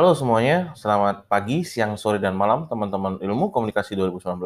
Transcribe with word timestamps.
Halo 0.00 0.16
semuanya, 0.16 0.72
selamat 0.80 1.28
pagi, 1.28 1.60
siang, 1.60 1.92
sore, 2.00 2.16
dan 2.16 2.32
malam 2.32 2.64
teman-teman 2.64 3.20
ilmu 3.20 3.52
komunikasi 3.52 3.92
2019. 4.00 4.40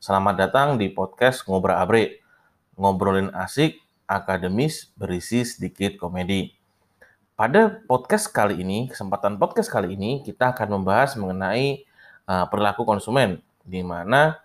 Selamat 0.00 0.34
datang 0.40 0.80
di 0.80 0.88
podcast 0.88 1.44
Ngobra 1.44 1.76
Abre. 1.76 2.24
Ngobrolin 2.80 3.28
asik, 3.36 3.76
akademis, 4.08 4.88
berisi 4.96 5.44
sedikit 5.44 6.00
komedi. 6.00 6.56
Pada 7.36 7.84
podcast 7.84 8.32
kali 8.32 8.64
ini, 8.64 8.88
kesempatan 8.88 9.36
podcast 9.36 9.68
kali 9.68 9.92
ini, 9.92 10.24
kita 10.24 10.56
akan 10.56 10.80
membahas 10.80 11.20
mengenai 11.20 11.84
uh, 12.24 12.48
perilaku 12.48 12.88
konsumen, 12.88 13.44
di 13.68 13.84
mana 13.84 14.40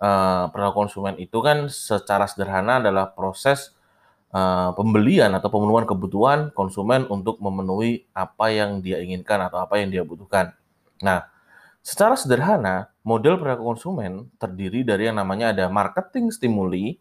uh, 0.00 0.48
perilaku 0.56 0.88
konsumen 0.88 1.20
itu 1.20 1.36
kan 1.44 1.68
secara 1.68 2.24
sederhana 2.24 2.80
adalah 2.80 3.12
proses 3.12 3.75
uh, 4.32 4.72
pembelian 4.74 5.30
atau 5.36 5.52
pemenuhan 5.52 5.84
kebutuhan 5.84 6.50
konsumen 6.56 7.04
untuk 7.06 7.38
memenuhi 7.38 8.08
apa 8.16 8.50
yang 8.50 8.80
dia 8.80 8.98
inginkan 9.02 9.42
atau 9.46 9.62
apa 9.62 9.78
yang 9.78 9.92
dia 9.92 10.02
butuhkan. 10.02 10.56
Nah, 11.02 11.28
secara 11.84 12.16
sederhana, 12.16 12.90
model 13.06 13.38
perilaku 13.38 13.76
konsumen 13.76 14.32
terdiri 14.40 14.82
dari 14.82 15.06
yang 15.06 15.20
namanya 15.20 15.52
ada 15.52 15.68
marketing 15.68 16.32
stimuli, 16.32 16.98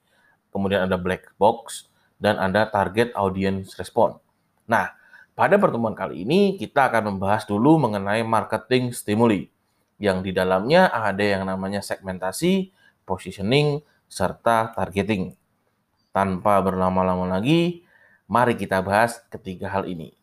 kemudian 0.51 0.85
ada 0.85 0.99
black 0.99 1.33
box, 1.39 1.89
dan 2.19 2.39
ada 2.39 2.67
target 2.67 3.11
audience 3.15 3.75
response. 3.75 4.19
Nah, 4.67 4.91
pada 5.35 5.59
pertemuan 5.59 5.93
kali 5.93 6.23
ini 6.23 6.55
kita 6.55 6.87
akan 6.87 7.15
membahas 7.15 7.43
dulu 7.43 7.75
mengenai 7.75 8.23
marketing 8.23 8.95
stimuli, 8.95 9.51
yang 9.99 10.23
di 10.23 10.31
dalamnya 10.35 10.91
ada 10.91 11.23
yang 11.23 11.43
namanya 11.47 11.79
segmentasi, 11.83 12.71
positioning, 13.03 13.83
serta 14.07 14.71
targeting. 14.75 15.35
Tanpa 16.15 16.63
berlama-lama 16.63 17.27
lagi, 17.27 17.83
mari 18.31 18.55
kita 18.55 18.79
bahas 18.79 19.19
ketiga 19.27 19.67
hal 19.67 19.83
ini. 19.83 20.15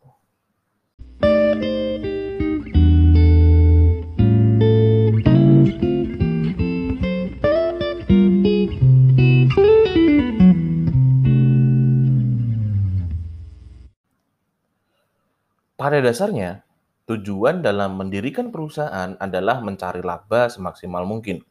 Pada 15.77 16.01
dasarnya, 16.01 16.65
tujuan 17.05 17.61
dalam 17.61 18.01
mendirikan 18.01 18.49
perusahaan 18.49 19.13
adalah 19.21 19.61
mencari 19.61 20.01
laba 20.01 20.49
semaksimal 20.49 21.05
mungkin. 21.05 21.45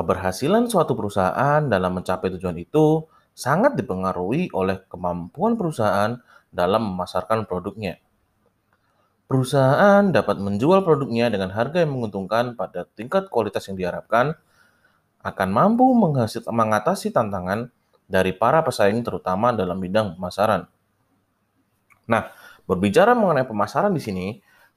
Keberhasilan 0.00 0.64
suatu 0.64 0.96
perusahaan 0.96 1.60
dalam 1.60 2.00
mencapai 2.00 2.32
tujuan 2.32 2.56
itu 2.56 3.04
sangat 3.36 3.76
dipengaruhi 3.76 4.48
oleh 4.56 4.80
kemampuan 4.88 5.60
perusahaan 5.60 6.16
dalam 6.48 6.88
memasarkan 6.88 7.44
produknya. 7.44 8.00
Perusahaan 9.28 10.08
dapat 10.08 10.40
menjual 10.40 10.88
produknya 10.88 11.28
dengan 11.28 11.52
harga 11.52 11.84
yang 11.84 11.92
menguntungkan 11.92 12.56
pada 12.56 12.88
tingkat 12.96 13.28
kualitas 13.28 13.68
yang 13.68 13.76
diharapkan, 13.76 14.40
akan 15.20 15.48
mampu 15.52 15.84
mengatasi 16.48 17.12
tantangan 17.12 17.68
dari 18.08 18.32
para 18.32 18.64
pesaing 18.64 19.04
terutama 19.04 19.52
dalam 19.52 19.76
bidang 19.76 20.16
pemasaran. 20.16 20.64
Nah, 22.08 22.32
berbicara 22.64 23.12
mengenai 23.12 23.44
pemasaran 23.44 23.92
di 23.92 24.00
sini, 24.00 24.26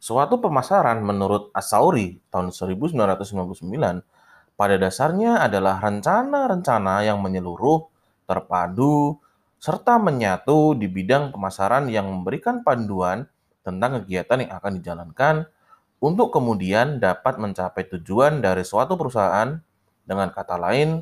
suatu 0.03 0.43
pemasaran 0.43 0.99
menurut 0.99 1.47
Asauri 1.55 2.19
tahun 2.27 2.51
1999 2.51 4.03
pada 4.53 4.77
dasarnya 4.77 5.41
adalah 5.41 5.81
rencana-rencana 5.81 7.03
yang 7.05 7.17
menyeluruh, 7.19 7.89
terpadu, 8.29 9.17
serta 9.57 9.97
menyatu 9.97 10.77
di 10.77 10.91
bidang 10.91 11.33
pemasaran 11.33 11.89
yang 11.89 12.05
memberikan 12.11 12.61
panduan 12.61 13.25
tentang 13.63 14.03
kegiatan 14.03 14.43
yang 14.43 14.51
akan 14.59 14.71
dijalankan 14.77 15.35
untuk 16.03 16.35
kemudian 16.35 16.99
dapat 16.99 17.39
mencapai 17.39 17.87
tujuan 17.97 18.43
dari 18.43 18.67
suatu 18.67 18.99
perusahaan. 18.99 19.55
Dengan 20.03 20.27
kata 20.35 20.59
lain, 20.59 20.99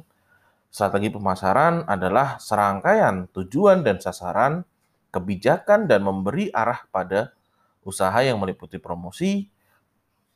strategi 0.69 1.09
pemasaran 1.09 1.89
adalah 1.89 2.37
serangkaian 2.37 3.25
tujuan 3.33 3.81
dan 3.81 3.97
sasaran, 3.97 4.61
kebijakan, 5.09 5.89
dan 5.89 6.05
memberi 6.05 6.53
arah 6.53 6.85
pada 6.93 7.33
usaha 7.81 8.21
yang 8.21 8.37
meliputi 8.37 8.77
promosi, 8.77 9.49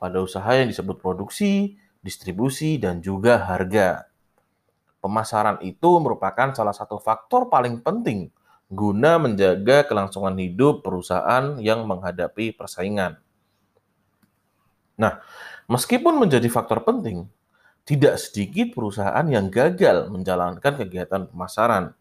pada 0.01 0.17
usaha 0.17 0.49
yang 0.57 0.65
disebut 0.65 0.97
produksi, 0.97 1.77
distribusi, 2.05 2.77
dan 2.77 3.01
juga 3.01 3.41
harga. 3.41 4.05
Pemasaran 5.01 5.57
itu 5.65 5.97
merupakan 5.97 6.53
salah 6.53 6.73
satu 6.77 7.01
faktor 7.01 7.49
paling 7.49 7.81
penting 7.81 8.29
guna 8.69 9.21
menjaga 9.21 9.85
kelangsungan 9.85 10.33
hidup 10.41 10.81
perusahaan 10.81 11.57
yang 11.61 11.85
menghadapi 11.85 12.53
persaingan. 12.57 13.21
Nah, 14.97 15.21
meskipun 15.69 16.17
menjadi 16.17 16.47
faktor 16.49 16.81
penting, 16.81 17.29
tidak 17.85 18.17
sedikit 18.17 18.73
perusahaan 18.73 19.25
yang 19.29 19.53
gagal 19.53 20.09
menjalankan 20.09 20.73
kegiatan 20.81 21.29
pemasaran. 21.29 21.93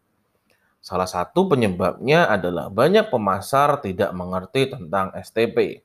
Salah 0.81 1.09
satu 1.09 1.49
penyebabnya 1.49 2.29
adalah 2.29 2.69
banyak 2.69 3.09
pemasar 3.09 3.81
tidak 3.81 4.09
mengerti 4.13 4.69
tentang 4.69 5.13
STP. 5.17 5.81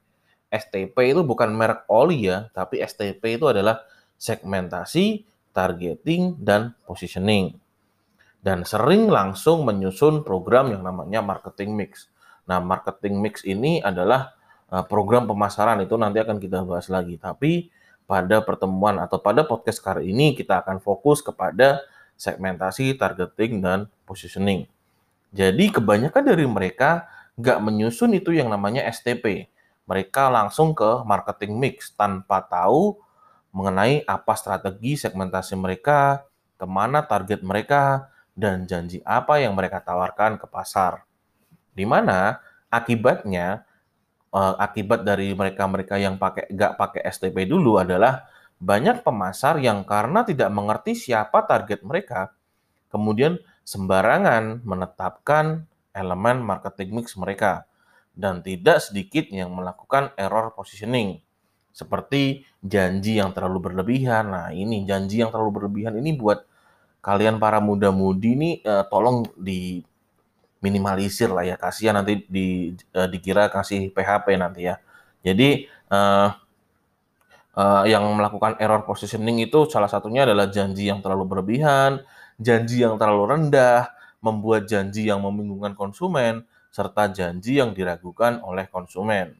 STP 0.49 0.97
itu 1.13 1.21
bukan 1.25 1.53
merek 1.53 1.85
oli 1.89 2.29
ya, 2.29 2.49
tapi 2.57 2.81
STP 2.81 3.37
itu 3.37 3.49
adalah 3.49 3.85
segmentasi, 4.21 5.25
targeting, 5.57 6.37
dan 6.37 6.77
positioning. 6.85 7.57
Dan 8.45 8.69
sering 8.69 9.09
langsung 9.09 9.65
menyusun 9.65 10.21
program 10.21 10.73
yang 10.77 10.85
namanya 10.85 11.25
marketing 11.25 11.73
mix. 11.73 12.13
Nah, 12.45 12.61
marketing 12.61 13.21
mix 13.21 13.41
ini 13.49 13.81
adalah 13.81 14.37
uh, 14.69 14.85
program 14.85 15.25
pemasaran 15.25 15.81
itu 15.81 15.97
nanti 15.97 16.21
akan 16.21 16.37
kita 16.37 16.65
bahas 16.65 16.93
lagi. 16.93 17.17
Tapi 17.17 17.73
pada 18.05 18.45
pertemuan 18.45 19.01
atau 19.01 19.23
pada 19.23 19.45
podcast 19.45 19.81
kali 19.81 20.13
ini 20.13 20.37
kita 20.37 20.61
akan 20.67 20.83
fokus 20.85 21.25
kepada 21.25 21.81
segmentasi, 22.21 22.97
targeting, 23.01 23.65
dan 23.65 23.89
positioning. 24.05 24.69
Jadi 25.31 25.71
kebanyakan 25.71 26.23
dari 26.27 26.45
mereka 26.45 27.07
nggak 27.39 27.59
menyusun 27.63 28.13
itu 28.19 28.35
yang 28.35 28.51
namanya 28.51 28.85
STP. 28.91 29.49
Mereka 29.87 30.29
langsung 30.29 30.75
ke 30.75 31.07
marketing 31.07 31.57
mix 31.57 31.95
tanpa 31.95 32.45
tahu 32.45 32.99
mengenai 33.51 34.07
apa 34.07 34.33
strategi 34.39 34.95
segmentasi 34.95 35.59
mereka, 35.59 36.23
ke 36.55 36.67
mana 36.67 37.03
target 37.03 37.43
mereka, 37.43 38.11
dan 38.39 38.65
janji 38.65 39.03
apa 39.03 39.43
yang 39.43 39.53
mereka 39.59 39.83
tawarkan 39.83 40.39
ke 40.39 40.47
pasar. 40.47 41.05
Di 41.75 41.85
mana 41.85 42.39
akibatnya, 42.71 43.67
eh, 44.31 44.55
akibat 44.59 45.03
dari 45.03 45.35
mereka-mereka 45.35 45.99
yang 45.99 46.17
pakai 46.17 46.51
nggak 46.51 46.73
pakai 46.79 47.03
STP 47.11 47.47
dulu 47.51 47.83
adalah 47.83 48.27
banyak 48.61 49.01
pemasar 49.01 49.57
yang 49.59 49.83
karena 49.89 50.23
tidak 50.23 50.53
mengerti 50.53 50.93
siapa 50.93 51.49
target 51.49 51.81
mereka, 51.81 52.37
kemudian 52.93 53.41
sembarangan 53.65 54.61
menetapkan 54.63 55.65
elemen 55.97 56.45
marketing 56.45 57.03
mix 57.03 57.17
mereka 57.17 57.65
dan 58.15 58.45
tidak 58.45 58.85
sedikit 58.85 59.27
yang 59.33 59.51
melakukan 59.55 60.13
error 60.19 60.53
positioning 60.53 61.23
seperti 61.81 62.45
janji 62.61 63.17
yang 63.17 63.33
terlalu 63.33 63.73
berlebihan. 63.73 64.29
Nah, 64.29 64.49
ini 64.53 64.85
janji 64.85 65.25
yang 65.25 65.33
terlalu 65.33 65.65
berlebihan 65.65 65.97
ini 65.97 66.13
buat 66.13 66.45
kalian 67.01 67.41
para 67.41 67.65
muda-mudi 67.65 68.37
ini 68.37 68.51
uh, 68.61 68.85
tolong 68.85 69.25
di 69.41 69.81
minimalisir 70.61 71.33
lah 71.33 71.49
ya. 71.49 71.57
Kasihan 71.57 71.97
nanti 71.97 72.29
di 72.29 72.77
uh, 72.93 73.09
dikira 73.09 73.49
kasih 73.49 73.89
PHP 73.97 74.37
nanti 74.37 74.69
ya. 74.69 74.77
Jadi 75.25 75.65
uh, 75.89 76.29
uh, 77.57 77.85
yang 77.89 78.05
melakukan 78.13 78.61
error 78.61 78.85
positioning 78.85 79.41
itu 79.41 79.65
salah 79.73 79.89
satunya 79.89 80.29
adalah 80.29 80.53
janji 80.53 80.93
yang 80.93 81.01
terlalu 81.01 81.25
berlebihan, 81.25 82.05
janji 82.37 82.85
yang 82.85 83.01
terlalu 83.01 83.37
rendah, 83.37 83.89
membuat 84.21 84.69
janji 84.69 85.09
yang 85.09 85.25
membingungkan 85.25 85.73
konsumen, 85.73 86.45
serta 86.69 87.09
janji 87.09 87.57
yang 87.57 87.73
diragukan 87.73 88.45
oleh 88.45 88.69
konsumen. 88.69 89.33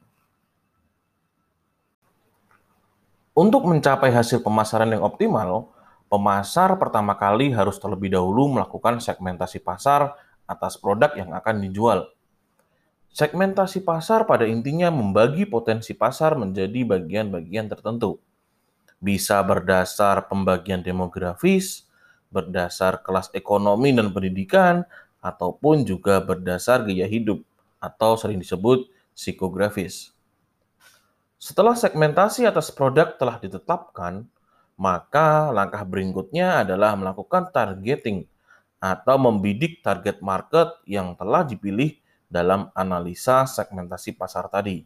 Untuk 3.41 3.65
mencapai 3.65 4.13
hasil 4.13 4.45
pemasaran 4.45 4.93
yang 4.93 5.01
optimal, 5.01 5.73
pemasar 6.13 6.77
pertama 6.77 7.17
kali 7.17 7.49
harus 7.49 7.81
terlebih 7.81 8.13
dahulu 8.13 8.53
melakukan 8.53 9.01
segmentasi 9.01 9.65
pasar 9.65 10.13
atas 10.45 10.77
produk 10.77 11.09
yang 11.17 11.33
akan 11.33 11.65
dijual. 11.65 12.13
Segmentasi 13.09 13.81
pasar 13.81 14.29
pada 14.29 14.45
intinya 14.45 14.93
membagi 14.93 15.49
potensi 15.49 15.97
pasar 15.97 16.37
menjadi 16.37 16.85
bagian-bagian 16.85 17.65
tertentu. 17.65 18.21
Bisa 19.01 19.41
berdasar 19.41 20.29
pembagian 20.29 20.85
demografis, 20.85 21.89
berdasar 22.29 23.01
kelas 23.01 23.33
ekonomi 23.33 23.89
dan 23.89 24.13
pendidikan, 24.13 24.85
ataupun 25.17 25.81
juga 25.81 26.21
berdasar 26.21 26.85
gaya 26.85 27.09
hidup 27.09 27.41
atau 27.81 28.13
sering 28.21 28.37
disebut 28.37 28.85
psikografis. 29.17 30.13
Setelah 31.41 31.73
segmentasi 31.73 32.45
atas 32.45 32.69
produk 32.69 33.17
telah 33.17 33.41
ditetapkan, 33.41 34.29
maka 34.77 35.49
langkah 35.49 35.81
berikutnya 35.81 36.61
adalah 36.61 36.93
melakukan 36.93 37.49
targeting 37.49 38.29
atau 38.77 39.17
membidik 39.17 39.81
target 39.81 40.21
market 40.21 40.69
yang 40.85 41.17
telah 41.17 41.41
dipilih 41.41 41.97
dalam 42.29 42.69
analisa 42.77 43.49
segmentasi 43.49 44.13
pasar 44.13 44.53
tadi. 44.53 44.85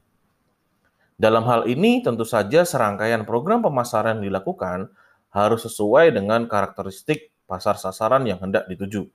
Dalam 1.20 1.44
hal 1.44 1.68
ini, 1.68 2.00
tentu 2.00 2.24
saja 2.24 2.64
serangkaian 2.64 3.28
program 3.28 3.60
pemasaran 3.60 4.24
yang 4.24 4.32
dilakukan 4.32 4.88
harus 5.36 5.68
sesuai 5.68 6.16
dengan 6.16 6.48
karakteristik 6.48 7.36
pasar 7.52 7.76
sasaran 7.76 8.24
yang 8.24 8.40
hendak 8.40 8.64
dituju. 8.72 9.12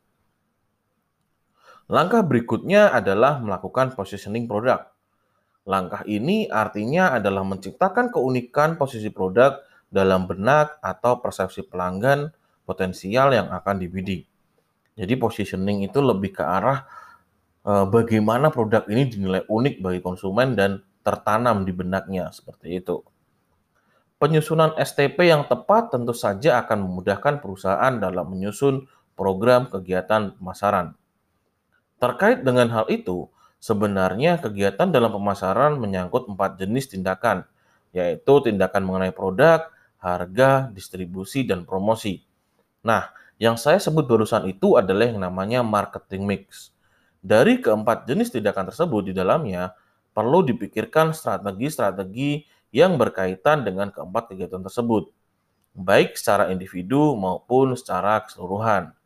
Langkah 1.88 2.20
berikutnya 2.20 2.92
adalah 2.92 3.40
melakukan 3.40 3.96
positioning 3.96 4.44
produk. 4.44 4.92
Langkah 5.68 6.02
ini 6.08 6.48
artinya 6.48 7.12
adalah 7.12 7.44
menciptakan 7.44 8.08
keunikan 8.08 8.80
posisi 8.80 9.12
produk 9.12 9.60
dalam 9.92 10.24
benak 10.24 10.78
atau 10.80 11.18
persepsi 11.20 11.66
pelanggan 11.66 12.32
potensial 12.64 13.34
yang 13.34 13.50
akan 13.50 13.82
dibidik. 13.82 14.24
Jadi 14.94 15.14
positioning 15.18 15.84
itu 15.84 15.98
lebih 15.98 16.36
ke 16.38 16.44
arah 16.46 16.86
e, 17.66 17.72
bagaimana 17.90 18.48
produk 18.48 18.86
ini 18.86 19.10
dinilai 19.10 19.42
unik 19.48 19.82
bagi 19.82 20.00
konsumen 20.00 20.54
dan 20.54 20.80
tertanam 21.02 21.66
di 21.66 21.72
benaknya 21.74 22.30
seperti 22.30 22.80
itu. 22.80 23.02
Penyusunan 24.20 24.76
STP 24.76 25.32
yang 25.32 25.48
tepat 25.48 25.96
tentu 25.96 26.12
saja 26.12 26.60
akan 26.60 26.84
memudahkan 26.84 27.40
perusahaan 27.40 27.96
dalam 27.96 28.28
menyusun 28.28 28.84
program 29.16 29.72
kegiatan 29.72 30.36
pemasaran. 30.36 30.92
Terkait 31.96 32.44
dengan 32.44 32.68
hal 32.68 32.84
itu, 32.92 33.32
sebenarnya 33.60 34.40
kegiatan 34.40 34.88
dalam 34.88 35.12
pemasaran 35.12 35.76
menyangkut 35.76 36.26
empat 36.26 36.56
jenis 36.58 36.90
tindakan, 36.90 37.44
yaitu 37.92 38.34
tindakan 38.42 38.82
mengenai 38.88 39.12
produk, 39.12 39.68
harga, 40.00 40.72
distribusi, 40.72 41.44
dan 41.44 41.68
promosi. 41.68 42.24
Nah, 42.80 43.12
yang 43.36 43.60
saya 43.60 43.76
sebut 43.76 44.08
barusan 44.08 44.48
itu 44.48 44.80
adalah 44.80 45.06
yang 45.06 45.20
namanya 45.20 45.60
marketing 45.60 46.24
mix. 46.24 46.72
Dari 47.20 47.60
keempat 47.60 48.08
jenis 48.08 48.32
tindakan 48.32 48.72
tersebut 48.72 49.12
di 49.12 49.12
dalamnya, 49.12 49.76
perlu 50.16 50.40
dipikirkan 50.40 51.12
strategi-strategi 51.12 52.48
yang 52.72 52.96
berkaitan 52.96 53.62
dengan 53.66 53.92
keempat 53.92 54.32
kegiatan 54.32 54.64
tersebut, 54.64 55.12
baik 55.76 56.16
secara 56.16 56.48
individu 56.48 57.12
maupun 57.18 57.76
secara 57.76 58.24
keseluruhan. 58.24 58.96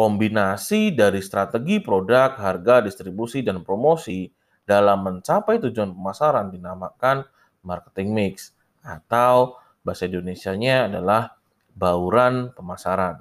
Kombinasi 0.00 0.96
dari 0.96 1.20
strategi 1.20 1.76
produk, 1.76 2.32
harga, 2.32 2.80
distribusi, 2.80 3.44
dan 3.44 3.60
promosi 3.60 4.32
dalam 4.64 5.04
mencapai 5.04 5.60
tujuan 5.60 5.92
pemasaran 5.92 6.48
dinamakan 6.48 7.20
marketing 7.60 8.08
mix 8.16 8.56
atau 8.80 9.60
bahasa 9.84 10.08
Indonesia-nya 10.08 10.88
adalah 10.88 11.36
bauran 11.76 12.48
pemasaran. 12.56 13.20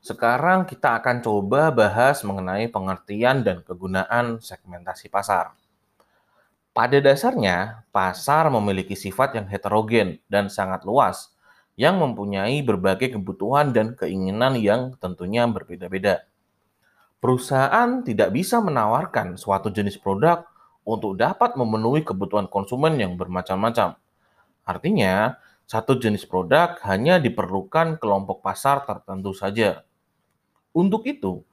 Sekarang 0.00 0.64
kita 0.64 1.04
akan 1.04 1.20
coba 1.20 1.68
bahas 1.68 2.24
mengenai 2.24 2.64
pengertian 2.72 3.44
dan 3.44 3.60
kegunaan 3.60 4.40
segmentasi 4.40 5.12
pasar. 5.12 5.61
Pada 6.72 7.04
dasarnya, 7.04 7.84
pasar 7.92 8.48
memiliki 8.48 8.96
sifat 8.96 9.36
yang 9.36 9.44
heterogen 9.44 10.24
dan 10.32 10.48
sangat 10.48 10.88
luas, 10.88 11.28
yang 11.76 12.00
mempunyai 12.00 12.64
berbagai 12.64 13.12
kebutuhan 13.12 13.76
dan 13.76 13.92
keinginan 13.92 14.56
yang 14.56 14.96
tentunya 14.96 15.44
berbeda-beda. 15.44 16.24
Perusahaan 17.20 18.00
tidak 18.00 18.32
bisa 18.32 18.64
menawarkan 18.64 19.36
suatu 19.36 19.68
jenis 19.68 20.00
produk 20.00 20.48
untuk 20.88 21.20
dapat 21.20 21.60
memenuhi 21.60 22.08
kebutuhan 22.08 22.48
konsumen 22.48 22.96
yang 22.96 23.20
bermacam-macam. 23.20 24.00
Artinya, 24.64 25.36
satu 25.68 26.00
jenis 26.00 26.24
produk 26.24 26.80
hanya 26.88 27.20
diperlukan 27.20 28.00
kelompok 28.00 28.40
pasar 28.40 28.88
tertentu 28.88 29.36
saja. 29.36 29.84
Untuk 30.72 31.04
itu, 31.04 31.44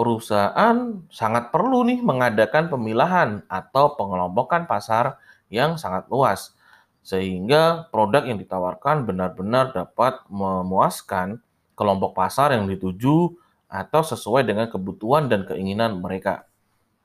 perusahaan 0.00 1.04
sangat 1.12 1.52
perlu 1.52 1.84
nih 1.84 2.00
mengadakan 2.00 2.72
pemilahan 2.72 3.44
atau 3.52 4.00
pengelompokan 4.00 4.64
pasar 4.64 5.20
yang 5.52 5.76
sangat 5.76 6.08
luas 6.08 6.56
sehingga 7.04 7.84
produk 7.92 8.24
yang 8.24 8.40
ditawarkan 8.40 9.04
benar-benar 9.04 9.76
dapat 9.76 10.24
memuaskan 10.32 11.44
kelompok 11.76 12.16
pasar 12.16 12.56
yang 12.56 12.64
dituju 12.64 13.36
atau 13.68 14.00
sesuai 14.00 14.48
dengan 14.48 14.72
kebutuhan 14.72 15.28
dan 15.28 15.44
keinginan 15.44 16.00
mereka. 16.00 16.48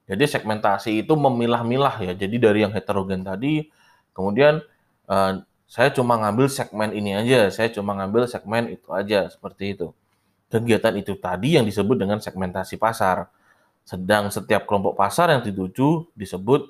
Jadi 0.08 0.32
segmentasi 0.32 1.04
itu 1.04 1.20
memilah-milah 1.20 2.00
ya. 2.00 2.16
Jadi 2.16 2.40
dari 2.40 2.64
yang 2.64 2.72
heterogen 2.72 3.28
tadi, 3.28 3.68
kemudian 4.16 4.64
eh, 5.12 5.34
saya 5.68 5.90
cuma 5.92 6.16
ngambil 6.16 6.48
segmen 6.48 6.96
ini 6.96 7.12
aja, 7.12 7.52
saya 7.52 7.68
cuma 7.76 7.92
ngambil 8.00 8.24
segmen 8.32 8.72
itu 8.72 8.88
aja 8.96 9.28
seperti 9.28 9.76
itu. 9.76 9.92
Kegiatan 10.50 10.94
itu 10.96 11.18
tadi 11.18 11.58
yang 11.58 11.66
disebut 11.66 11.98
dengan 11.98 12.22
segmentasi 12.22 12.78
pasar. 12.78 13.28
Sedang 13.86 14.30
setiap 14.34 14.66
kelompok 14.66 14.98
pasar 14.98 15.34
yang 15.34 15.42
dituju 15.46 16.10
disebut 16.18 16.66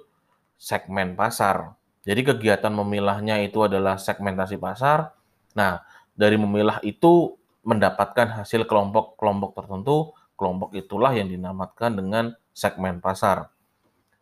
segmen 0.55 1.15
pasar. 1.15 1.75
Jadi 2.05 2.21
kegiatan 2.21 2.69
memilahnya 2.69 3.41
itu 3.41 3.65
adalah 3.65 3.97
segmentasi 3.97 4.61
pasar. 4.61 5.09
Nah, 5.57 5.81
dari 6.13 6.37
memilah 6.37 6.79
itu 6.85 7.33
mendapatkan 7.65 8.43
hasil 8.43 8.69
kelompok-kelompok 8.69 9.57
tertentu, 9.57 10.13
kelompok 10.37 10.77
itulah 10.77 11.11
yang 11.17 11.27
dinamakan 11.27 11.97
dengan 11.97 12.25
segmen 12.53 13.01
pasar. 13.01 13.49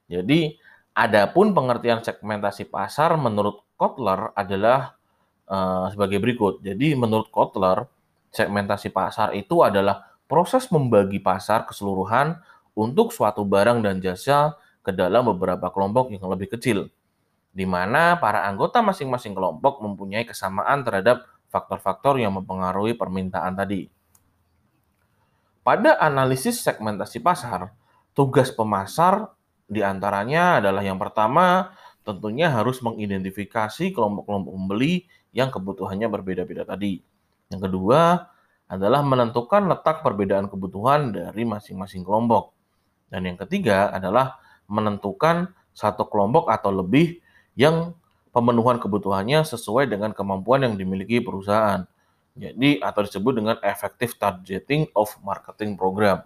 Jadi, 0.08 0.56
adapun 0.96 1.52
pengertian 1.52 2.00
segmentasi 2.00 2.72
pasar 2.72 3.20
menurut 3.20 3.62
Kotler 3.76 4.32
adalah 4.32 4.96
uh, 5.52 5.92
sebagai 5.92 6.24
berikut. 6.24 6.64
Jadi, 6.64 6.96
menurut 6.96 7.28
Kotler, 7.30 7.84
segmentasi 8.34 8.90
pasar 8.90 9.38
itu 9.38 9.62
adalah 9.62 10.18
proses 10.26 10.66
membagi 10.74 11.22
pasar 11.22 11.70
keseluruhan 11.70 12.42
untuk 12.74 13.14
suatu 13.14 13.46
barang 13.46 13.86
dan 13.86 14.02
jasa 14.02 14.58
ke 14.82 14.90
dalam 14.90 15.30
beberapa 15.30 15.70
kelompok 15.70 16.10
yang 16.10 16.26
lebih 16.26 16.58
kecil, 16.58 16.90
di 17.54 17.63
mana 17.70 18.18
para 18.18 18.44
anggota 18.50 18.82
masing-masing 18.82 19.38
kelompok 19.38 19.80
mempunyai 19.80 20.25
kesamaan 20.25 20.82
terhadap 20.82 21.30
faktor-faktor 21.54 22.18
yang 22.18 22.34
mempengaruhi 22.34 22.98
permintaan 22.98 23.54
tadi. 23.54 23.88
Pada 25.62 25.96
analisis 26.02 26.60
segmentasi 26.60 27.24
pasar, 27.24 27.72
tugas 28.12 28.52
pemasar 28.52 29.32
di 29.70 29.80
antaranya 29.80 30.60
adalah 30.60 30.84
yang 30.84 31.00
pertama, 31.00 31.72
tentunya 32.04 32.52
harus 32.52 32.84
mengidentifikasi 32.84 33.96
kelompok-kelompok 33.96 34.52
pembeli 34.52 35.08
yang 35.32 35.48
kebutuhannya 35.54 36.12
berbeda-beda 36.12 36.68
tadi. 36.68 37.12
Yang 37.53 37.69
kedua 37.69 38.33
adalah 38.65 39.05
menentukan 39.05 39.69
letak 39.69 40.01
perbedaan 40.01 40.50
kebutuhan 40.50 41.13
dari 41.13 41.45
masing-masing 41.45 42.01
kelompok. 42.01 42.57
Dan 43.13 43.29
yang 43.29 43.38
ketiga 43.38 43.93
adalah 43.93 44.41
menentukan 44.65 45.53
satu 45.69 46.10
kelompok 46.10 46.50
atau 46.50 46.74
lebih 46.74 47.22
yang 47.53 47.93
pemenuhan 48.33 48.81
kebutuhannya 48.81 49.45
sesuai 49.45 49.86
dengan 49.86 50.10
kemampuan 50.17 50.65
yang 50.65 50.74
dimiliki 50.74 51.22
perusahaan. 51.22 51.86
Jadi 52.33 52.81
atau 52.81 53.05
disebut 53.05 53.33
dengan 53.38 53.55
effective 53.62 54.17
targeting 54.17 54.89
of 54.98 55.13
marketing 55.22 55.77
program. 55.77 56.25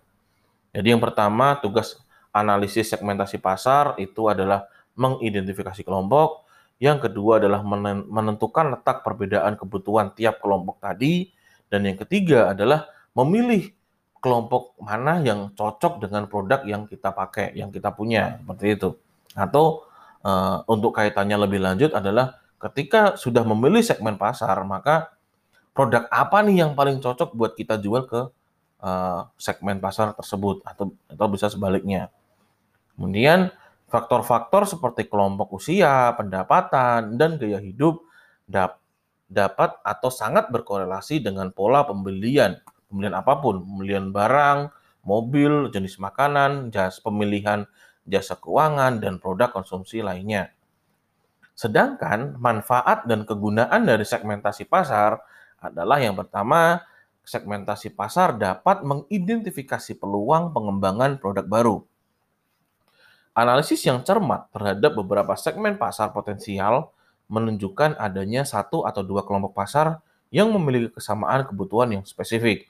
Jadi 0.72 0.96
yang 0.96 1.04
pertama 1.04 1.60
tugas 1.60 2.00
analisis 2.32 2.88
segmentasi 2.88 3.44
pasar 3.44 4.00
itu 4.00 4.32
adalah 4.32 4.72
mengidentifikasi 4.96 5.84
kelompok, 5.84 6.47
yang 6.78 7.02
kedua 7.02 7.42
adalah 7.42 7.66
menentukan 8.06 8.78
letak 8.78 9.02
perbedaan 9.02 9.58
kebutuhan 9.58 10.14
tiap 10.14 10.38
kelompok 10.38 10.78
tadi. 10.78 11.34
Dan 11.68 11.84
yang 11.84 11.98
ketiga 12.00 12.54
adalah 12.54 12.88
memilih 13.18 13.74
kelompok 14.22 14.78
mana 14.80 15.20
yang 15.20 15.52
cocok 15.58 16.06
dengan 16.06 16.30
produk 16.30 16.62
yang 16.64 16.86
kita 16.86 17.10
pakai, 17.12 17.58
yang 17.58 17.74
kita 17.74 17.90
punya, 17.92 18.38
seperti 18.40 18.78
itu. 18.78 18.90
Atau 19.34 19.90
uh, 20.22 20.62
untuk 20.70 20.94
kaitannya 20.94 21.38
lebih 21.50 21.60
lanjut 21.60 21.92
adalah 21.98 22.38
ketika 22.62 23.18
sudah 23.18 23.42
memilih 23.42 23.82
segmen 23.82 24.18
pasar, 24.18 24.58
maka 24.64 25.18
produk 25.74 26.06
apa 26.10 26.42
nih 26.46 26.66
yang 26.66 26.72
paling 26.74 27.02
cocok 27.02 27.34
buat 27.34 27.54
kita 27.54 27.78
jual 27.82 28.06
ke 28.10 28.22
uh, 28.82 29.22
segmen 29.38 29.78
pasar 29.82 30.14
tersebut 30.14 30.62
atau 30.66 30.94
atau 31.10 31.26
bisa 31.30 31.50
sebaliknya. 31.50 32.10
Kemudian 32.98 33.54
Faktor-faktor 33.88 34.68
seperti 34.68 35.08
kelompok 35.08 35.64
usia, 35.64 36.12
pendapatan, 36.20 37.16
dan 37.16 37.40
gaya 37.40 37.64
hidup 37.64 38.04
dapat 39.32 39.80
atau 39.80 40.12
sangat 40.12 40.52
berkorelasi 40.52 41.24
dengan 41.24 41.56
pola 41.56 41.88
pembelian. 41.88 42.60
Pembelian 42.92 43.16
apa 43.16 43.40
pun, 43.40 43.64
pembelian 43.64 44.12
barang, 44.12 44.76
mobil, 45.08 45.72
jenis 45.72 46.04
makanan, 46.04 46.68
jasa 46.68 47.00
pemilihan 47.00 47.64
jasa 48.04 48.36
keuangan, 48.36 49.00
dan 49.00 49.24
produk 49.24 49.56
konsumsi 49.56 50.04
lainnya. 50.04 50.52
Sedangkan 51.56 52.36
manfaat 52.40 53.08
dan 53.08 53.24
kegunaan 53.24 53.88
dari 53.88 54.04
segmentasi 54.04 54.68
pasar 54.68 55.16
adalah 55.64 56.00
yang 56.00 56.16
pertama, 56.16 56.84
segmentasi 57.24 57.96
pasar 57.96 58.36
dapat 58.36 58.84
mengidentifikasi 58.84 59.96
peluang 59.96 60.52
pengembangan 60.52 61.20
produk 61.20 61.48
baru 61.48 61.78
Analisis 63.38 63.86
yang 63.86 64.02
cermat 64.02 64.50
terhadap 64.50 64.98
beberapa 64.98 65.38
segmen 65.38 65.78
pasar 65.78 66.10
potensial 66.10 66.90
menunjukkan 67.30 67.94
adanya 68.02 68.42
satu 68.42 68.82
atau 68.90 69.06
dua 69.06 69.22
kelompok 69.30 69.54
pasar 69.54 70.02
yang 70.34 70.50
memiliki 70.50 70.98
kesamaan 70.98 71.46
kebutuhan 71.46 71.94
yang 71.94 72.02
spesifik. 72.02 72.66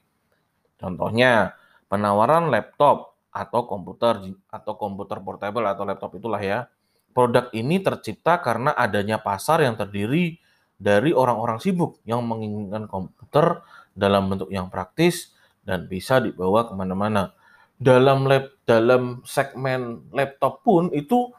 Contohnya, 0.75 1.55
penawaran 1.87 2.51
laptop 2.51 3.15
atau 3.31 3.63
komputer 3.63 4.35
atau 4.51 4.73
komputer 4.75 5.23
portable 5.23 5.63
atau 5.63 5.87
laptop 5.87 6.19
itulah 6.19 6.43
ya. 6.43 6.67
Produk 7.15 7.47
ini 7.55 7.79
tercipta 7.79 8.43
karena 8.43 8.75
adanya 8.75 9.23
pasar 9.23 9.63
yang 9.63 9.79
terdiri 9.79 10.35
dari 10.75 11.15
orang-orang 11.15 11.63
sibuk 11.63 12.03
yang 12.03 12.27
menginginkan 12.27 12.91
komputer 12.91 13.63
dalam 13.95 14.27
bentuk 14.27 14.51
yang 14.51 14.67
praktis 14.67 15.31
dan 15.63 15.87
bisa 15.87 16.19
dibawa 16.19 16.67
ke 16.67 16.75
mana-mana. 16.75 17.33
Dalam 17.77 18.25
lab, 18.25 18.57
dalam 18.65 19.21
segmen 19.21 20.09
laptop 20.09 20.65
pun 20.65 20.89
itu 20.89 21.29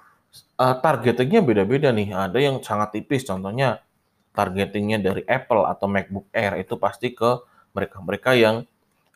uh, 0.59 0.76
targetingnya 0.78 1.42
beda-beda 1.42 1.90
nih. 1.90 2.14
Ada 2.14 2.38
yang 2.38 2.57
sangat 2.62 2.95
tipis, 2.95 3.26
contohnya 3.26 3.83
targetingnya 4.38 5.02
dari 5.02 5.26
Apple 5.26 5.66
atau 5.66 5.90
MacBook 5.90 6.30
Air 6.30 6.62
itu 6.62 6.78
pasti 6.78 7.11
ke 7.11 7.42
mereka-mereka 7.75 8.38
yang 8.38 8.62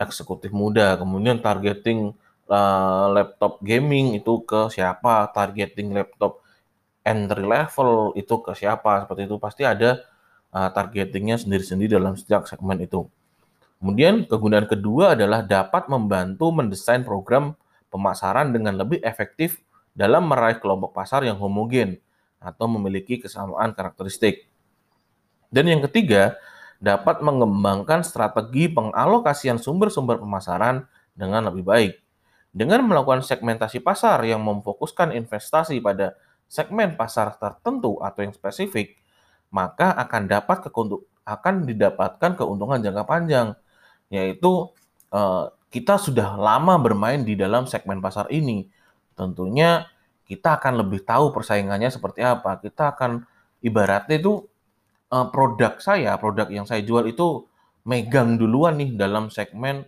eksekutif 0.02 0.50
muda. 0.50 0.98
Kemudian 0.98 1.38
targeting 1.38 2.10
uh, 2.50 3.06
laptop 3.14 3.62
gaming 3.62 4.18
itu 4.18 4.42
ke 4.42 4.66
siapa? 4.74 5.30
Targeting 5.30 5.94
laptop 5.94 6.42
entry 7.06 7.46
level 7.46 8.18
itu 8.18 8.34
ke 8.42 8.50
siapa? 8.58 9.06
Seperti 9.06 9.30
itu 9.30 9.36
pasti 9.38 9.62
ada 9.62 10.02
uh, 10.50 10.68
targetingnya 10.74 11.38
sendiri-sendiri 11.38 11.98
dalam 11.98 12.18
setiap 12.18 12.50
segmen 12.50 12.82
itu. 12.82 13.06
Kemudian 13.82 14.30
kegunaan 14.30 14.70
kedua 14.70 15.18
adalah 15.18 15.42
dapat 15.42 15.90
membantu 15.90 16.54
mendesain 16.54 17.02
program 17.02 17.58
pemasaran 17.90 18.54
dengan 18.54 18.78
lebih 18.78 19.02
efektif 19.02 19.58
dalam 19.90 20.30
meraih 20.30 20.62
kelompok 20.62 20.94
pasar 20.94 21.26
yang 21.26 21.42
homogen 21.42 21.98
atau 22.38 22.70
memiliki 22.70 23.18
kesamaan 23.18 23.74
karakteristik. 23.74 24.46
Dan 25.50 25.66
yang 25.66 25.82
ketiga, 25.82 26.38
dapat 26.78 27.26
mengembangkan 27.26 28.06
strategi 28.06 28.70
pengalokasian 28.70 29.58
sumber-sumber 29.58 30.22
pemasaran 30.22 30.86
dengan 31.18 31.50
lebih 31.50 31.66
baik. 31.66 31.92
Dengan 32.54 32.86
melakukan 32.86 33.26
segmentasi 33.26 33.82
pasar 33.82 34.22
yang 34.22 34.46
memfokuskan 34.46 35.10
investasi 35.10 35.82
pada 35.82 36.14
segmen 36.46 36.94
pasar 36.94 37.34
tertentu 37.34 37.98
atau 37.98 38.22
yang 38.22 38.30
spesifik, 38.30 38.94
maka 39.50 39.90
akan 39.98 40.30
dapat 40.30 40.70
akan 41.26 41.54
didapatkan 41.66 42.30
keuntungan 42.38 42.78
jangka 42.78 43.04
panjang, 43.10 43.58
yaitu 44.12 44.68
eh, 45.08 45.44
kita 45.72 45.96
sudah 45.96 46.36
lama 46.36 46.76
bermain 46.76 47.24
di 47.24 47.32
dalam 47.32 47.64
segmen 47.64 48.04
pasar 48.04 48.28
ini. 48.28 48.68
Tentunya 49.16 49.88
kita 50.28 50.60
akan 50.60 50.84
lebih 50.84 51.02
tahu 51.08 51.32
persaingannya 51.32 51.88
seperti 51.88 52.20
apa. 52.20 52.60
Kita 52.60 52.92
akan 52.92 53.24
ibaratnya 53.64 54.20
itu 54.20 54.44
eh, 55.08 55.26
produk 55.32 55.80
saya, 55.80 56.20
produk 56.20 56.52
yang 56.52 56.68
saya 56.68 56.84
jual 56.84 57.08
itu 57.08 57.48
megang 57.82 58.38
duluan 58.38 58.78
nih 58.78 58.94
dalam 58.94 59.26
segmen 59.32 59.82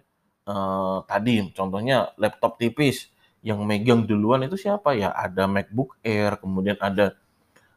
uh, 0.48 1.02
tadi. 1.06 1.40
Contohnya 1.54 2.12
laptop 2.18 2.58
tipis 2.60 3.10
yang 3.44 3.62
megang 3.64 4.08
duluan 4.08 4.44
itu 4.46 4.56
siapa 4.58 4.96
ya? 4.96 5.12
Ada 5.12 5.46
MacBook 5.46 6.00
Air, 6.02 6.40
kemudian 6.40 6.78
ada 6.80 7.14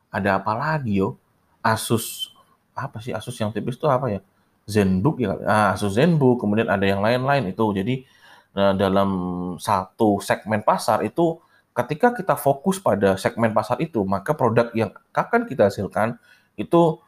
ada 0.09 0.29
apa 0.39 0.53
lagi 0.55 0.99
yo? 1.03 1.19
Asus 1.61 2.31
apa 2.77 3.01
sih 3.03 3.11
Asus 3.11 3.35
yang 3.37 3.51
tipis 3.51 3.75
itu 3.75 3.87
apa 3.89 4.07
ya? 4.09 4.19
Zenbook 4.67 5.23
ya, 5.23 5.39
ah, 5.47 5.73
Asus 5.73 5.95
Zenbook, 5.95 6.43
kemudian 6.43 6.67
ada 6.67 6.83
yang 6.83 6.99
lain-lain 6.99 7.55
itu. 7.55 7.65
Jadi 7.71 8.03
nah, 8.51 8.75
dalam 8.75 9.09
satu 9.57 10.19
segmen 10.19 10.61
pasar 10.61 11.07
itu 11.07 11.39
ketika 11.71 12.11
kita 12.11 12.35
fokus 12.35 12.77
pada 12.83 13.15
segmen 13.15 13.55
pasar 13.55 13.79
itu, 13.79 14.03
maka 14.03 14.35
produk 14.35 14.67
yang 14.75 14.91
akan 15.15 15.47
kita 15.47 15.71
hasilkan 15.71 16.19
itu 16.59 16.99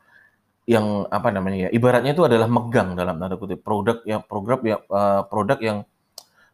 yang 0.69 1.09
apa 1.09 1.33
namanya 1.33 1.65
ya 1.65 1.69
ibaratnya 1.73 2.13
itu 2.13 2.21
adalah 2.21 2.45
megang 2.45 2.93
dalam 2.93 3.17
tanda 3.17 3.41
kutip 3.41 3.65
produk 3.65 4.05
yang 4.05 4.21
program 4.21 4.61
yang 4.61 4.81
uh, 4.93 5.25
produk 5.25 5.57
yang 5.57 5.77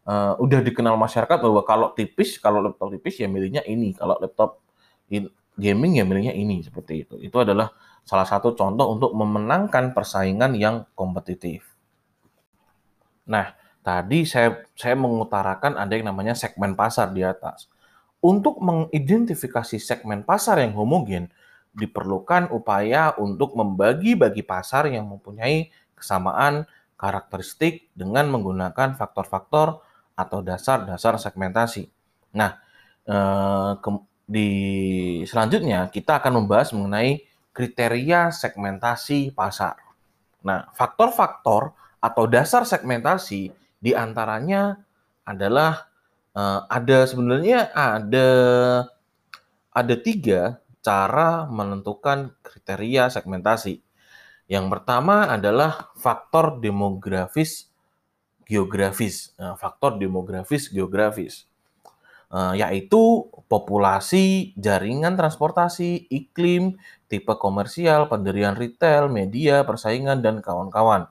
uh, 0.08 0.40
udah 0.40 0.64
dikenal 0.64 0.96
masyarakat 0.96 1.38
bahwa 1.44 1.62
kalau 1.68 1.92
tipis 1.92 2.40
kalau 2.40 2.64
laptop 2.64 2.96
tipis 2.96 3.20
ya 3.20 3.28
milihnya 3.28 3.68
ini 3.68 3.92
kalau 3.92 4.16
laptop 4.24 4.64
in, 5.12 5.28
gaming 5.56 6.00
ya 6.00 6.04
milihnya 6.04 6.36
ini 6.36 6.62
seperti 6.62 7.08
itu 7.08 7.16
itu 7.20 7.38
adalah 7.40 7.72
salah 8.06 8.28
satu 8.28 8.54
contoh 8.54 8.94
untuk 8.94 9.12
memenangkan 9.18 9.92
persaingan 9.92 10.54
yang 10.54 10.86
kompetitif. 10.94 11.66
Nah, 13.26 13.58
tadi 13.82 14.24
saya 14.30 14.70
saya 14.78 14.94
mengutarakan 14.94 15.82
ada 15.82 15.90
yang 15.98 16.14
namanya 16.14 16.38
segmen 16.38 16.78
pasar 16.78 17.10
di 17.12 17.26
atas. 17.26 17.66
Untuk 18.22 18.62
mengidentifikasi 18.62 19.82
segmen 19.82 20.22
pasar 20.22 20.62
yang 20.62 20.78
homogen, 20.78 21.34
diperlukan 21.74 22.54
upaya 22.54 23.14
untuk 23.18 23.58
membagi-bagi 23.58 24.46
pasar 24.46 24.90
yang 24.90 25.10
mempunyai 25.10 25.74
kesamaan 25.98 26.70
karakteristik 26.96 27.92
dengan 27.98 28.32
menggunakan 28.32 28.96
faktor-faktor 28.96 29.84
atau 30.16 30.40
dasar-dasar 30.40 31.20
segmentasi. 31.20 31.92
Nah, 32.38 32.56
eh, 33.06 33.72
di 34.26 34.50
selanjutnya 35.30 35.94
kita 35.94 36.18
akan 36.18 36.42
membahas 36.44 36.74
mengenai 36.74 37.22
kriteria 37.54 38.34
segmentasi 38.34 39.32
pasar. 39.32 39.78
Nah, 40.42 40.70
faktor-faktor 40.74 41.74
atau 42.02 42.24
dasar 42.30 42.66
segmentasi 42.66 43.54
di 43.80 43.92
antaranya 43.94 44.82
adalah 45.26 45.90
uh, 46.34 46.66
ada 46.70 47.06
sebenarnya 47.10 47.74
ada 47.74 48.30
ada 49.74 49.96
tiga 49.98 50.62
cara 50.86 51.50
menentukan 51.50 52.34
kriteria 52.46 53.10
segmentasi. 53.10 53.82
Yang 54.46 54.66
pertama 54.70 55.26
adalah 55.26 55.90
faktor 55.98 56.62
demografis 56.62 57.74
geografis. 58.46 59.34
Nah, 59.42 59.58
faktor 59.58 59.98
demografis 59.98 60.70
geografis. 60.70 61.50
Eh, 62.34 62.54
yaitu 62.58 63.30
populasi, 63.46 64.58
jaringan 64.58 65.14
transportasi, 65.14 66.10
iklim, 66.10 66.74
tipe 67.06 67.32
komersial, 67.38 68.10
pendirian 68.10 68.58
retail, 68.58 69.08
media, 69.14 69.62
persaingan, 69.62 70.26
dan 70.26 70.42
kawan-kawan. 70.42 71.06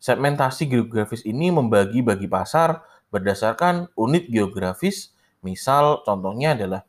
Segmentasi 0.00 0.64
geografis 0.64 1.28
ini 1.28 1.52
membagi-bagi 1.52 2.24
pasar 2.24 2.80
berdasarkan 3.12 3.92
unit 4.00 4.32
geografis, 4.32 5.12
misal 5.44 6.00
contohnya 6.08 6.56
adalah 6.56 6.82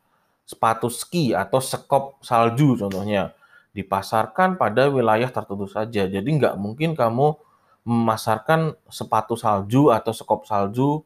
sepatu 0.47 0.87
ski 0.87 1.35
atau 1.35 1.59
sekop 1.59 2.23
salju 2.23 2.79
contohnya, 2.79 3.35
dipasarkan 3.75 4.55
pada 4.55 4.87
wilayah 4.87 5.27
tertentu 5.27 5.67
saja. 5.67 6.07
Jadi 6.07 6.29
nggak 6.39 6.55
mungkin 6.55 6.95
kamu 6.95 7.35
memasarkan 7.83 8.79
sepatu 8.87 9.35
salju 9.35 9.91
atau 9.91 10.15
sekop 10.15 10.47
salju 10.47 11.03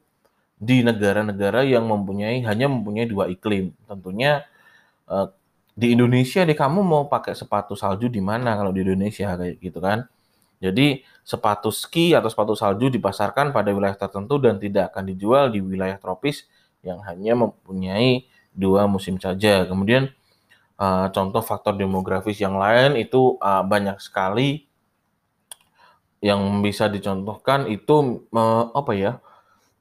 di 0.56 0.80
negara-negara 0.80 1.68
yang 1.68 1.84
mempunyai 1.84 2.40
hanya 2.44 2.66
mempunyai 2.66 3.04
dua 3.04 3.28
iklim. 3.28 3.76
Tentunya 3.84 4.44
uh, 5.08 5.28
di 5.76 5.92
Indonesia 5.92 6.40
deh 6.48 6.56
kamu 6.56 6.80
mau 6.80 7.04
pakai 7.12 7.36
sepatu 7.36 7.76
salju 7.76 8.08
di 8.08 8.24
mana 8.24 8.56
kalau 8.56 8.72
di 8.72 8.80
Indonesia 8.80 9.36
kayak 9.36 9.60
gitu 9.60 9.78
kan. 9.84 10.08
Jadi 10.56 11.04
sepatu 11.20 11.68
ski 11.68 12.16
atau 12.16 12.32
sepatu 12.32 12.56
salju 12.56 12.88
dipasarkan 12.88 13.52
pada 13.52 13.76
wilayah 13.76 13.92
tertentu 13.92 14.40
dan 14.40 14.56
tidak 14.56 14.96
akan 14.96 15.12
dijual 15.12 15.52
di 15.52 15.60
wilayah 15.60 16.00
tropis 16.00 16.48
yang 16.80 17.04
hanya 17.04 17.36
mempunyai 17.36 18.24
dua 18.56 18.88
musim 18.88 19.20
saja. 19.20 19.68
Kemudian 19.68 20.08
uh, 20.80 21.12
contoh 21.12 21.44
faktor 21.44 21.76
demografis 21.76 22.40
yang 22.40 22.56
lain 22.56 22.96
itu 22.96 23.36
uh, 23.44 23.60
banyak 23.60 24.00
sekali 24.00 24.64
yang 26.24 26.64
bisa 26.64 26.88
dicontohkan 26.88 27.68
itu 27.68 28.24
uh, 28.32 28.72
apa 28.72 28.92
ya? 28.96 29.12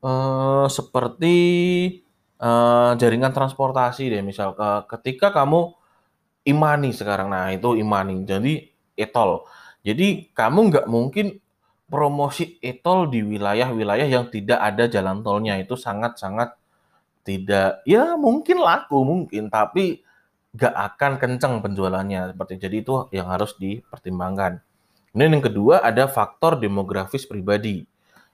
Uh, 0.05 0.69
seperti, 0.69 1.35
uh, 2.37 2.93
jaringan 2.93 3.33
transportasi 3.33 4.13
deh, 4.13 4.21
misal, 4.21 4.53
ketika 4.85 5.33
kamu 5.33 5.73
imani 6.45 6.93
sekarang, 6.93 7.33
nah 7.33 7.49
itu 7.49 7.73
imani, 7.73 8.21
jadi 8.21 8.69
e-tol. 8.93 9.49
Jadi 9.81 10.29
kamu 10.29 10.59
nggak 10.69 10.87
mungkin 10.89 11.41
promosi 11.89 12.61
e-tol 12.61 13.09
di 13.09 13.25
wilayah-wilayah 13.25 14.05
yang 14.05 14.29
tidak 14.29 14.61
ada 14.61 14.85
jalan 14.85 15.25
tolnya, 15.25 15.57
itu 15.57 15.73
sangat-sangat 15.73 16.53
tidak 17.25 17.81
ya 17.89 18.13
mungkin 18.13 18.61
laku, 18.61 19.01
mungkin, 19.01 19.49
tapi 19.49 20.05
nggak 20.53 20.75
akan 20.93 21.11
kenceng 21.17 21.53
penjualannya, 21.65 22.37
seperti 22.37 22.53
jadi 22.61 22.77
itu 22.85 23.09
yang 23.09 23.27
harus 23.33 23.57
dipertimbangkan. 23.57 24.61
Kemudian 25.09 25.39
yang 25.39 25.45
kedua 25.45 25.81
ada 25.81 26.05
faktor 26.11 26.61
demografis 26.61 27.25
pribadi 27.25 27.87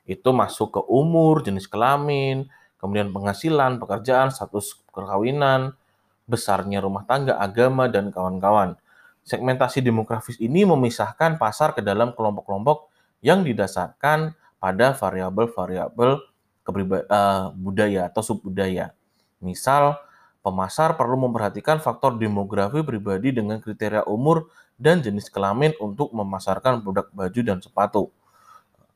itu 0.05 0.29
masuk 0.34 0.79
ke 0.79 0.81
umur, 0.89 1.46
jenis 1.46 1.70
kelamin, 1.70 2.50
kemudian 2.81 3.13
penghasilan, 3.13 3.77
pekerjaan, 3.77 4.34
status 4.34 4.81
perkawinan, 4.89 5.77
besarnya 6.25 6.81
rumah 6.81 7.05
tangga, 7.05 7.38
agama, 7.38 7.86
dan 7.91 8.10
kawan-kawan. 8.10 8.79
Segmentasi 9.22 9.86
demografis 9.86 10.41
ini 10.41 10.65
memisahkan 10.65 11.38
pasar 11.38 11.77
ke 11.77 11.86
dalam 11.86 12.17
kelompok-kelompok 12.17 12.89
yang 13.22 13.46
didasarkan 13.46 14.34
pada 14.58 14.98
variabel-variabel 14.98 16.12
uh, 16.22 17.53
budaya 17.53 18.10
atau 18.10 18.22
subbudaya. 18.25 18.98
Misal, 19.41 19.98
pemasar 20.41 20.98
perlu 20.98 21.29
memperhatikan 21.29 21.77
faktor 21.77 22.17
demografi 22.17 22.81
pribadi 22.81 23.29
dengan 23.34 23.62
kriteria 23.62 24.10
umur 24.10 24.50
dan 24.81 25.01
jenis 25.05 25.29
kelamin 25.29 25.77
untuk 25.77 26.10
memasarkan 26.13 26.81
produk 26.81 27.05
baju 27.13 27.41
dan 27.46 27.58
sepatu. 27.62 28.10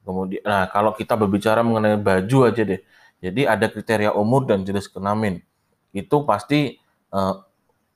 Kemudian, 0.05 0.45
nah 0.45 0.69
kalau 0.69 0.93
kita 0.93 1.17
berbicara 1.17 1.65
mengenai 1.65 1.97
baju 1.97 2.37
aja 2.45 2.61
deh, 2.61 2.81
jadi 3.19 3.57
ada 3.57 3.65
kriteria 3.67 4.13
umur 4.13 4.45
dan 4.45 4.61
jenis 4.61 4.85
kelamin. 4.87 5.41
Itu 5.89 6.23
pasti 6.29 6.77
eh, 7.09 7.35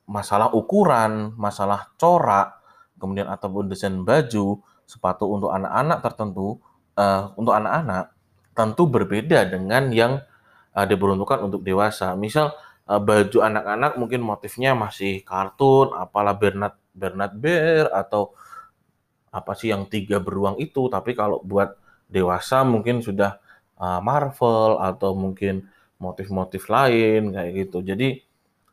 masalah 0.09 0.49
ukuran, 0.57 1.37
masalah 1.37 1.93
corak, 2.01 2.57
kemudian 2.97 3.29
ataupun 3.29 3.69
desain 3.69 3.93
baju, 4.01 4.57
sepatu 4.89 5.29
untuk 5.29 5.53
anak-anak 5.53 6.01
tertentu, 6.01 6.57
uh, 6.97 7.29
untuk 7.37 7.53
anak-anak 7.53 8.09
tentu 8.57 8.89
berbeda 8.89 9.45
dengan 9.45 9.93
yang 9.93 10.17
uh, 10.73 10.85
diperuntukkan 10.89 11.45
untuk 11.45 11.61
dewasa. 11.61 12.17
Misal 12.17 12.57
uh, 12.89 12.97
baju 12.97 13.37
anak-anak 13.39 14.01
mungkin 14.01 14.25
motifnya 14.25 14.73
masih 14.73 15.21
kartun, 15.21 15.93
apalah 15.93 16.33
Bernard 16.33 16.75
Bernard 16.89 17.37
Bear 17.37 17.93
atau 17.93 18.33
apa 19.29 19.53
sih 19.53 19.69
yang 19.69 19.85
tiga 19.85 20.17
beruang 20.17 20.57
itu, 20.57 20.89
tapi 20.89 21.13
kalau 21.13 21.37
buat 21.45 21.77
dewasa 22.09 22.65
mungkin 22.65 22.99
sudah 23.05 23.37
uh, 23.77 24.01
Marvel 24.01 24.81
atau 24.81 25.13
mungkin 25.15 25.69
motif-motif 26.01 26.67
lain 26.67 27.37
kayak 27.37 27.51
gitu. 27.55 27.85
Jadi 27.85 28.19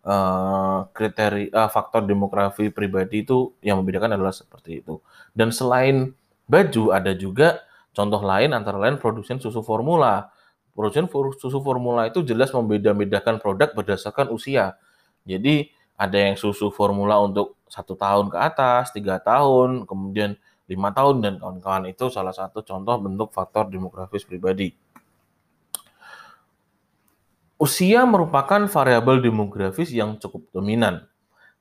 uh, 0.08 0.88
kriteria 0.90 1.52
uh, 1.52 1.70
faktor 1.70 2.08
demografi 2.08 2.72
pribadi 2.72 3.22
itu 3.22 3.52
yang 3.60 3.78
membedakan 3.82 4.16
adalah 4.16 4.32
seperti 4.32 4.82
itu. 4.82 4.98
Dan 5.36 5.52
selain 5.52 6.16
baju 6.48 6.94
ada 6.96 7.12
juga 7.12 7.62
contoh 7.92 8.22
lain 8.24 8.56
antara 8.56 8.80
lain 8.80 8.96
produsen 8.96 9.38
susu 9.38 9.60
formula. 9.60 10.32
Produsen 10.76 11.08
susu 11.40 11.58
formula 11.64 12.04
itu 12.04 12.20
jelas 12.20 12.52
membeda-bedakan 12.52 13.40
produk 13.40 13.72
berdasarkan 13.72 14.28
usia. 14.28 14.76
Jadi 15.24 15.72
ada 15.96 16.16
yang 16.20 16.36
susu 16.36 16.68
formula 16.68 17.16
untuk 17.24 17.56
satu 17.66 17.96
tahun 17.96 18.28
ke 18.28 18.38
atas, 18.38 18.92
tiga 18.92 19.16
tahun, 19.18 19.88
kemudian 19.88 20.36
lima 20.66 20.90
tahun 20.90 21.22
dan 21.22 21.34
kawan-kawan 21.38 21.86
itu 21.90 22.10
salah 22.10 22.34
satu 22.34 22.62
contoh 22.66 22.98
bentuk 22.98 23.30
faktor 23.30 23.70
demografis 23.70 24.26
pribadi. 24.26 24.74
Usia 27.56 28.04
merupakan 28.04 28.68
variabel 28.68 29.24
demografis 29.24 29.88
yang 29.88 30.20
cukup 30.20 30.44
dominan. 30.52 31.08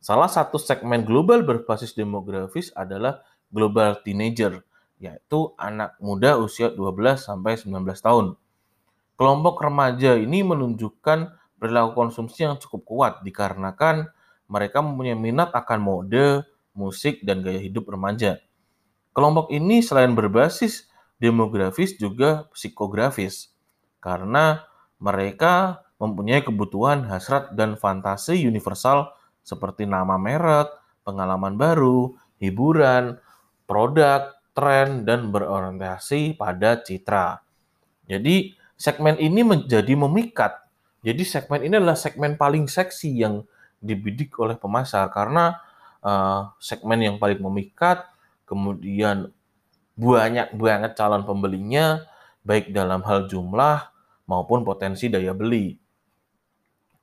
Salah 0.03 0.27
satu 0.27 0.59
segmen 0.59 1.07
global 1.07 1.47
berbasis 1.47 1.95
demografis 1.95 2.69
adalah 2.75 3.23
global 3.47 4.03
teenager, 4.03 4.59
yaitu 4.99 5.55
anak 5.55 5.95
muda 6.03 6.35
usia 6.35 6.67
12 6.67 7.15
sampai 7.15 7.55
19 7.55 7.79
tahun. 8.03 8.35
Kelompok 9.15 9.63
remaja 9.63 10.19
ini 10.19 10.43
menunjukkan 10.43 11.31
perilaku 11.55 11.95
konsumsi 11.95 12.43
yang 12.43 12.59
cukup 12.59 12.83
kuat 12.83 13.13
dikarenakan 13.23 14.11
mereka 14.45 14.83
mempunyai 14.83 15.17
minat 15.17 15.49
akan 15.55 15.79
mode, 15.81 16.45
musik, 16.77 17.23
dan 17.25 17.41
gaya 17.41 17.57
hidup 17.57 17.89
remaja. 17.89 18.44
Kelompok 19.15 19.47
ini 19.47 19.79
selain 19.79 20.11
berbasis 20.11 20.91
demografis 21.23 21.95
juga 21.95 22.51
psikografis, 22.51 23.55
karena 24.03 24.67
mereka 24.99 25.87
mempunyai 25.95 26.43
kebutuhan 26.43 27.07
hasrat 27.07 27.55
dan 27.55 27.79
fantasi 27.79 28.43
universal 28.43 29.15
seperti 29.39 29.87
nama 29.87 30.19
merek, 30.19 30.67
pengalaman 31.07 31.55
baru, 31.55 32.11
hiburan, 32.43 33.15
produk, 33.63 34.35
tren, 34.51 35.07
dan 35.07 35.31
berorientasi 35.31 36.35
pada 36.35 36.83
citra. 36.83 37.39
Jadi 38.11 38.51
segmen 38.75 39.15
ini 39.15 39.47
menjadi 39.47 39.95
memikat. 39.95 40.59
Jadi 41.05 41.23
segmen 41.23 41.63
ini 41.63 41.79
adalah 41.79 41.95
segmen 41.95 42.35
paling 42.35 42.67
seksi 42.67 43.23
yang 43.23 43.47
dibidik 43.79 44.35
oleh 44.41 44.57
pemasar 44.57 45.07
karena 45.13 45.61
uh, 46.01 46.51
segmen 46.57 46.99
yang 46.99 47.15
paling 47.21 47.39
memikat, 47.39 48.03
kemudian 48.45 49.29
banyak 49.95 50.53
banget 50.55 50.91
calon 50.95 51.23
pembelinya, 51.23 52.05
baik 52.45 52.71
dalam 52.71 53.01
hal 53.03 53.25
jumlah 53.25 53.89
maupun 54.29 54.61
potensi 54.61 55.09
daya 55.09 55.33
beli. 55.33 55.77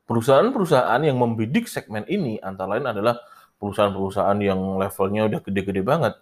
Perusahaan-perusahaan 0.06 1.02
yang 1.02 1.16
membidik 1.16 1.70
segmen 1.70 2.04
ini 2.10 2.36
antara 2.42 2.76
lain 2.76 2.90
adalah 2.90 3.16
perusahaan-perusahaan 3.56 4.38
yang 4.42 4.76
levelnya 4.76 5.30
udah 5.30 5.40
gede-gede 5.40 5.82
banget. 5.86 6.14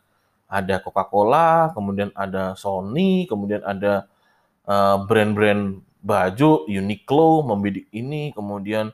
Ada 0.50 0.83
Coca-Cola, 0.83 1.72
kemudian 1.72 2.12
ada 2.12 2.54
Sony, 2.54 3.24
kemudian 3.24 3.62
ada 3.64 4.06
uh, 4.68 5.00
brand-brand 5.09 5.80
baju 6.00 6.68
Uniqlo 6.68 7.44
membidik 7.44 7.88
ini, 7.92 8.33
kemudian 8.37 8.92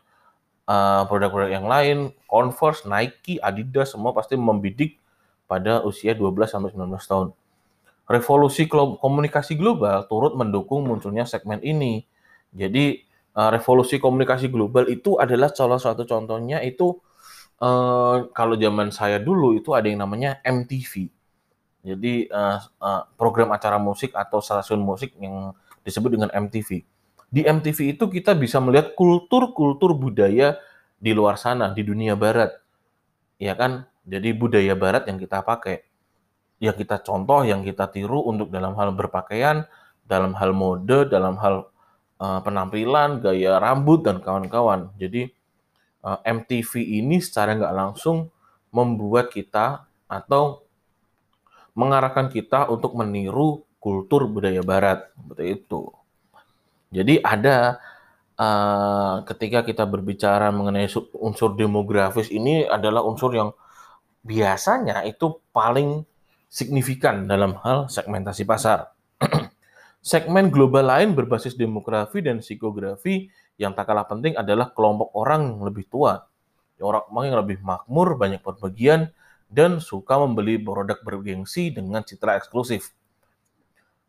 uh, 0.71 1.03
produk-produk 1.07 1.51
yang 1.51 1.67
lain, 1.67 2.15
Converse, 2.31 2.85
Nike, 2.87 3.43
Adidas 3.43 3.95
semua 3.95 4.15
pasti 4.15 4.35
membidik 4.39 4.99
pada 5.47 5.83
usia 5.87 6.13
12 6.13 6.51
sampai 6.51 6.75
19 6.75 6.91
tahun. 7.07 7.29
Revolusi 8.07 8.71
komunikasi 8.71 9.59
global 9.59 10.07
turut 10.07 10.39
mendukung 10.39 10.87
munculnya 10.87 11.27
segmen 11.27 11.59
ini. 11.63 12.07
Jadi 12.55 13.03
uh, 13.35 13.51
revolusi 13.51 13.99
komunikasi 13.99 14.47
global 14.47 14.87
itu 14.87 15.19
adalah 15.19 15.51
salah 15.51 15.83
satu 15.83 16.07
contohnya 16.07 16.63
itu 16.63 17.03
uh, 17.59 18.31
kalau 18.31 18.55
zaman 18.55 18.95
saya 18.95 19.19
dulu 19.19 19.59
itu 19.59 19.75
ada 19.75 19.91
yang 19.91 20.07
namanya 20.07 20.39
MTV. 20.47 21.11
Jadi 21.87 22.27
uh, 22.31 22.59
program 23.15 23.55
acara 23.55 23.79
musik 23.79 24.11
atau 24.15 24.43
stasiun 24.43 24.83
musik 24.83 25.15
yang 25.23 25.55
disebut 25.87 26.19
dengan 26.19 26.31
MTV. 26.35 26.83
Di 27.31 27.43
MTV 27.47 27.99
itu 27.99 28.05
kita 28.11 28.35
bisa 28.35 28.59
melihat 28.59 28.95
kultur-kultur 28.99 29.95
budaya 29.95 30.59
di 30.99 31.15
luar 31.15 31.39
sana 31.39 31.71
di 31.71 31.87
dunia 31.87 32.19
barat. 32.19 32.55
Ya 33.39 33.55
kan? 33.55 33.87
Jadi 34.07 34.31
budaya 34.39 34.79
barat 34.79 35.11
yang 35.11 35.19
kita 35.19 35.43
pakai, 35.43 35.83
yang 36.63 36.79
kita 36.79 37.03
contoh, 37.03 37.43
yang 37.43 37.67
kita 37.67 37.91
tiru 37.91 38.23
untuk 38.23 38.55
dalam 38.55 38.79
hal 38.79 38.95
berpakaian, 38.95 39.67
dalam 40.07 40.33
hal 40.39 40.55
mode, 40.55 41.11
dalam 41.11 41.35
hal 41.43 41.67
uh, 42.23 42.41
penampilan, 42.47 43.19
gaya 43.19 43.59
rambut 43.59 44.07
dan 44.07 44.23
kawan-kawan. 44.23 44.95
Jadi 44.95 45.27
uh, 46.07 46.23
eh, 46.23 46.33
MTV 46.33 47.03
ini 47.03 47.19
secara 47.19 47.59
nggak 47.59 47.75
langsung 47.75 48.31
membuat 48.71 49.35
kita 49.35 49.91
atau 50.07 50.63
mengarahkan 51.75 52.31
kita 52.31 52.71
untuk 52.71 52.95
meniru 52.95 53.67
kultur 53.83 54.31
budaya 54.31 54.63
Barat, 54.63 55.11
seperti 55.19 55.45
itu. 55.61 55.91
Jadi 56.95 57.19
ada 57.21 57.83
uh, 58.39 59.27
ketika 59.27 59.67
kita 59.67 59.83
berbicara 59.85 60.55
mengenai 60.55 60.87
unsur 61.19 61.59
demografis 61.59 62.31
ini 62.31 62.65
adalah 62.65 63.03
unsur 63.03 63.35
yang 63.35 63.51
biasanya 64.27 65.07
itu 65.07 65.39
paling 65.55 66.03
signifikan 66.51 67.31
dalam 67.31 67.55
hal 67.63 67.87
segmentasi 67.87 68.43
pasar. 68.43 68.91
Segmen 70.03 70.51
global 70.51 70.87
lain 70.87 71.15
berbasis 71.15 71.59
demografi 71.59 72.23
dan 72.23 72.43
psikografi 72.43 73.31
yang 73.59 73.75
tak 73.75 73.91
kalah 73.91 74.07
penting 74.07 74.39
adalah 74.39 74.71
kelompok 74.71 75.11
orang 75.15 75.57
yang 75.57 75.63
lebih 75.67 75.87
tua. 75.89 76.27
Orang 76.77 77.09
yang 77.25 77.41
lebih 77.41 77.65
makmur, 77.65 78.21
banyak 78.21 78.45
perbagian, 78.45 79.09
dan 79.49 79.81
suka 79.81 80.21
membeli 80.21 80.61
produk 80.61 81.01
bergengsi 81.01 81.73
dengan 81.73 82.05
citra 82.05 82.37
eksklusif. 82.37 82.93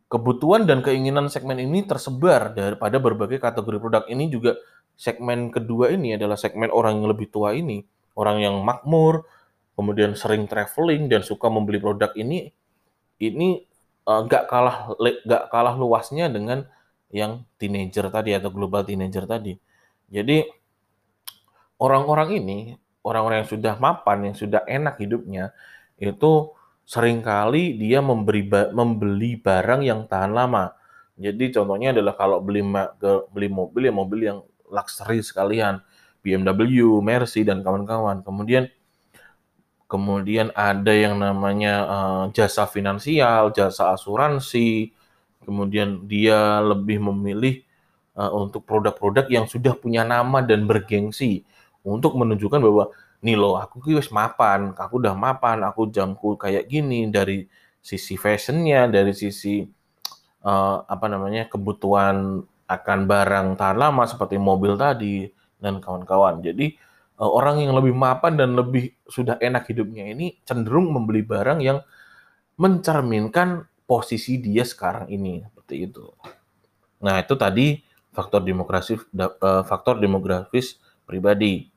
Kebutuhan 0.08 0.68
dan 0.68 0.84
keinginan 0.84 1.32
segmen 1.32 1.60
ini 1.60 1.84
tersebar 1.84 2.52
daripada 2.52 2.96
berbagai 3.00 3.40
kategori 3.40 3.78
produk 3.80 4.04
ini 4.08 4.28
juga 4.28 4.56
segmen 4.96 5.52
kedua 5.52 5.92
ini 5.92 6.16
adalah 6.16 6.36
segmen 6.36 6.68
orang 6.72 7.00
yang 7.00 7.08
lebih 7.12 7.28
tua 7.32 7.56
ini, 7.56 7.84
orang 8.16 8.40
yang 8.40 8.54
makmur, 8.60 9.24
kemudian 9.78 10.18
sering 10.18 10.50
traveling 10.50 11.06
dan 11.06 11.22
suka 11.22 11.46
membeli 11.46 11.78
produk 11.78 12.10
ini 12.18 12.50
ini 13.22 13.68
Eh, 14.08 14.20
nggak 14.24 14.44
uh, 14.44 14.48
kalah 14.48 14.76
nggak 14.96 15.42
kalah 15.52 15.74
luasnya 15.76 16.32
dengan 16.32 16.64
yang 17.12 17.44
teenager 17.60 18.08
tadi 18.08 18.32
atau 18.32 18.48
global 18.48 18.80
teenager 18.80 19.28
tadi. 19.28 19.52
Jadi 20.08 20.48
orang-orang 21.76 22.40
ini, 22.40 22.58
orang-orang 23.04 23.44
yang 23.44 23.50
sudah 23.52 23.74
mapan, 23.76 24.32
yang 24.32 24.36
sudah 24.36 24.64
enak 24.64 24.96
hidupnya, 24.96 25.52
itu 26.00 26.56
sering 26.88 27.20
kali 27.20 27.76
dia 27.76 28.00
memberi 28.00 28.48
membeli 28.72 29.36
barang 29.36 29.84
yang 29.84 30.08
tahan 30.08 30.32
lama. 30.32 30.72
Jadi 31.20 31.52
contohnya 31.52 31.92
adalah 31.92 32.16
kalau 32.16 32.40
beli 32.40 32.64
beli 33.28 33.48
mobil 33.52 33.82
ya 33.84 33.92
mobil 33.92 34.20
yang 34.24 34.38
luxury 34.72 35.20
sekalian, 35.20 35.84
BMW, 36.24 36.96
Mercy 37.04 37.44
dan 37.44 37.60
kawan-kawan. 37.60 38.24
Kemudian 38.24 38.72
kemudian 39.88 40.52
ada 40.52 40.92
yang 40.92 41.16
namanya 41.18 41.74
uh, 41.88 42.24
jasa 42.36 42.68
finansial, 42.68 43.50
jasa 43.56 43.96
asuransi, 43.96 44.92
kemudian 45.42 46.04
dia 46.04 46.60
lebih 46.60 47.00
memilih 47.00 47.64
uh, 48.14 48.28
untuk 48.36 48.68
produk-produk 48.68 49.24
yang 49.32 49.48
sudah 49.48 49.72
punya 49.72 50.04
nama 50.04 50.44
dan 50.44 50.68
bergengsi 50.68 51.42
untuk 51.80 52.20
menunjukkan 52.20 52.60
bahwa 52.60 52.92
nih 53.24 53.34
lo 53.34 53.56
aku 53.56 53.80
wis 53.96 54.12
mapan, 54.12 54.76
aku 54.76 55.00
udah 55.00 55.16
mapan, 55.16 55.64
aku 55.64 55.88
jangkul 55.88 56.36
kayak 56.36 56.68
gini 56.68 57.08
dari 57.08 57.48
sisi 57.80 58.20
fashionnya, 58.20 58.86
dari 58.92 59.16
sisi 59.16 59.64
uh, 60.44 60.84
apa 60.84 61.06
namanya 61.08 61.48
kebutuhan 61.48 62.44
akan 62.68 62.98
barang 63.08 63.56
tahan 63.56 63.78
lama 63.80 64.04
seperti 64.04 64.36
mobil 64.36 64.76
tadi 64.76 65.24
dan 65.56 65.80
kawan-kawan. 65.80 66.44
Jadi 66.44 66.76
orang 67.18 67.66
yang 67.66 67.74
lebih 67.74 67.94
mapan 67.94 68.38
dan 68.38 68.54
lebih 68.54 68.94
sudah 69.10 69.38
enak 69.42 69.66
hidupnya 69.66 70.06
ini 70.14 70.38
cenderung 70.46 70.94
membeli 70.94 71.26
barang 71.26 71.58
yang 71.58 71.82
mencerminkan 72.58 73.66
posisi 73.86 74.38
dia 74.38 74.62
sekarang 74.62 75.10
ini 75.10 75.42
seperti 75.42 75.90
itu. 75.90 76.06
Nah, 77.02 77.22
itu 77.22 77.34
tadi 77.34 77.82
faktor 78.14 78.42
demografis 78.42 79.02
uh, 79.14 79.62
faktor 79.66 79.98
demografis 79.98 80.78
pribadi. 81.06 81.70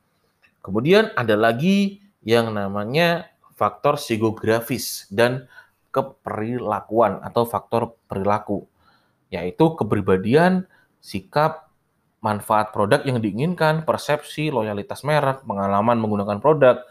Kemudian 0.62 1.10
ada 1.18 1.34
lagi 1.34 2.02
yang 2.22 2.54
namanya 2.54 3.30
faktor 3.58 3.98
psikografis 3.98 5.10
dan 5.10 5.50
keperilakuan 5.90 7.18
atau 7.22 7.46
faktor 7.46 7.98
perilaku, 8.06 8.66
yaitu 9.28 9.74
kepribadian, 9.74 10.66
sikap, 11.02 11.71
manfaat 12.22 12.70
produk 12.70 13.02
yang 13.02 13.18
diinginkan, 13.18 13.82
persepsi, 13.82 14.54
loyalitas 14.54 15.02
merek, 15.02 15.42
pengalaman 15.42 15.98
menggunakan 15.98 16.38
produk, 16.38 16.86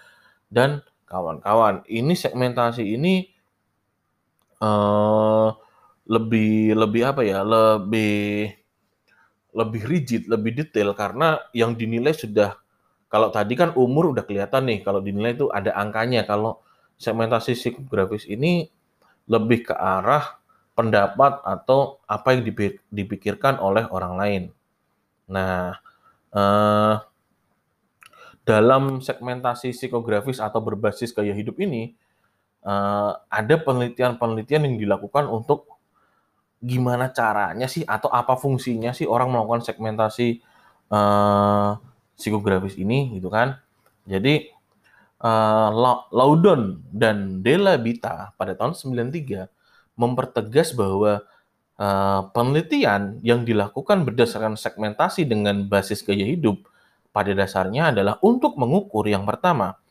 dan 0.51 0.83
kawan-kawan. 1.07 1.87
Ini 1.87 2.13
segmentasi 2.13 2.83
ini 2.83 3.31
uh, 4.59 5.55
lebih 6.11 6.75
lebih 6.75 7.01
apa 7.07 7.23
ya? 7.23 7.47
Lebih 7.47 8.51
lebih 9.55 9.81
rigid, 9.87 10.27
lebih 10.27 10.51
detail 10.63 10.91
karena 10.95 11.39
yang 11.55 11.75
dinilai 11.75 12.15
sudah 12.15 12.59
kalau 13.11 13.27
tadi 13.27 13.59
kan 13.59 13.75
umur 13.75 14.15
udah 14.15 14.23
kelihatan 14.23 14.71
nih, 14.71 14.87
kalau 14.87 15.03
dinilai 15.03 15.35
itu 15.35 15.51
ada 15.51 15.75
angkanya. 15.75 16.23
Kalau 16.23 16.63
segmentasi 16.95 17.59
psikografis 17.59 18.23
ini 18.23 18.71
lebih 19.27 19.67
ke 19.67 19.75
arah 19.75 20.39
pendapat 20.75 21.43
atau 21.43 21.99
apa 22.07 22.31
yang 22.31 22.47
dipikirkan 22.87 23.59
oleh 23.59 23.83
orang 23.91 24.13
lain. 24.15 24.43
Nah, 25.31 25.79
eh, 26.35 26.95
dalam 28.43 28.99
segmentasi 28.99 29.71
psikografis 29.71 30.43
atau 30.43 30.59
berbasis 30.59 31.15
gaya 31.15 31.31
hidup 31.31 31.57
ini, 31.63 31.95
eh, 32.67 33.11
ada 33.15 33.55
penelitian-penelitian 33.63 34.67
yang 34.67 34.75
dilakukan 34.77 35.25
untuk 35.31 35.71
gimana 36.61 37.09
caranya 37.09 37.65
sih 37.65 37.81
atau 37.87 38.11
apa 38.13 38.37
fungsinya 38.37 38.93
sih 38.93 39.09
orang 39.09 39.33
melakukan 39.33 39.65
segmentasi 39.65 40.27
eh, 40.91 41.71
psikografis 42.19 42.77
ini 42.77 43.17
gitu 43.17 43.31
kan. 43.31 43.57
Jadi 44.05 44.49
uh, 45.21 45.69
Laudon 46.11 46.81
dan 46.89 47.41
Della 47.45 47.77
Bita 47.77 48.33
pada 48.35 48.57
tahun 48.57 48.73
93 48.73 49.47
mempertegas 49.95 50.73
bahwa 50.73 51.21
uh, 51.81 52.29
penelitian 52.29 53.17
yang 53.25 53.41
dilakukan 53.41 54.05
berdasarkan 54.05 54.53
segmentasi 54.53 55.25
dengan 55.25 55.65
basis 55.65 56.05
gaya 56.05 56.21
hidup 56.21 56.61
pada 57.09 57.33
dasarnya 57.33 57.89
adalah 57.91 58.21
untuk 58.21 58.55
mengukur 58.55 59.09
yang 59.09 59.25
pertama, 59.25 59.81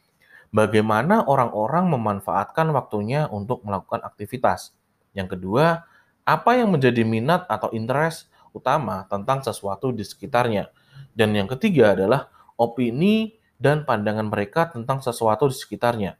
bagaimana 0.55 1.27
orang-orang 1.27 1.91
memanfaatkan 1.91 2.71
waktunya 2.71 3.27
untuk 3.29 3.67
melakukan 3.67 4.01
aktivitas. 4.07 4.73
Yang 5.13 5.37
kedua, 5.37 5.85
apa 6.25 6.51
yang 6.57 6.71
menjadi 6.71 7.03
minat 7.03 7.45
atau 7.51 7.69
interest 7.75 8.31
utama 8.55 9.05
tentang 9.11 9.43
sesuatu 9.43 9.91
di 9.91 10.07
sekitarnya. 10.07 10.71
Dan 11.11 11.35
yang 11.35 11.51
ketiga 11.51 11.93
adalah 11.93 12.31
opini 12.55 13.37
dan 13.61 13.85
pandangan 13.85 14.31
mereka 14.31 14.71
tentang 14.71 15.03
sesuatu 15.05 15.51
di 15.51 15.57
sekitarnya. 15.59 16.17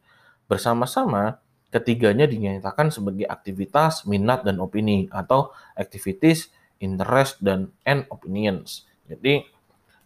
Bersama-sama, 0.51 1.41
ketiganya 1.71 2.27
dinyatakan 2.27 2.91
sebagai 2.91 3.27
aktivitas, 3.31 4.05
minat, 4.05 4.43
dan 4.43 4.59
opini, 4.59 5.07
atau 5.15 5.55
activities, 5.79 6.51
interest, 6.83 7.39
dan 7.41 7.71
and 7.87 8.05
opinions. 8.11 8.85
Jadi, 9.07 9.47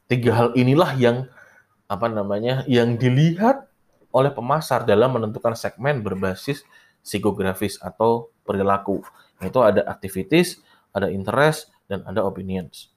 tiga 0.09 0.31
hal 0.37 0.49
inilah 0.55 0.93
yang 0.97 1.17
apa 1.89 2.07
namanya 2.09 2.65
yang 2.69 2.97
dilihat 2.97 3.69
oleh 4.15 4.31
pemasar 4.31 4.87
dalam 4.87 5.17
menentukan 5.19 5.59
segmen 5.59 6.01
berbasis 6.01 6.63
psikografis 7.05 7.77
atau 7.83 8.31
perilaku. 8.47 9.03
Itu 9.43 9.61
ada 9.61 9.85
activities, 9.85 10.63
ada 10.95 11.11
interest, 11.11 11.75
dan 11.91 12.07
ada 12.09 12.25
opinions. 12.25 12.95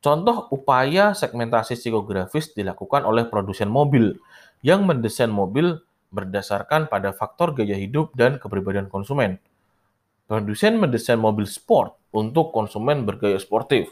Contoh 0.00 0.48
upaya 0.48 1.12
segmentasi 1.12 1.76
psikografis 1.76 2.56
dilakukan 2.56 3.04
oleh 3.04 3.28
produsen 3.28 3.68
mobil 3.68 4.16
yang 4.64 4.88
mendesain 4.88 5.28
mobil 5.28 5.76
berdasarkan 6.10 6.90
pada 6.90 7.14
faktor 7.14 7.54
gaya 7.54 7.78
hidup 7.78 8.12
dan 8.18 8.36
kepribadian 8.42 8.90
konsumen. 8.90 9.38
Produsen 10.26 10.78
mendesain 10.78 11.18
mobil 11.18 11.46
sport 11.46 11.98
untuk 12.14 12.54
konsumen 12.54 13.02
bergaya 13.02 13.38
sportif, 13.38 13.90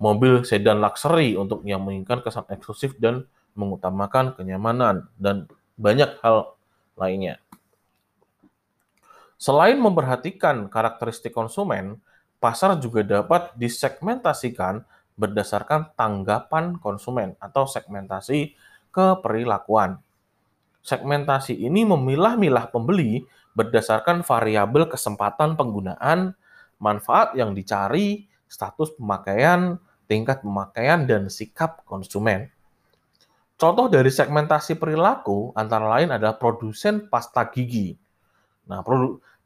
mobil 0.00 0.44
sedan 0.44 0.80
luxury 0.80 1.36
untuk 1.36 1.64
yang 1.64 1.84
menginginkan 1.84 2.20
kesan 2.20 2.44
eksklusif 2.52 2.96
dan 3.00 3.28
mengutamakan 3.56 4.36
kenyamanan, 4.36 5.08
dan 5.20 5.48
banyak 5.76 6.16
hal 6.20 6.56
lainnya. 6.96 7.40
Selain 9.40 9.80
memperhatikan 9.80 10.68
karakteristik 10.68 11.32
konsumen, 11.32 11.96
pasar 12.40 12.76
juga 12.76 13.00
dapat 13.00 13.56
disegmentasikan 13.56 14.84
berdasarkan 15.16 15.96
tanggapan 15.96 16.76
konsumen 16.76 17.36
atau 17.40 17.64
segmentasi 17.64 18.52
keperilakuan. 18.92 20.00
Segmentasi 20.80 21.60
ini 21.60 21.84
memilah-milah 21.84 22.72
pembeli 22.72 23.24
berdasarkan 23.52 24.24
variabel 24.24 24.88
kesempatan 24.88 25.58
penggunaan, 25.58 26.32
manfaat 26.80 27.36
yang 27.36 27.52
dicari, 27.52 28.24
status 28.48 28.96
pemakaian, 28.96 29.76
tingkat 30.08 30.40
pemakaian, 30.40 31.04
dan 31.04 31.28
sikap 31.28 31.84
konsumen. 31.84 32.48
Contoh 33.60 33.92
dari 33.92 34.08
segmentasi 34.08 34.80
perilaku 34.80 35.52
antara 35.52 35.84
lain 35.84 36.08
adalah 36.16 36.40
produsen 36.40 37.12
pasta 37.12 37.44
gigi. 37.52 37.92
Nah, 38.64 38.80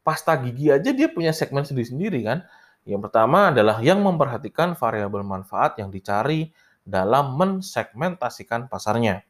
pasta 0.07 0.39
gigi 0.39 0.71
aja 0.71 0.95
dia 0.95 1.11
punya 1.11 1.35
segmen 1.35 1.67
sendiri-sendiri 1.67 2.23
kan. 2.23 2.47
Yang 2.87 3.11
pertama 3.11 3.51
adalah 3.51 3.83
yang 3.83 3.99
memperhatikan 4.07 4.79
variabel 4.79 5.27
manfaat 5.27 5.83
yang 5.83 5.91
dicari 5.91 6.55
dalam 6.87 7.35
mensegmentasikan 7.35 8.71
pasarnya. 8.71 9.27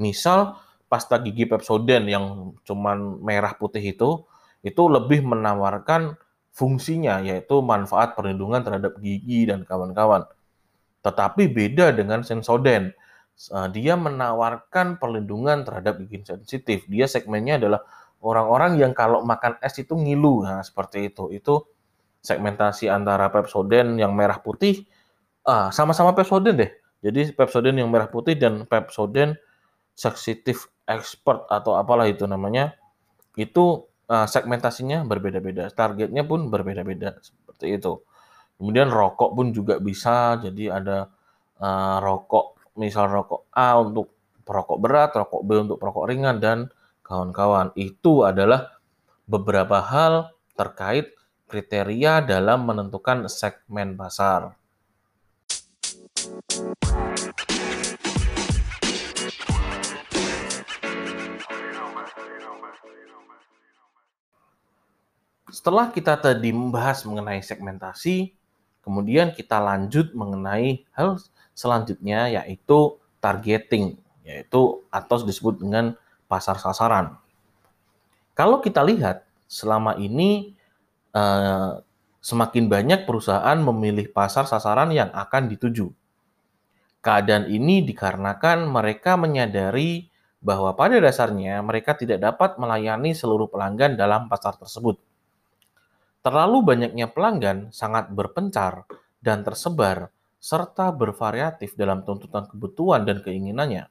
Misal 0.00 0.58
pasta 0.86 1.18
gigi 1.18 1.46
Pepsodent 1.50 2.06
yang 2.06 2.54
cuman 2.62 3.18
merah 3.22 3.54
putih 3.58 3.82
itu 3.82 4.22
itu 4.62 4.82
lebih 4.86 5.22
menawarkan 5.22 6.18
fungsinya 6.56 7.20
yaitu 7.20 7.60
manfaat 7.60 8.16
perlindungan 8.16 8.64
terhadap 8.64 8.96
gigi 8.98 9.44
dan 9.46 9.62
kawan-kawan. 9.68 10.24
Tetapi 11.04 11.52
beda 11.52 11.92
dengan 11.92 12.24
Sensoden. 12.26 12.96
Eh, 13.36 13.68
dia 13.76 13.94
menawarkan 14.00 14.96
perlindungan 14.96 15.62
terhadap 15.68 16.00
gigi 16.02 16.24
sensitif. 16.24 16.88
Dia 16.88 17.04
segmennya 17.04 17.60
adalah 17.60 17.84
orang-orang 18.24 18.80
yang 18.80 18.96
kalau 18.96 19.20
makan 19.22 19.60
es 19.60 19.76
itu 19.76 19.92
ngilu. 19.92 20.42
Nah, 20.42 20.64
seperti 20.64 21.12
itu. 21.12 21.28
Itu 21.30 21.68
segmentasi 22.24 22.88
antara 22.90 23.28
Pepsodent 23.30 24.00
yang 24.00 24.16
merah 24.16 24.40
putih 24.40 24.88
ah, 25.46 25.70
sama-sama 25.70 26.16
Pepsodent 26.16 26.56
deh. 26.58 26.72
Jadi 27.04 27.30
Pepsodent 27.36 27.76
yang 27.78 27.92
merah 27.92 28.08
putih 28.10 28.34
dan 28.34 28.64
Pepsodent 28.66 29.38
sensitive 29.94 30.66
expert 30.86 31.50
atau 31.50 31.74
apalah 31.74 32.06
itu 32.06 32.24
namanya 32.24 32.78
itu 33.36 33.84
uh, 34.08 34.26
segmentasinya 34.26 35.04
berbeda-beda, 35.04 35.68
targetnya 35.74 36.24
pun 36.24 36.48
berbeda-beda 36.48 37.20
seperti 37.20 37.76
itu. 37.76 38.00
Kemudian 38.56 38.88
rokok 38.88 39.36
pun 39.36 39.52
juga 39.52 39.76
bisa, 39.76 40.40
jadi 40.40 40.80
ada 40.80 41.12
uh, 41.60 42.00
rokok, 42.00 42.72
misal 42.80 43.12
rokok 43.12 43.52
A 43.52 43.76
untuk 43.76 44.16
perokok 44.46 44.78
berat, 44.80 45.10
rokok 45.12 45.42
B 45.44 45.50
untuk 45.60 45.76
perokok 45.76 46.08
ringan 46.08 46.40
dan 46.40 46.72
kawan-kawan. 47.04 47.76
Itu 47.76 48.24
adalah 48.24 48.80
beberapa 49.28 49.84
hal 49.84 50.32
terkait 50.56 51.12
kriteria 51.46 52.24
dalam 52.24 52.64
menentukan 52.64 53.28
segmen 53.28 53.92
pasar. 53.98 54.56
Setelah 65.46 65.94
kita 65.94 66.18
tadi 66.18 66.50
membahas 66.50 67.06
mengenai 67.06 67.38
segmentasi, 67.42 68.34
kemudian 68.82 69.30
kita 69.30 69.62
lanjut 69.62 70.10
mengenai 70.12 70.82
hal 70.94 71.22
selanjutnya 71.54 72.42
yaitu 72.42 72.98
targeting, 73.22 73.98
yaitu 74.26 74.82
atau 74.90 75.16
disebut 75.22 75.62
dengan 75.62 75.94
pasar 76.26 76.58
sasaran. 76.58 77.14
Kalau 78.34 78.58
kita 78.60 78.82
lihat 78.82 79.24
selama 79.46 79.94
ini 79.96 80.56
Eh, 81.16 81.72
semakin 82.20 82.68
banyak 82.68 83.08
perusahaan 83.08 83.56
memilih 83.56 84.12
pasar 84.12 84.44
sasaran 84.44 84.92
yang 84.92 85.08
akan 85.16 85.48
dituju. 85.48 85.88
Keadaan 87.00 87.48
ini 87.48 87.80
dikarenakan 87.88 88.68
mereka 88.68 89.16
menyadari 89.16 90.12
bahwa 90.44 90.76
pada 90.76 91.00
dasarnya 91.00 91.64
mereka 91.64 91.96
tidak 91.96 92.20
dapat 92.20 92.60
melayani 92.60 93.16
seluruh 93.16 93.48
pelanggan 93.48 93.96
dalam 93.96 94.28
pasar 94.28 94.60
tersebut. 94.60 95.00
Terlalu 96.26 96.58
banyaknya 96.66 97.06
pelanggan 97.06 97.70
sangat 97.70 98.10
berpencar 98.10 98.82
dan 99.22 99.46
tersebar 99.46 100.10
serta 100.42 100.90
bervariatif 100.90 101.78
dalam 101.78 102.02
tuntutan 102.02 102.50
kebutuhan 102.50 103.06
dan 103.06 103.22
keinginannya. 103.22 103.86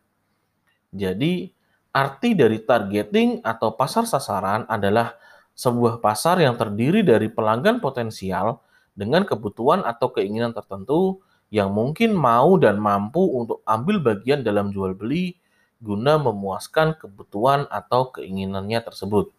Jadi, 0.91 1.56
arti 1.95 2.36
dari 2.36 2.60
targeting 2.60 3.39
atau 3.39 3.80
pasar 3.80 4.04
sasaran 4.04 4.67
adalah 4.67 5.15
sebuah 5.56 6.04
pasar 6.04 6.43
yang 6.43 6.60
terdiri 6.60 7.08
dari 7.08 7.32
pelanggan 7.32 7.80
potensial 7.80 8.60
dengan 8.91 9.24
kebutuhan 9.24 9.88
atau 9.88 10.12
keinginan 10.12 10.52
tertentu 10.52 11.24
yang 11.56 11.71
mungkin 11.71 12.12
mau 12.12 12.60
dan 12.60 12.84
mampu 12.84 13.24
untuk 13.32 13.63
ambil 13.63 14.04
bagian 14.04 14.43
dalam 14.43 14.76
jual 14.76 14.91
beli 14.91 15.39
guna 15.80 16.19
memuaskan 16.19 17.00
kebutuhan 17.00 17.63
atau 17.71 18.12
keinginannya 18.12 18.84
tersebut. 18.84 19.32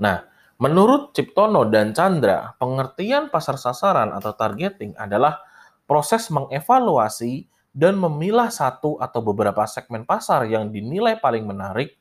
Nah, 0.00 0.37
menurut 0.58 1.14
Ciptono 1.14 1.66
dan 1.70 1.94
Chandra, 1.94 2.54
pengertian 2.58 3.30
pasar 3.30 3.58
sasaran 3.58 4.10
atau 4.10 4.34
targeting 4.34 4.94
adalah 4.98 5.38
proses 5.86 6.28
mengevaluasi 6.28 7.46
dan 7.72 7.94
memilah 7.94 8.50
satu 8.50 8.98
atau 8.98 9.22
beberapa 9.22 9.62
segmen 9.70 10.02
pasar 10.02 10.50
yang 10.50 10.74
dinilai 10.74 11.16
paling 11.22 11.46
menarik 11.46 11.94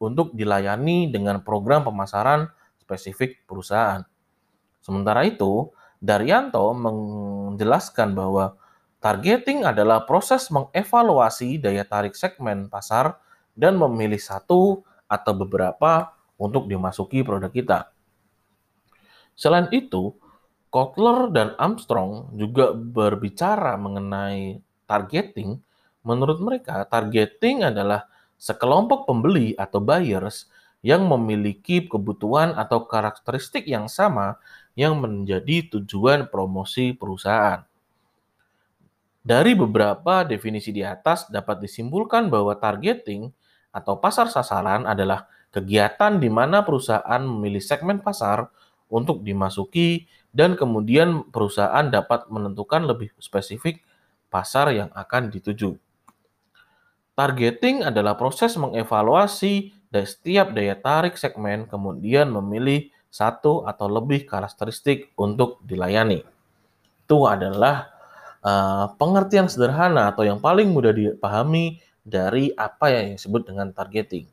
untuk 0.00 0.32
dilayani 0.32 1.12
dengan 1.12 1.44
program 1.44 1.84
pemasaran 1.84 2.48
spesifik 2.80 3.44
perusahaan. 3.44 4.00
Sementara 4.80 5.26
itu, 5.28 5.68
Daryanto 5.98 6.72
menjelaskan 6.72 8.14
bahwa 8.14 8.56
targeting 9.02 9.66
adalah 9.66 10.06
proses 10.06 10.48
mengevaluasi 10.48 11.58
daya 11.58 11.84
tarik 11.84 12.14
segmen 12.14 12.70
pasar 12.70 13.18
dan 13.58 13.74
memilih 13.74 14.22
satu 14.22 14.86
atau 15.10 15.32
beberapa 15.34 16.14
untuk 16.38 16.70
dimasuki 16.70 17.26
produk 17.26 17.50
kita. 17.50 17.97
Selain 19.38 19.70
itu, 19.70 20.18
Kotler 20.68 21.30
dan 21.30 21.54
Armstrong 21.56 22.34
juga 22.34 22.74
berbicara 22.74 23.78
mengenai 23.78 24.58
targeting. 24.90 25.62
Menurut 26.02 26.42
mereka, 26.42 26.82
targeting 26.90 27.62
adalah 27.62 28.10
sekelompok 28.34 29.06
pembeli 29.06 29.54
atau 29.54 29.78
buyers 29.78 30.50
yang 30.82 31.06
memiliki 31.06 31.86
kebutuhan 31.86 32.54
atau 32.58 32.86
karakteristik 32.86 33.66
yang 33.66 33.86
sama 33.86 34.42
yang 34.74 34.98
menjadi 34.98 35.70
tujuan 35.74 36.26
promosi 36.30 36.94
perusahaan. 36.94 37.62
Dari 39.22 39.52
beberapa 39.54 40.22
definisi 40.22 40.70
di 40.70 40.82
atas 40.82 41.30
dapat 41.30 41.62
disimpulkan 41.62 42.30
bahwa 42.30 42.54
targeting 42.58 43.28
atau 43.74 43.98
pasar 43.98 44.30
sasaran 44.30 44.86
adalah 44.86 45.28
kegiatan 45.52 46.16
di 46.16 46.30
mana 46.32 46.62
perusahaan 46.62 47.20
memilih 47.20 47.60
segmen 47.60 48.00
pasar 48.00 48.48
untuk 48.88 49.24
dimasuki 49.24 50.08
dan 50.32 50.56
kemudian 50.56 51.28
perusahaan 51.28 51.88
dapat 51.88 52.28
menentukan 52.28 52.84
lebih 52.84 53.12
spesifik 53.20 53.80
pasar 54.28 54.72
yang 54.72 54.92
akan 54.92 55.32
dituju. 55.32 55.76
Targeting 57.16 57.82
adalah 57.82 58.14
proses 58.14 58.54
mengevaluasi 58.54 59.74
dari 59.88 60.06
setiap 60.06 60.52
daya 60.52 60.76
tarik 60.78 61.16
segmen 61.16 61.66
kemudian 61.66 62.30
memilih 62.30 62.92
satu 63.08 63.64
atau 63.64 63.88
lebih 63.88 64.28
karakteristik 64.28 65.10
untuk 65.16 65.58
dilayani. 65.64 66.22
Itu 67.08 67.24
adalah 67.24 67.88
uh, 68.44 68.92
pengertian 69.00 69.48
sederhana 69.48 70.12
atau 70.12 70.28
yang 70.28 70.38
paling 70.38 70.70
mudah 70.70 70.92
dipahami 70.92 71.80
dari 72.04 72.52
apa 72.54 72.92
yang 72.92 73.16
disebut 73.16 73.48
dengan 73.48 73.72
targeting. 73.72 74.28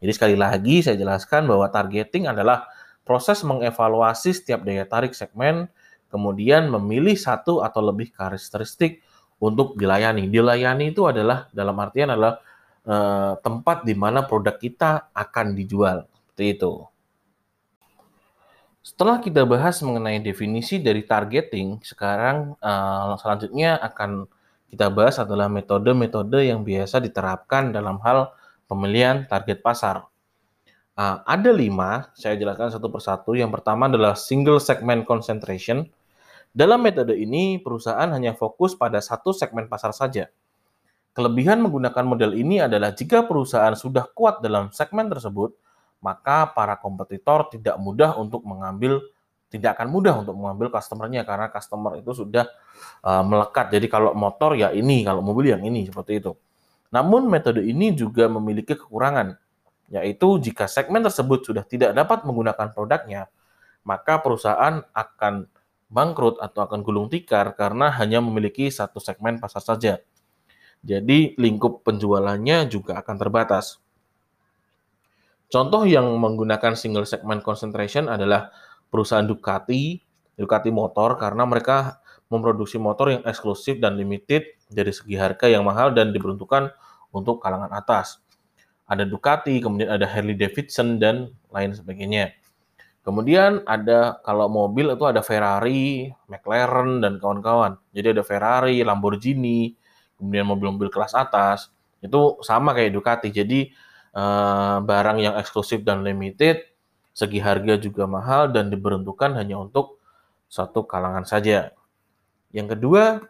Jadi 0.00 0.12
sekali 0.16 0.36
lagi 0.36 0.80
saya 0.80 0.96
jelaskan 0.96 1.44
bahwa 1.44 1.68
targeting 1.68 2.24
adalah 2.24 2.64
proses 3.10 3.42
mengevaluasi 3.42 4.30
setiap 4.30 4.62
daya 4.62 4.86
tarik 4.86 5.18
segmen, 5.18 5.66
kemudian 6.14 6.70
memilih 6.70 7.18
satu 7.18 7.58
atau 7.58 7.82
lebih 7.82 8.14
karakteristik 8.14 9.02
untuk 9.42 9.74
dilayani. 9.74 10.30
Dilayani 10.30 10.94
itu 10.94 11.10
adalah 11.10 11.50
dalam 11.50 11.74
artian 11.82 12.14
adalah 12.14 12.38
uh, 12.86 13.34
tempat 13.42 13.82
di 13.82 13.98
mana 13.98 14.22
produk 14.22 14.54
kita 14.54 15.10
akan 15.10 15.58
dijual. 15.58 16.06
Seperti 16.06 16.44
itu. 16.54 16.86
Setelah 18.86 19.18
kita 19.18 19.42
bahas 19.42 19.82
mengenai 19.82 20.22
definisi 20.22 20.78
dari 20.78 21.02
targeting, 21.02 21.82
sekarang 21.82 22.54
uh, 22.62 23.18
selanjutnya 23.18 23.74
akan 23.90 24.30
kita 24.70 24.86
bahas 24.86 25.18
adalah 25.18 25.50
metode-metode 25.50 26.46
yang 26.46 26.62
biasa 26.62 27.02
diterapkan 27.02 27.74
dalam 27.74 27.98
hal 28.06 28.30
pemilihan 28.70 29.26
target 29.26 29.58
pasar. 29.66 30.09
Uh, 31.00 31.24
ada 31.24 31.48
lima, 31.48 32.12
saya 32.12 32.36
jelaskan 32.36 32.68
satu 32.68 32.92
persatu. 32.92 33.32
Yang 33.32 33.56
pertama 33.56 33.88
adalah 33.88 34.12
single 34.20 34.60
segment 34.60 35.08
concentration. 35.08 35.88
Dalam 36.52 36.84
metode 36.84 37.16
ini, 37.16 37.56
perusahaan 37.56 38.04
hanya 38.12 38.36
fokus 38.36 38.76
pada 38.76 39.00
satu 39.00 39.32
segmen 39.32 39.64
pasar 39.64 39.96
saja. 39.96 40.28
Kelebihan 41.16 41.64
menggunakan 41.64 42.04
model 42.04 42.36
ini 42.36 42.60
adalah 42.60 42.92
jika 42.92 43.24
perusahaan 43.24 43.72
sudah 43.72 44.12
kuat 44.12 44.44
dalam 44.44 44.68
segmen 44.76 45.08
tersebut, 45.08 45.56
maka 46.04 46.52
para 46.52 46.76
kompetitor 46.76 47.48
tidak 47.48 47.80
mudah 47.80 48.20
untuk 48.20 48.44
mengambil 48.44 49.00
tidak 49.48 49.80
akan 49.80 49.88
mudah 49.88 50.14
untuk 50.20 50.36
mengambil 50.36 50.68
customernya 50.70 51.24
karena 51.26 51.48
customer 51.48 51.96
itu 51.96 52.12
sudah 52.12 52.44
uh, 53.02 53.24
melekat. 53.24 53.72
Jadi 53.72 53.88
kalau 53.88 54.12
motor 54.12 54.52
ya 54.52 54.68
ini, 54.70 55.00
kalau 55.00 55.24
mobil 55.24 55.48
yang 55.56 55.64
ini 55.64 55.88
seperti 55.88 56.20
itu. 56.20 56.36
Namun 56.92 57.24
metode 57.24 57.64
ini 57.64 57.90
juga 57.96 58.28
memiliki 58.28 58.76
kekurangan, 58.78 59.34
yaitu 59.90 60.38
jika 60.38 60.70
segmen 60.70 61.02
tersebut 61.02 61.42
sudah 61.42 61.66
tidak 61.66 61.92
dapat 61.92 62.22
menggunakan 62.22 62.70
produknya, 62.70 63.26
maka 63.82 64.22
perusahaan 64.22 64.86
akan 64.94 65.50
bangkrut 65.90 66.38
atau 66.38 66.62
akan 66.62 66.86
gulung 66.86 67.10
tikar 67.10 67.58
karena 67.58 67.90
hanya 67.98 68.22
memiliki 68.22 68.70
satu 68.70 69.02
segmen 69.02 69.42
pasar 69.42 69.60
saja. 69.60 69.98
Jadi 70.80 71.36
lingkup 71.36 71.84
penjualannya 71.84 72.70
juga 72.70 73.02
akan 73.02 73.16
terbatas. 73.18 73.82
Contoh 75.50 75.82
yang 75.82 76.06
menggunakan 76.16 76.78
single 76.78 77.04
segment 77.04 77.42
concentration 77.42 78.06
adalah 78.06 78.54
perusahaan 78.86 79.26
Ducati, 79.26 79.98
Ducati 80.38 80.70
Motor 80.70 81.18
karena 81.18 81.42
mereka 81.42 81.98
memproduksi 82.30 82.78
motor 82.78 83.10
yang 83.10 83.22
eksklusif 83.26 83.82
dan 83.82 83.98
limited 83.98 84.54
dari 84.70 84.94
segi 84.94 85.18
harga 85.18 85.50
yang 85.50 85.66
mahal 85.66 85.90
dan 85.90 86.14
diperuntukkan 86.14 86.70
untuk 87.10 87.42
kalangan 87.42 87.74
atas. 87.74 88.22
Ada 88.90 89.06
Ducati, 89.06 89.62
kemudian 89.62 89.86
ada 89.86 90.04
Harley 90.10 90.34
Davidson 90.34 90.98
dan 90.98 91.30
lain 91.54 91.70
sebagainya. 91.70 92.34
Kemudian 93.06 93.62
ada 93.64 94.18
kalau 94.26 94.50
mobil 94.50 94.90
itu 94.90 95.04
ada 95.06 95.22
Ferrari, 95.22 96.10
McLaren 96.26 97.00
dan 97.00 97.22
kawan-kawan. 97.22 97.78
Jadi 97.94 98.18
ada 98.18 98.22
Ferrari, 98.26 98.82
Lamborghini, 98.82 99.72
kemudian 100.18 100.44
mobil-mobil 100.44 100.90
kelas 100.90 101.14
atas. 101.14 101.70
Itu 102.02 102.42
sama 102.42 102.74
kayak 102.74 102.92
Ducati. 102.92 103.30
Jadi 103.30 103.70
Eh, 104.10 104.76
barang 104.82 105.22
yang 105.22 105.38
eksklusif 105.38 105.86
dan 105.86 106.02
limited, 106.02 106.66
segi 107.14 107.38
harga 107.38 107.78
juga 107.78 108.10
mahal 108.10 108.50
dan 108.50 108.66
diperuntukkan 108.66 109.38
hanya 109.38 109.54
untuk 109.62 110.02
satu 110.50 110.82
kalangan 110.82 111.22
saja. 111.22 111.70
Yang 112.50 112.74
kedua, 112.74 113.22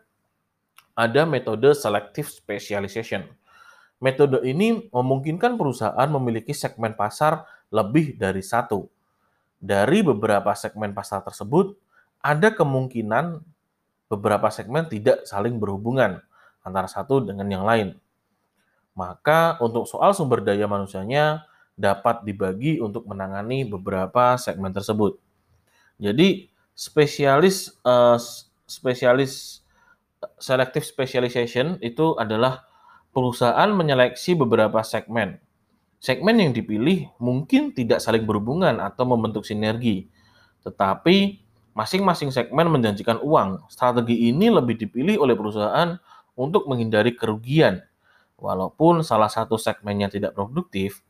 ada 0.97 1.23
metode 1.29 1.77
selective 1.77 2.33
specialization. 2.33 3.29
Metode 4.01 4.41
ini 4.49 4.89
memungkinkan 4.89 5.61
perusahaan 5.61 6.09
memiliki 6.09 6.57
segmen 6.57 6.97
pasar 6.97 7.45
lebih 7.69 8.17
dari 8.17 8.41
satu. 8.41 8.89
Dari 9.61 10.01
beberapa 10.01 10.57
segmen 10.57 10.97
pasar 10.97 11.21
tersebut, 11.21 11.77
ada 12.25 12.49
kemungkinan 12.49 13.45
beberapa 14.09 14.49
segmen 14.49 14.89
tidak 14.89 15.29
saling 15.29 15.61
berhubungan 15.61 16.25
antara 16.65 16.89
satu 16.89 17.21
dengan 17.21 17.45
yang 17.53 17.65
lain. 17.69 18.01
Maka 18.97 19.61
untuk 19.61 19.85
soal 19.85 20.17
sumber 20.17 20.41
daya 20.41 20.65
manusianya 20.65 21.45
dapat 21.77 22.25
dibagi 22.25 22.81
untuk 22.81 23.05
menangani 23.05 23.69
beberapa 23.69 24.41
segmen 24.41 24.73
tersebut. 24.73 25.21
Jadi 26.01 26.49
spesialis 26.73 27.77
uh, 27.85 28.17
spesialis 28.65 29.61
selective 30.41 30.85
specialization 30.89 31.77
itu 31.85 32.17
adalah 32.17 32.70
perusahaan 33.11 33.71
menyeleksi 33.71 34.39
beberapa 34.39 34.81
segmen. 34.83 35.39
Segmen 36.01 36.41
yang 36.41 36.53
dipilih 36.57 37.13
mungkin 37.21 37.77
tidak 37.77 38.01
saling 38.01 38.25
berhubungan 38.25 38.81
atau 38.81 39.05
membentuk 39.05 39.45
sinergi, 39.45 40.09
tetapi 40.65 41.45
masing-masing 41.77 42.33
segmen 42.33 42.73
menjanjikan 42.73 43.21
uang. 43.21 43.69
Strategi 43.69 44.33
ini 44.33 44.49
lebih 44.49 44.81
dipilih 44.81 45.21
oleh 45.21 45.37
perusahaan 45.37 46.01
untuk 46.35 46.65
menghindari 46.67 47.13
kerugian 47.13 47.85
Walaupun 48.41 49.05
salah 49.05 49.29
satu 49.29 49.61
segmennya 49.61 50.09
tidak 50.09 50.33
produktif, 50.33 51.05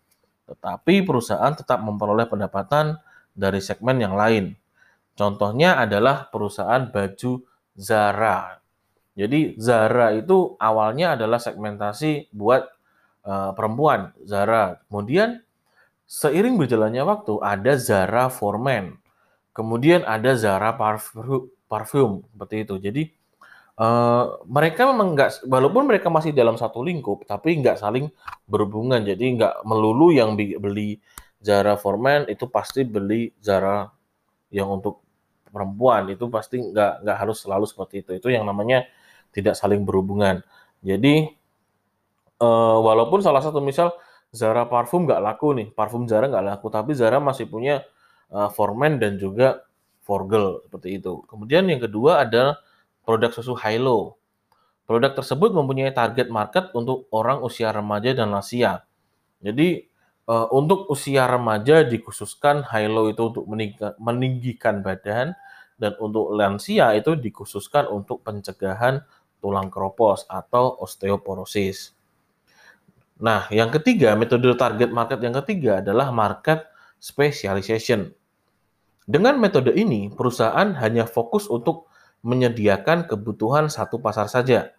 tetapi 0.51 1.07
perusahaan 1.07 1.55
tetap 1.55 1.79
memperoleh 1.79 2.27
pendapatan 2.27 2.99
dari 3.39 3.63
segmen 3.63 4.03
yang 4.03 4.19
lain. 4.19 4.59
Contohnya 5.15 5.79
adalah 5.79 6.27
perusahaan 6.27 6.91
baju 6.91 7.47
Zara. 7.79 8.60
Jadi 9.21 9.61
Zara 9.61 10.17
itu 10.17 10.57
awalnya 10.57 11.21
adalah 11.21 11.37
segmentasi 11.37 12.33
buat 12.33 12.65
uh, 13.29 13.53
perempuan, 13.53 14.17
Zara. 14.25 14.81
Kemudian 14.89 15.45
seiring 16.09 16.57
berjalannya 16.57 17.05
waktu 17.05 17.37
ada 17.45 17.77
Zara 17.77 18.33
for 18.33 18.57
Men. 18.57 18.97
Kemudian 19.53 20.09
ada 20.09 20.33
Zara 20.33 20.73
parfum, 21.69 22.25
seperti 22.33 22.57
itu. 22.65 22.77
Jadi 22.81 23.05
Uh, 23.81 24.45
mereka 24.45 24.85
memang 24.85 25.17
nggak, 25.17 25.49
walaupun 25.49 25.89
mereka 25.89 26.13
masih 26.13 26.37
dalam 26.37 26.53
satu 26.53 26.85
lingkup, 26.85 27.25
tapi 27.25 27.57
nggak 27.65 27.81
saling 27.81 28.13
berhubungan. 28.45 29.01
Jadi 29.01 29.41
nggak 29.41 29.65
melulu 29.65 30.13
yang 30.13 30.37
beli 30.37 31.01
Zara 31.41 31.81
for 31.81 31.97
men 31.97 32.29
itu 32.29 32.45
pasti 32.45 32.85
beli 32.85 33.33
Zara 33.41 33.89
yang 34.53 34.69
untuk 34.69 35.01
perempuan 35.49 36.13
itu 36.13 36.29
pasti 36.29 36.61
nggak 36.61 37.09
nggak 37.09 37.17
harus 37.25 37.41
selalu 37.41 37.65
seperti 37.65 38.05
itu. 38.05 38.11
Itu 38.21 38.29
yang 38.29 38.45
namanya 38.45 38.85
tidak 39.31 39.55
saling 39.59 39.83
berhubungan. 39.87 40.43
Jadi 40.81 41.31
uh, 42.41 42.79
walaupun 42.81 43.21
salah 43.21 43.45
satu 43.45 43.61
misal 43.63 43.95
Zara 44.31 44.63
parfum 44.71 45.11
nggak 45.11 45.23
laku 45.23 45.59
nih, 45.59 45.69
parfum 45.75 46.07
Zara 46.07 46.31
nggak 46.31 46.47
laku, 46.55 46.71
tapi 46.71 46.95
Zara 46.95 47.19
masih 47.19 47.51
punya 47.51 47.83
uh, 48.31 48.47
for 48.47 48.79
men 48.79 49.03
dan 49.03 49.19
juga 49.19 49.67
for 50.07 50.27
girl 50.31 50.63
seperti 50.67 51.03
itu. 51.03 51.27
Kemudian 51.27 51.67
yang 51.67 51.83
kedua 51.83 52.23
ada 52.23 52.63
produk 53.03 53.35
susu 53.35 53.59
Hilo. 53.59 54.17
Produk 54.87 55.15
tersebut 55.15 55.55
mempunyai 55.55 55.95
target 55.95 56.31
market 56.31 56.71
untuk 56.75 57.07
orang 57.15 57.43
usia 57.47 57.71
remaja 57.71 58.11
dan 58.15 58.35
lansia. 58.35 58.87
Jadi 59.43 59.87
uh, 60.31 60.47
untuk 60.55 60.87
usia 60.91 61.27
remaja 61.27 61.83
dikhususkan 61.83 62.67
Hilo 62.71 63.11
itu 63.11 63.23
untuk 63.35 63.47
meninggikan 63.99 64.83
badan 64.83 65.35
dan 65.81 65.93
untuk 65.99 66.35
lansia 66.35 66.95
itu 66.95 67.19
dikhususkan 67.19 67.91
untuk 67.91 68.23
pencegahan 68.23 69.03
tulang 69.41 69.73
keropos 69.73 70.29
atau 70.29 70.79
osteoporosis. 70.79 71.97
Nah, 73.21 73.45
yang 73.53 73.69
ketiga, 73.69 74.17
metode 74.17 74.49
target 74.57 74.89
market 74.89 75.21
yang 75.21 75.37
ketiga 75.45 75.85
adalah 75.85 76.09
market 76.09 76.65
specialization. 76.97 78.13
Dengan 79.05 79.37
metode 79.37 79.77
ini, 79.77 80.09
perusahaan 80.09 80.73
hanya 80.79 81.05
fokus 81.05 81.51
untuk 81.51 81.91
menyediakan 82.25 83.09
kebutuhan 83.09 83.69
satu 83.69 84.01
pasar 84.01 84.29
saja. 84.29 84.73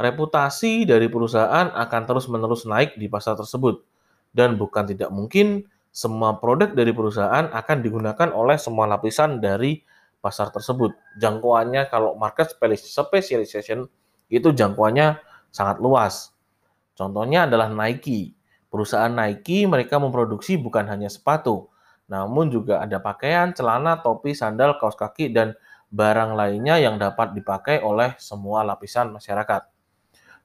Reputasi 0.00 0.88
dari 0.88 1.12
perusahaan 1.12 1.68
akan 1.72 2.02
terus-menerus 2.08 2.64
naik 2.64 2.96
di 2.96 3.08
pasar 3.08 3.36
tersebut, 3.36 3.84
dan 4.32 4.56
bukan 4.56 4.88
tidak 4.88 5.12
mungkin 5.12 5.68
semua 5.92 6.40
produk 6.40 6.72
dari 6.72 6.94
perusahaan 6.96 7.52
akan 7.52 7.78
digunakan 7.84 8.28
oleh 8.32 8.56
semua 8.56 8.88
lapisan 8.88 9.44
dari 9.44 9.84
pasar 10.20 10.52
tersebut. 10.52 10.94
Jangkauannya 11.18 11.88
kalau 11.88 12.14
market 12.20 12.52
specialization 12.52 13.88
itu 14.30 14.48
jangkauannya 14.52 15.18
sangat 15.50 15.82
luas. 15.82 16.32
Contohnya 16.94 17.48
adalah 17.48 17.72
Nike. 17.72 18.36
Perusahaan 18.70 19.10
Nike 19.10 19.66
mereka 19.66 19.98
memproduksi 19.98 20.54
bukan 20.54 20.86
hanya 20.86 21.10
sepatu, 21.10 21.66
namun 22.06 22.54
juga 22.54 22.78
ada 22.78 23.02
pakaian, 23.02 23.50
celana, 23.50 23.98
topi, 23.98 24.30
sandal, 24.30 24.78
kaos 24.78 24.94
kaki, 24.94 25.34
dan 25.34 25.58
barang 25.90 26.38
lainnya 26.38 26.78
yang 26.78 26.94
dapat 26.94 27.34
dipakai 27.34 27.82
oleh 27.82 28.14
semua 28.22 28.62
lapisan 28.62 29.10
masyarakat. 29.10 29.66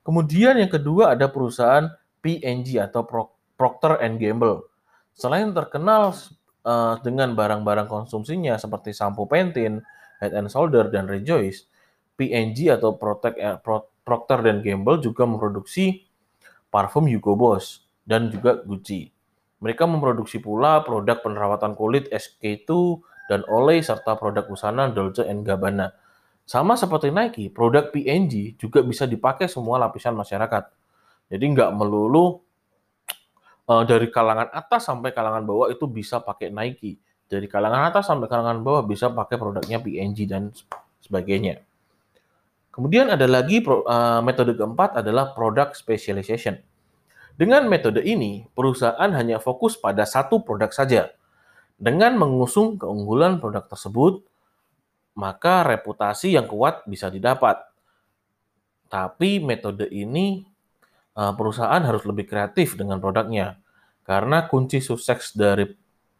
Kemudian 0.02 0.58
yang 0.58 0.74
kedua 0.74 1.14
ada 1.14 1.30
perusahaan 1.30 1.86
P&G 2.26 2.82
atau 2.82 3.06
Procter 3.54 4.02
and 4.02 4.18
Gamble. 4.18 4.66
Selain 5.14 5.54
terkenal 5.54 6.18
uh, 6.66 6.98
dengan 7.00 7.38
barang-barang 7.38 7.88
konsumsinya 7.88 8.58
seperti 8.58 8.92
sampo 8.92 9.30
Pantene, 9.30 9.86
Head 10.20 10.34
and 10.34 10.50
Shoulder, 10.50 10.90
dan 10.90 11.06
Rejoice, 11.06 11.70
P&G 12.18 12.74
atau 12.74 12.98
Protect, 12.98 13.38
uh, 13.40 13.62
Procter 14.06 14.42
dan 14.42 14.66
Gamble 14.66 15.02
juga 15.02 15.24
memproduksi 15.26 16.06
parfum 16.74 17.08
Hugo 17.08 17.38
Boss 17.38 17.86
dan 18.06 18.30
juga 18.30 18.62
Gucci. 18.62 19.10
Mereka 19.64 19.88
memproduksi 19.90 20.38
pula 20.44 20.84
produk 20.86 21.24
penerawatan 21.26 21.74
kulit 21.74 22.06
SK2 22.12 22.70
dan 23.32 23.42
Olay 23.50 23.82
serta 23.82 24.14
produk 24.14 24.46
busana 24.46 24.92
Dolce 24.94 25.26
Gabbana. 25.26 25.90
Sama 26.46 26.78
seperti 26.78 27.10
Nike, 27.10 27.50
produk 27.50 27.90
PNG 27.90 28.62
juga 28.62 28.86
bisa 28.86 29.10
dipakai 29.10 29.50
semua 29.50 29.82
lapisan 29.82 30.14
masyarakat. 30.14 30.70
Jadi 31.34 31.46
nggak 31.58 31.74
melulu 31.74 32.45
uh, 33.70 33.84
dari 33.84 34.08
kalangan 34.10 34.50
atas 34.54 34.88
sampai 34.88 35.12
kalangan 35.12 35.46
bawah 35.46 35.68
itu 35.70 35.86
bisa 35.90 36.22
pakai 36.22 36.54
Nike. 36.54 36.98
Dari 37.26 37.50
kalangan 37.50 37.90
atas 37.90 38.06
sampai 38.06 38.30
kalangan 38.30 38.62
bawah 38.62 38.86
bisa 38.86 39.10
pakai 39.10 39.42
produknya 39.42 39.82
PNG 39.82 40.30
dan 40.30 40.54
sebagainya. 41.02 41.66
Kemudian 42.70 43.08
ada 43.08 43.26
lagi 43.26 43.64
uh, 43.64 44.20
metode 44.20 44.54
keempat 44.54 45.00
adalah 45.00 45.32
product 45.32 45.80
specialization. 45.80 46.60
Dengan 47.36 47.68
metode 47.68 48.00
ini, 48.04 48.48
perusahaan 48.52 49.12
hanya 49.12 49.44
fokus 49.44 49.76
pada 49.76 50.08
satu 50.08 50.44
produk 50.44 50.72
saja 50.72 51.12
dengan 51.76 52.16
mengusung 52.16 52.80
keunggulan 52.80 53.44
produk 53.44 53.68
tersebut, 53.68 54.24
maka 55.16 55.68
reputasi 55.68 56.36
yang 56.36 56.48
kuat 56.48 56.88
bisa 56.88 57.12
didapat. 57.12 57.60
Tapi 58.88 59.44
metode 59.44 59.92
ini 59.92 60.44
eh, 60.44 60.55
perusahaan 61.16 61.80
harus 61.80 62.04
lebih 62.04 62.28
kreatif 62.28 62.76
dengan 62.76 63.00
produknya. 63.00 63.56
Karena 64.04 64.46
kunci 64.52 64.84
sukses 64.84 65.32
dari 65.32 65.66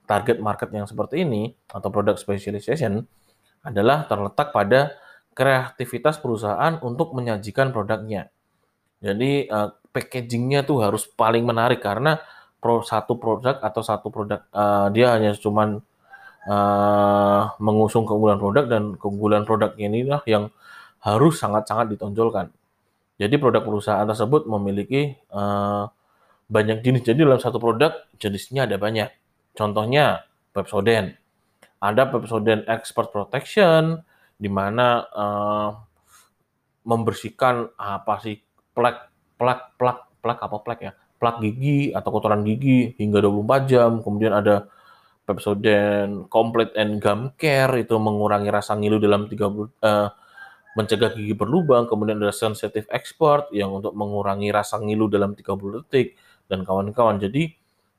target 0.08 0.40
market 0.40 0.72
yang 0.72 0.88
seperti 0.88 1.28
ini 1.28 1.52
atau 1.70 1.92
product 1.92 2.22
specialization 2.22 3.04
adalah 3.66 4.06
terletak 4.08 4.54
pada 4.54 4.94
kreativitas 5.36 6.22
perusahaan 6.22 6.80
untuk 6.80 7.12
menyajikan 7.12 7.76
produknya. 7.76 8.32
Jadi 9.04 9.52
uh, 9.52 9.76
packagingnya 9.92 10.64
tuh 10.64 10.82
harus 10.82 11.04
paling 11.06 11.44
menarik 11.44 11.84
karena 11.84 12.24
pro, 12.64 12.82
satu 12.82 13.20
produk 13.20 13.60
atau 13.60 13.82
satu 13.84 14.08
produk 14.10 14.48
uh, 14.56 14.88
dia 14.90 15.12
hanya 15.12 15.36
cuman 15.36 15.84
uh, 16.48 17.42
mengusung 17.60 18.08
keunggulan 18.08 18.40
produk 18.40 18.66
dan 18.66 18.84
keunggulan 18.96 19.44
produk 19.44 19.76
ini 19.76 20.08
lah 20.08 20.24
yang 20.24 20.50
harus 21.04 21.38
sangat-sangat 21.38 21.94
ditonjolkan. 21.94 22.50
Jadi 23.16 23.36
produk 23.40 23.64
perusahaan 23.64 24.04
tersebut 24.04 24.44
memiliki 24.48 25.16
uh, 25.32 25.88
banyak 26.52 26.84
jenis. 26.84 27.04
Jadi 27.08 27.24
dalam 27.24 27.40
satu 27.40 27.58
produk 27.58 27.96
jenisnya 28.20 28.68
ada 28.68 28.76
banyak. 28.76 29.08
Contohnya 29.56 30.28
Pepsodent. 30.52 31.16
Ada 31.80 32.12
Pepsodent 32.12 32.68
Expert 32.68 33.16
Protection 33.16 34.04
di 34.36 34.52
mana 34.52 35.08
uh, 35.16 35.70
membersihkan 36.84 37.72
apa 37.80 38.20
sih 38.20 38.36
plak 38.76 39.10
plak 39.40 39.80
plak 39.80 40.00
plak 40.20 40.40
apa 40.44 40.58
plak 40.60 40.80
ya 40.84 40.92
plak 41.16 41.40
gigi 41.40 41.96
atau 41.96 42.10
kotoran 42.12 42.44
gigi 42.44 42.94
hingga 43.00 43.24
24 43.24 43.72
jam. 43.72 43.92
Kemudian 44.04 44.36
ada 44.36 44.68
Pepsodent 45.26 46.28
Complete 46.28 46.76
and 46.78 47.00
Gum 47.00 47.34
Care 47.40 47.82
itu 47.82 47.96
mengurangi 47.96 48.52
rasa 48.52 48.76
ngilu 48.76 49.00
dalam 49.00 49.26
30 49.26 49.40
uh, 49.40 50.10
mencegah 50.76 51.16
gigi 51.16 51.34
berlubang. 51.34 51.88
Kemudian 51.88 52.20
ada 52.22 52.36
Sensitive 52.36 52.86
Expert 52.92 53.50
yang 53.56 53.72
untuk 53.74 53.96
mengurangi 53.96 54.52
rasa 54.52 54.78
ngilu 54.78 55.08
dalam 55.10 55.34
30 55.34 55.82
detik 55.82 56.20
dan 56.52 56.62
kawan-kawan. 56.62 57.18
Jadi 57.18 57.56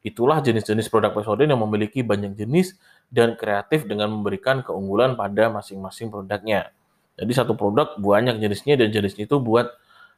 itulah 0.07 0.39
jenis-jenis 0.39 0.87
produk 0.87 1.11
Pepsodent 1.11 1.51
yang 1.51 1.59
memiliki 1.59 2.05
banyak 2.07 2.39
jenis 2.39 2.79
dan 3.11 3.35
kreatif 3.35 3.89
dengan 3.91 4.12
memberikan 4.12 4.62
keunggulan 4.62 5.19
pada 5.19 5.51
masing-masing 5.51 6.12
produknya. 6.12 6.71
Jadi 7.17 7.33
satu 7.33 7.57
produk 7.57 7.97
banyak 7.97 8.39
jenisnya 8.39 8.77
dan 8.77 8.93
jenis 8.93 9.17
itu 9.17 9.41
buat 9.41 9.73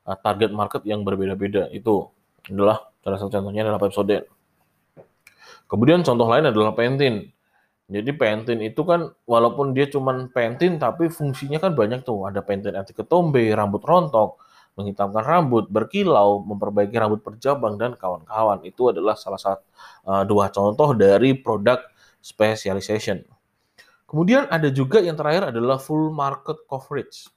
uh, 0.04 0.18
target 0.18 0.50
market 0.50 0.82
yang 0.82 1.06
berbeda-beda. 1.06 1.70
Itu 1.70 2.10
adalah 2.50 2.90
salah 3.00 3.18
satu 3.22 3.30
contohnya 3.32 3.64
adalah 3.64 3.80
Pepsodent. 3.80 4.26
Kemudian 5.68 6.00
contoh 6.00 6.26
lain 6.26 6.48
adalah 6.48 6.72
Pantene. 6.72 7.37
Jadi 7.88 8.12
Pantene 8.12 8.68
itu 8.68 8.84
kan 8.84 9.08
walaupun 9.24 9.72
dia 9.72 9.88
cuma 9.88 10.12
Pantene 10.28 10.76
tapi 10.76 11.08
fungsinya 11.08 11.56
kan 11.56 11.72
banyak 11.72 12.04
tuh. 12.04 12.28
Ada 12.28 12.44
Pantene 12.44 12.76
anti 12.76 12.92
ketombe, 12.92 13.48
rambut 13.56 13.80
rontok, 13.80 14.36
menghitamkan 14.76 15.24
rambut, 15.24 15.72
berkilau, 15.72 16.44
memperbaiki 16.44 16.92
rambut 17.00 17.24
berjabang 17.24 17.80
dan 17.80 17.96
kawan-kawan. 17.96 18.60
Itu 18.68 18.92
adalah 18.92 19.16
salah 19.16 19.40
satu 19.40 19.64
uh, 20.04 20.22
dua 20.28 20.52
contoh 20.52 20.92
dari 20.92 21.32
produk 21.32 21.80
specialization. 22.20 23.24
Kemudian 24.04 24.48
ada 24.52 24.68
juga 24.68 25.00
yang 25.00 25.16
terakhir 25.16 25.48
adalah 25.48 25.80
full 25.80 26.12
market 26.12 26.64
coverage. 26.68 27.28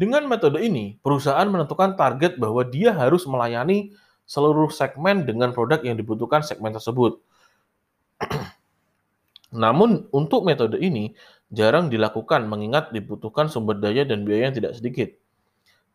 Dengan 0.00 0.24
metode 0.24 0.64
ini, 0.64 0.96
perusahaan 1.04 1.44
menentukan 1.44 1.92
target 1.92 2.40
bahwa 2.40 2.64
dia 2.64 2.96
harus 2.96 3.28
melayani 3.28 3.92
seluruh 4.24 4.72
segmen 4.72 5.28
dengan 5.28 5.52
produk 5.52 5.84
yang 5.84 6.00
dibutuhkan 6.00 6.40
segmen 6.40 6.72
tersebut. 6.72 7.20
Namun 9.50 10.06
untuk 10.14 10.46
metode 10.46 10.78
ini 10.78 11.10
jarang 11.50 11.90
dilakukan 11.90 12.46
mengingat 12.46 12.94
dibutuhkan 12.94 13.50
sumber 13.50 13.78
daya 13.78 14.06
dan 14.06 14.22
biaya 14.22 14.50
yang 14.50 14.56
tidak 14.56 14.78
sedikit. 14.78 15.10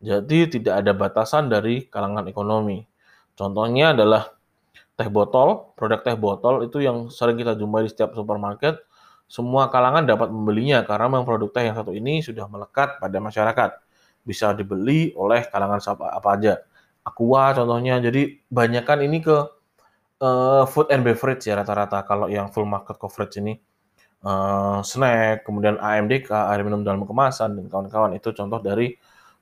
Jadi 0.04 0.60
tidak 0.60 0.84
ada 0.84 0.92
batasan 0.92 1.48
dari 1.48 1.88
kalangan 1.88 2.28
ekonomi. 2.28 2.84
Contohnya 3.32 3.96
adalah 3.96 4.36
teh 4.96 5.08
botol, 5.08 5.72
produk 5.72 6.00
teh 6.04 6.16
botol 6.16 6.68
itu 6.68 6.84
yang 6.84 7.08
sering 7.08 7.40
kita 7.40 7.56
jumpai 7.56 7.88
di 7.88 7.90
setiap 7.92 8.12
supermarket. 8.12 8.76
Semua 9.26 9.72
kalangan 9.72 10.04
dapat 10.04 10.28
membelinya 10.28 10.84
karena 10.84 11.08
memang 11.08 11.24
produk 11.24 11.48
teh 11.48 11.64
yang 11.64 11.76
satu 11.76 11.96
ini 11.96 12.20
sudah 12.20 12.44
melekat 12.48 13.00
pada 13.00 13.16
masyarakat. 13.16 13.70
Bisa 14.26 14.52
dibeli 14.52 15.16
oleh 15.16 15.48
kalangan 15.48 15.80
apa, 15.80 16.06
apa 16.12 16.28
aja. 16.36 16.54
Aqua 17.00 17.56
contohnya. 17.56 17.96
Jadi 18.04 18.44
banyakkan 18.52 19.00
ini 19.00 19.24
ke 19.24 19.55
uh, 20.20 20.64
food 20.68 20.88
and 20.92 21.04
beverage 21.04 21.44
ya 21.44 21.58
rata-rata 21.58 22.04
kalau 22.08 22.28
yang 22.30 22.48
full 22.52 22.64
market 22.68 22.96
coverage 22.96 23.36
ini. 23.40 23.54
Uh, 24.26 24.82
snack, 24.82 25.46
kemudian 25.46 25.78
AMDK, 25.78 26.50
air 26.50 26.66
minum 26.66 26.82
dalam 26.82 27.06
kemasan 27.06 27.54
dan 27.54 27.64
kawan-kawan 27.70 28.16
itu 28.16 28.34
contoh 28.34 28.58
dari 28.58 28.96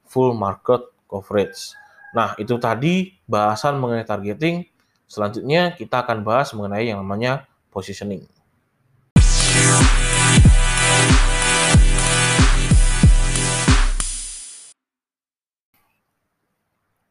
full 0.04 0.36
market 0.36 0.84
coverage. 1.08 1.72
Nah, 2.12 2.36
itu 2.36 2.58
tadi 2.60 3.16
bahasan 3.24 3.80
mengenai 3.80 4.04
targeting. 4.04 4.66
Selanjutnya 5.08 5.72
kita 5.72 6.04
akan 6.04 6.20
bahas 6.26 6.52
mengenai 6.52 6.90
yang 6.90 7.00
namanya 7.00 7.48
positioning. 7.72 8.28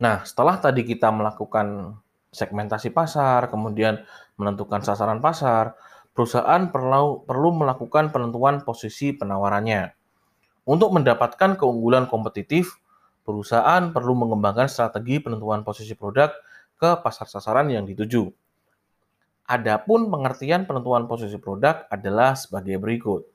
Nah, 0.03 0.19
setelah 0.27 0.59
tadi 0.59 0.83
kita 0.83 1.07
melakukan 1.15 1.95
segmentasi 2.33 2.89
pasar, 2.89 3.47
kemudian 3.47 4.01
menentukan 4.35 4.81
sasaran 4.81 5.21
pasar, 5.21 5.77
perusahaan 6.11 6.69
perlu, 6.73 7.23
perlu 7.23 7.49
melakukan 7.53 8.09
penentuan 8.09 8.65
posisi 8.65 9.13
penawarannya. 9.13 9.93
Untuk 10.65 10.91
mendapatkan 10.95 11.55
keunggulan 11.59 12.09
kompetitif, 12.09 12.79
perusahaan 13.23 13.93
perlu 13.93 14.17
mengembangkan 14.17 14.67
strategi 14.67 15.21
penentuan 15.21 15.61
posisi 15.61 15.93
produk 15.93 16.31
ke 16.75 16.99
pasar 16.99 17.27
sasaran 17.29 17.71
yang 17.71 17.87
dituju. 17.87 18.27
Adapun 19.43 20.07
pengertian 20.07 20.63
penentuan 20.63 21.03
posisi 21.07 21.35
produk 21.35 21.83
adalah 21.91 22.35
sebagai 22.35 22.79
berikut. 22.79 23.27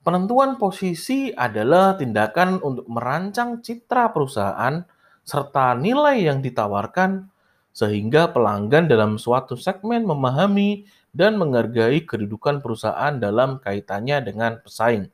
Penentuan 0.00 0.56
posisi 0.56 1.28
adalah 1.32 1.96
tindakan 1.96 2.60
untuk 2.64 2.88
merancang 2.88 3.60
citra 3.60 4.12
perusahaan 4.12 4.80
serta 5.24 5.76
nilai 5.76 6.24
yang 6.24 6.40
ditawarkan 6.40 7.28
sehingga 7.70 8.30
pelanggan 8.34 8.90
dalam 8.90 9.16
suatu 9.16 9.54
segmen 9.54 10.02
memahami 10.02 10.86
dan 11.10 11.38
menghargai 11.38 12.06
kedudukan 12.06 12.62
perusahaan 12.62 13.18
dalam 13.18 13.58
kaitannya 13.62 14.22
dengan 14.22 14.58
pesaing. 14.62 15.10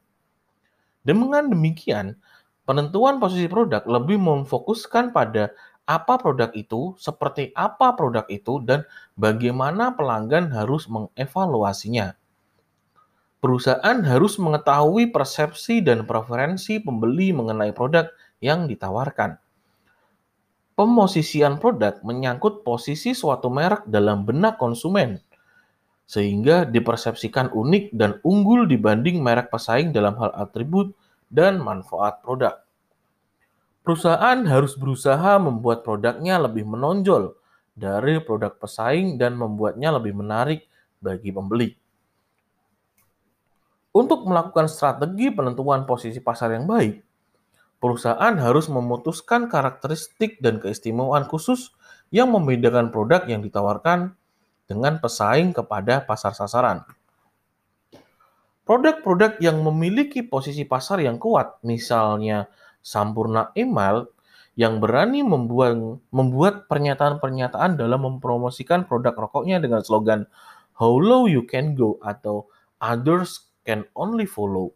Dengan 1.07 1.49
demikian, 1.53 2.19
penentuan 2.67 3.23
posisi 3.23 3.47
produk 3.47 3.85
lebih 3.87 4.19
memfokuskan 4.21 5.15
pada 5.15 5.55
apa 5.87 6.19
produk 6.19 6.51
itu, 6.59 6.99
seperti 6.99 7.55
apa 7.55 7.95
produk 7.95 8.27
itu, 8.27 8.59
dan 8.67 8.83
bagaimana 9.15 9.95
pelanggan 9.95 10.51
harus 10.51 10.91
mengevaluasinya. 10.91 12.19
Perusahaan 13.39 14.03
harus 14.03 14.43
mengetahui 14.43 15.15
persepsi 15.15 15.79
dan 15.79 16.03
preferensi 16.03 16.83
pembeli 16.83 17.31
mengenai 17.31 17.71
produk 17.71 18.11
yang 18.43 18.67
ditawarkan 18.67 19.39
Pemosisian 20.77 21.57
produk 21.57 22.05
menyangkut 22.05 22.61
posisi 22.61 23.17
suatu 23.17 23.49
merek 23.49 23.89
dalam 23.89 24.29
benak 24.29 24.61
konsumen, 24.61 25.17
sehingga 26.05 26.69
dipersepsikan 26.69 27.49
unik 27.49 27.97
dan 27.97 28.21
unggul 28.21 28.69
dibanding 28.69 29.25
merek 29.25 29.49
pesaing 29.49 29.97
dalam 29.97 30.21
hal 30.21 30.37
atribut 30.37 30.93
dan 31.33 31.65
manfaat 31.65 32.21
produk. 32.21 32.61
Perusahaan 33.87 34.37
harus 34.45 34.77
berusaha 34.77 35.39
membuat 35.41 35.81
produknya 35.81 36.43
lebih 36.43 36.69
menonjol 36.69 37.39
dari 37.73 38.19
produk 38.19 38.53
pesaing 38.59 39.17
dan 39.17 39.39
membuatnya 39.39 39.95
lebih 39.95 40.13
menarik 40.13 40.67
bagi 41.01 41.31
pembeli. 41.31 41.71
Untuk 43.97 44.29
melakukan 44.29 44.69
strategi 44.69 45.33
penentuan 45.33 45.89
posisi 45.89 46.21
pasar 46.21 46.53
yang 46.53 46.69
baik, 46.69 47.06
perusahaan 47.79 48.35
harus 48.41 48.67
memutuskan 48.73 49.49
karakteristik 49.53 50.41
dan 50.41 50.59
keistimewaan 50.59 51.29
khusus 51.29 51.77
yang 52.09 52.33
membedakan 52.33 52.95
produk 52.95 53.27
yang 53.27 53.43
ditawarkan 53.43 54.15
dengan 54.67 54.99
pesaing 54.99 55.55
kepada 55.55 56.03
pasar 56.03 56.35
sasaran. 56.35 56.83
Produk-produk 58.67 59.39
yang 59.39 59.63
memiliki 59.63 60.27
posisi 60.27 60.67
pasar 60.67 60.99
yang 60.99 61.23
kuat, 61.23 61.63
misalnya 61.63 62.51
Sampurna 62.83 63.55
Email, 63.55 64.11
yang 64.59 64.83
berani 64.83 65.23
membuat, 65.23 65.79
membuat 66.11 66.67
pernyataan-pernyataan 66.67 67.79
dalam 67.79 68.03
mempromosikan 68.03 68.89
produk 68.89 69.15
rokoknya 69.15 69.63
dengan 69.63 69.87
slogan 69.87 70.27
How 70.77 70.93
low 70.93 71.25
you 71.25 71.47
can 71.49 71.73
go 71.79 71.97
atau 72.05 72.51
Others 72.77 73.49
can 73.65 73.89
only 73.97 74.29
follow 74.29 74.76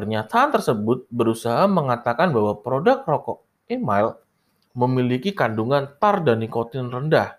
Pernyataan 0.00 0.48
tersebut 0.48 1.04
berusaha 1.12 1.68
mengatakan 1.68 2.32
bahwa 2.32 2.56
produk 2.56 3.04
rokok 3.04 3.44
email 3.68 4.16
memiliki 4.72 5.36
kandungan 5.36 5.92
tar 6.00 6.24
dan 6.24 6.40
nikotin 6.40 6.88
rendah 6.88 7.36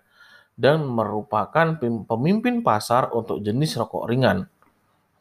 dan 0.54 0.86
merupakan 0.86 1.74
pemimpin 2.06 2.62
pasar 2.62 3.10
untuk 3.10 3.42
jenis 3.42 3.74
rokok 3.82 4.06
ringan 4.06 4.46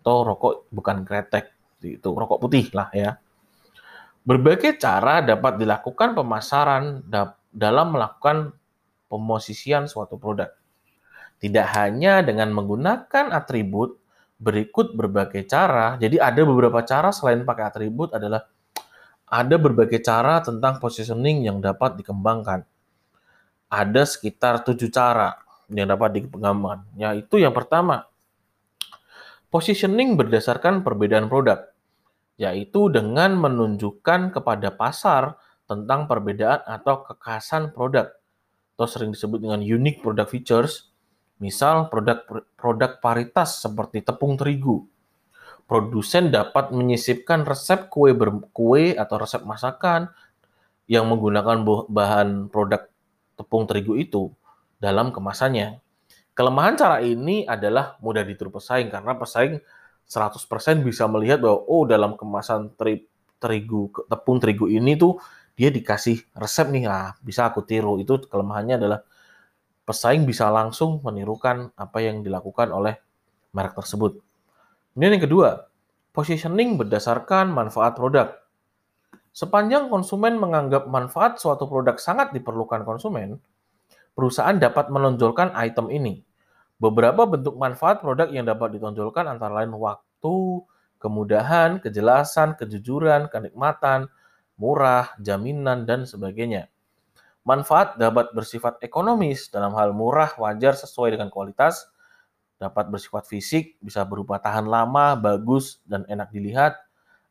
atau 0.05 0.21
rokok 0.21 0.69
bukan 0.69 1.01
kretek 1.01 1.49
itu 1.81 2.13
rokok 2.13 2.37
putih 2.37 2.69
lah 2.77 2.93
ya. 2.93 3.17
Berbagai 4.21 4.77
cara 4.77 5.25
dapat 5.25 5.57
dilakukan 5.57 6.13
pemasaran 6.13 7.01
dalam 7.49 7.87
melakukan 7.89 8.53
pemosisian 9.09 9.89
suatu 9.89 10.21
produk. 10.21 10.53
Tidak 11.41 11.67
hanya 11.73 12.21
dengan 12.21 12.53
menggunakan 12.53 13.33
atribut 13.33 13.97
berikut 14.41 14.97
berbagai 14.97 15.45
cara. 15.45 16.01
Jadi 16.01 16.17
ada 16.17 16.41
beberapa 16.41 16.81
cara 16.81 17.13
selain 17.13 17.45
pakai 17.45 17.69
atribut 17.69 18.09
adalah 18.17 18.49
ada 19.29 19.55
berbagai 19.55 20.01
cara 20.01 20.41
tentang 20.41 20.81
positioning 20.81 21.45
yang 21.45 21.61
dapat 21.61 21.95
dikembangkan. 22.01 22.65
Ada 23.71 24.03
sekitar 24.03 24.65
tujuh 24.65 24.89
cara 24.91 25.37
yang 25.71 25.87
dapat 25.87 26.19
dikembangkan. 26.19 26.89
Yaitu 26.97 27.39
yang 27.39 27.55
pertama, 27.55 28.09
positioning 29.53 30.19
berdasarkan 30.19 30.83
perbedaan 30.83 31.29
produk. 31.31 31.71
Yaitu 32.35 32.89
dengan 32.91 33.37
menunjukkan 33.37 34.35
kepada 34.35 34.73
pasar 34.73 35.37
tentang 35.69 36.09
perbedaan 36.09 36.65
atau 36.67 37.05
kekhasan 37.07 37.71
produk. 37.71 38.11
Atau 38.75 38.87
sering 38.89 39.15
disebut 39.15 39.39
dengan 39.39 39.63
unique 39.63 40.03
product 40.03 40.33
features 40.33 40.90
Misal 41.41 41.89
produk 41.89 42.21
produk 42.53 43.01
paritas 43.01 43.65
seperti 43.65 44.05
tepung 44.05 44.37
terigu. 44.37 44.85
Produsen 45.65 46.29
dapat 46.29 46.69
menyisipkan 46.69 47.41
resep 47.41 47.89
kue 47.89 48.13
berkue 48.13 48.93
atau 48.93 49.17
resep 49.17 49.41
masakan 49.41 50.13
yang 50.85 51.09
menggunakan 51.09 51.65
bahan 51.89 52.53
produk 52.53 52.85
tepung 53.33 53.65
terigu 53.65 53.97
itu 53.97 54.29
dalam 54.77 55.09
kemasannya. 55.09 55.81
Kelemahan 56.37 56.77
cara 56.77 56.97
ini 57.01 57.43
adalah 57.49 57.97
mudah 58.05 58.21
ditiru 58.21 58.53
pesaing 58.53 58.93
karena 58.93 59.17
pesaing 59.17 59.57
100% 60.05 60.85
bisa 60.85 61.07
melihat 61.09 61.41
bahwa 61.41 61.63
oh 61.65 61.83
dalam 61.87 62.13
kemasan 62.19 62.75
teri, 62.77 63.07
terigu 63.41 63.89
tepung 64.05 64.37
terigu 64.37 64.69
ini 64.69 64.93
tuh 64.93 65.17
dia 65.57 65.73
dikasih 65.73 66.21
resep 66.37 66.67
nih 66.69 66.85
ah 66.85 67.15
bisa 67.23 67.49
aku 67.49 67.65
tiru. 67.65 67.97
Itu 67.97 68.21
kelemahannya 68.29 68.75
adalah 68.77 68.99
pesaing 69.91 70.23
bisa 70.23 70.47
langsung 70.47 71.03
menirukan 71.03 71.75
apa 71.75 71.99
yang 71.99 72.23
dilakukan 72.23 72.71
oleh 72.71 72.95
merek 73.51 73.75
tersebut. 73.75 74.23
Kemudian 74.95 75.19
yang 75.19 75.25
kedua, 75.27 75.67
positioning 76.15 76.79
berdasarkan 76.79 77.51
manfaat 77.51 77.99
produk. 77.99 78.39
Sepanjang 79.35 79.91
konsumen 79.91 80.39
menganggap 80.39 80.87
manfaat 80.87 81.43
suatu 81.43 81.67
produk 81.67 81.99
sangat 81.99 82.31
diperlukan 82.31 82.87
konsumen, 82.87 83.35
perusahaan 84.15 84.55
dapat 84.55 84.87
menonjolkan 84.87 85.51
item 85.59 85.91
ini. 85.91 86.23
Beberapa 86.79 87.27
bentuk 87.27 87.59
manfaat 87.59 87.99
produk 87.99 88.31
yang 88.31 88.47
dapat 88.47 88.79
ditonjolkan 88.79 89.27
antara 89.27 89.59
lain 89.59 89.75
waktu, 89.75 90.63
kemudahan, 91.03 91.83
kejelasan, 91.83 92.55
kejujuran, 92.55 93.27
kenikmatan, 93.27 94.07
murah, 94.55 95.11
jaminan, 95.19 95.83
dan 95.83 96.07
sebagainya. 96.07 96.71
Manfaat 97.41 97.97
dapat 97.97 98.29
bersifat 98.37 98.77
ekonomis 98.85 99.49
dalam 99.49 99.73
hal 99.73 99.97
murah, 99.97 100.29
wajar, 100.37 100.77
sesuai 100.77 101.17
dengan 101.17 101.33
kualitas, 101.33 101.89
dapat 102.61 102.93
bersifat 102.93 103.25
fisik, 103.25 103.81
bisa 103.81 104.05
berupa 104.05 104.37
tahan 104.37 104.69
lama, 104.69 105.17
bagus, 105.17 105.81
dan 105.89 106.05
enak 106.05 106.29
dilihat, 106.29 106.77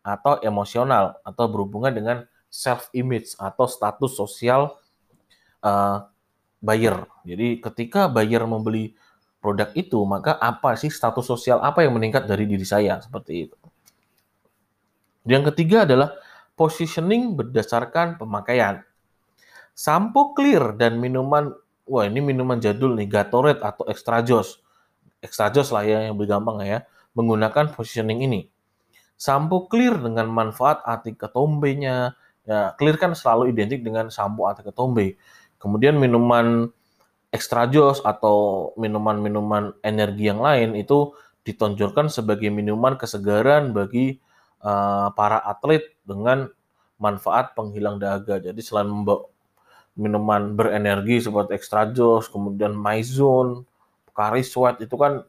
atau 0.02 0.42
emosional, 0.42 1.22
atau 1.22 1.46
berhubungan 1.46 1.94
dengan 1.94 2.26
self-image 2.50 3.38
atau 3.38 3.70
status 3.70 4.18
sosial 4.18 4.74
uh, 5.62 6.02
buyer. 6.58 7.06
Jadi 7.22 7.62
ketika 7.62 8.10
buyer 8.10 8.42
membeli 8.42 8.98
produk 9.38 9.70
itu, 9.78 10.02
maka 10.02 10.34
apa 10.42 10.74
sih 10.74 10.90
status 10.90 11.22
sosial 11.22 11.62
apa 11.62 11.86
yang 11.86 11.94
meningkat 11.94 12.26
dari 12.26 12.50
diri 12.50 12.66
saya? 12.66 12.98
Seperti 12.98 13.46
itu. 13.46 13.56
Yang 15.24 15.54
ketiga 15.54 15.86
adalah 15.86 16.18
positioning 16.58 17.38
berdasarkan 17.38 18.18
pemakaian. 18.18 18.82
Sampo 19.80 20.36
clear 20.36 20.76
dan 20.76 21.00
minuman, 21.00 21.56
wah 21.88 22.04
ini 22.04 22.20
minuman 22.20 22.60
jadul 22.60 22.92
nih, 23.00 23.08
Gatorade 23.08 23.64
atau 23.64 23.88
Extra 23.88 24.20
Joss. 24.20 24.60
Extra 25.24 25.48
Joss 25.48 25.72
lah 25.72 25.88
ya 25.88 26.04
yang 26.04 26.20
lebih 26.20 26.36
gampang 26.36 26.60
ya, 26.60 26.84
menggunakan 27.16 27.72
positioning 27.72 28.20
ini. 28.20 28.44
Sampo 29.16 29.72
clear 29.72 29.96
dengan 29.96 30.28
manfaat 30.28 30.84
anti 30.84 31.16
ketombenya, 31.16 32.12
ya 32.44 32.76
clear 32.76 33.00
kan 33.00 33.16
selalu 33.16 33.56
identik 33.56 33.80
dengan 33.80 34.12
sampo 34.12 34.52
anti 34.52 34.60
ketombe. 34.60 35.16
Kemudian 35.56 35.96
minuman 35.96 36.68
Extra 37.32 37.64
Joss 37.64 38.04
atau 38.04 38.68
minuman-minuman 38.76 39.80
energi 39.80 40.28
yang 40.28 40.44
lain 40.44 40.76
itu 40.76 41.16
ditonjolkan 41.40 42.12
sebagai 42.12 42.52
minuman 42.52 43.00
kesegaran 43.00 43.72
bagi 43.72 44.20
uh, 44.60 45.08
para 45.16 45.40
atlet 45.40 45.88
dengan 46.04 46.52
manfaat 47.00 47.56
penghilang 47.56 47.96
dahaga. 47.96 48.44
Jadi 48.44 48.60
selain 48.60 48.92
minuman 49.98 50.54
berenergi 50.54 51.22
seperti 51.22 51.56
extra 51.56 51.90
joss, 51.90 52.30
kemudian 52.30 52.74
maizone, 52.76 53.66
Pocari 54.10 54.42
Sweat 54.42 54.82
itu 54.82 54.94
kan 54.94 55.22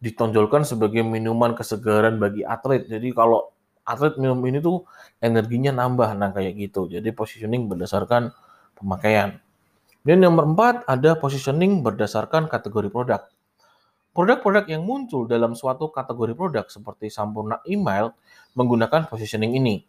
ditonjolkan 0.00 0.64
sebagai 0.64 1.04
minuman 1.04 1.52
kesegaran 1.52 2.16
bagi 2.16 2.40
atlet. 2.46 2.88
Jadi 2.88 3.12
kalau 3.12 3.52
atlet 3.84 4.16
minum 4.16 4.40
ini 4.48 4.62
tuh 4.62 4.86
energinya 5.20 5.74
nambah, 5.74 6.16
nah 6.16 6.32
kayak 6.32 6.56
gitu. 6.56 6.88
Jadi 6.88 7.12
positioning 7.12 7.68
berdasarkan 7.68 8.32
pemakaian. 8.78 9.36
Dan 10.00 10.24
nomor 10.24 10.48
empat 10.48 10.88
ada 10.88 11.12
positioning 11.18 11.84
berdasarkan 11.84 12.48
kategori 12.48 12.88
produk. 12.88 13.28
Produk-produk 14.10 14.66
yang 14.66 14.82
muncul 14.82 15.28
dalam 15.28 15.52
suatu 15.52 15.92
kategori 15.92 16.34
produk 16.34 16.66
seperti 16.66 17.12
Sampurna 17.12 17.60
Email 17.68 18.10
menggunakan 18.56 19.06
positioning 19.06 19.54
ini. 19.54 19.84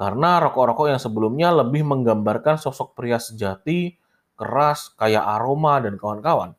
Karena 0.00 0.40
rokok-rokok 0.40 0.88
yang 0.88 0.96
sebelumnya 0.96 1.52
lebih 1.52 1.84
menggambarkan 1.84 2.56
sosok 2.56 2.96
pria 2.96 3.20
sejati, 3.20 4.00
keras, 4.32 4.96
kaya 4.96 5.20
aroma, 5.20 5.76
dan 5.76 6.00
kawan-kawan. 6.00 6.56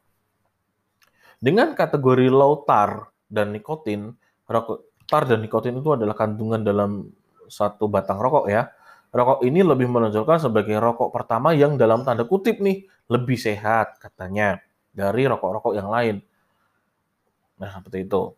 Dengan 1.41 1.73
kategori 1.73 2.29
low 2.29 2.61
tar 2.69 3.09
dan 3.25 3.49
nikotin, 3.49 4.13
rokok 4.45 4.93
tar 5.09 5.25
dan 5.25 5.41
nikotin 5.41 5.81
itu 5.81 5.89
adalah 5.89 6.13
kandungan 6.13 6.61
dalam 6.61 7.09
satu 7.49 7.89
batang 7.89 8.21
rokok 8.21 8.45
ya. 8.45 8.69
Rokok 9.09 9.41
ini 9.41 9.65
lebih 9.65 9.89
menonjolkan 9.89 10.37
sebagai 10.37 10.77
rokok 10.77 11.09
pertama 11.09 11.57
yang 11.57 11.81
dalam 11.81 12.05
tanda 12.05 12.29
kutip 12.29 12.61
nih 12.61 12.85
lebih 13.09 13.41
sehat 13.41 13.97
katanya 13.97 14.61
dari 14.93 15.25
rokok-rokok 15.25 15.73
yang 15.73 15.89
lain. 15.89 16.21
Nah, 17.57 17.73
seperti 17.73 18.05
itu. 18.05 18.37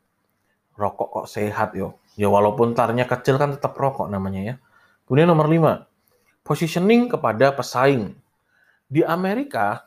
Rokok 0.80 1.08
kok 1.12 1.28
sehat 1.28 1.76
yo. 1.76 2.00
Ya 2.16 2.32
walaupun 2.32 2.72
tarnya 2.72 3.04
kecil 3.04 3.36
kan 3.36 3.52
tetap 3.52 3.76
rokok 3.76 4.08
namanya 4.08 4.42
ya. 4.42 4.56
Kemudian 5.14 5.30
nomor 5.30 5.46
5, 5.46 6.42
positioning 6.42 7.06
kepada 7.06 7.54
pesaing. 7.54 8.18
Di 8.90 9.06
Amerika, 9.06 9.86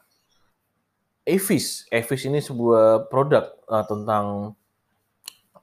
Avis, 1.26 1.82
Avis 1.90 2.22
ini 2.30 2.38
sebuah 2.38 3.10
produk 3.10 3.50
uh, 3.66 3.82
tentang 3.90 4.54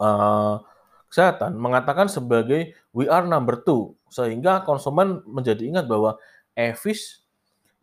uh, 0.03 0.59
kesehatan, 1.07 1.55
mengatakan 1.55 2.11
sebagai 2.11 2.75
we 2.91 3.07
are 3.07 3.23
number 3.23 3.55
two, 3.63 3.95
sehingga 4.11 4.67
konsumen 4.67 5.23
menjadi 5.23 5.63
ingat 5.63 5.87
bahwa 5.87 6.19
Avis 6.59 7.23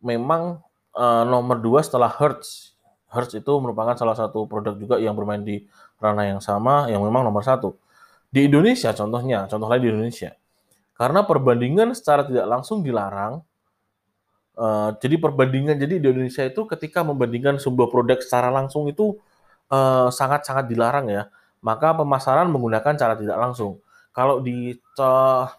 memang 0.05 0.61
uh, 0.93 1.25
nomor 1.25 1.65
dua 1.65 1.81
setelah 1.81 2.13
Hertz. 2.13 2.77
Hertz 3.09 3.33
itu 3.33 3.53
merupakan 3.57 3.97
salah 3.97 4.13
satu 4.13 4.45
produk 4.45 4.77
juga 4.77 5.01
yang 5.01 5.17
bermain 5.17 5.41
di 5.41 5.65
ranah 5.97 6.29
yang 6.29 6.45
sama, 6.45 6.93
yang 6.93 7.01
memang 7.01 7.25
nomor 7.25 7.41
satu. 7.41 7.73
Di 8.29 8.45
Indonesia 8.45 8.93
contohnya, 8.93 9.49
contoh 9.49 9.65
lain 9.65 9.81
di 9.81 9.89
Indonesia, 9.89 10.37
karena 11.01 11.25
perbandingan 11.25 11.97
secara 11.97 12.21
tidak 12.29 12.45
langsung 12.45 12.85
dilarang. 12.85 13.41
Uh, 14.53 14.93
jadi 15.01 15.17
perbandingan 15.17 15.73
jadi 15.81 15.97
di 15.97 16.05
Indonesia 16.05 16.45
itu 16.45 16.61
ketika 16.69 17.01
membandingkan 17.01 17.57
sebuah 17.57 17.89
produk 17.89 18.21
secara 18.21 18.53
langsung 18.53 18.85
itu 18.85 19.17
eh, 19.73 20.07
sangat-sangat 20.13 20.67
uh, 20.67 20.69
dilarang 20.69 21.09
ya. 21.09 21.23
Maka 21.65 21.97
pemasaran 21.97 22.45
menggunakan 22.53 22.93
cara 22.93 23.17
tidak 23.17 23.33
langsung. 23.41 23.81
Kalau 24.13 24.45
di 24.45 24.77
uh, 25.01 25.49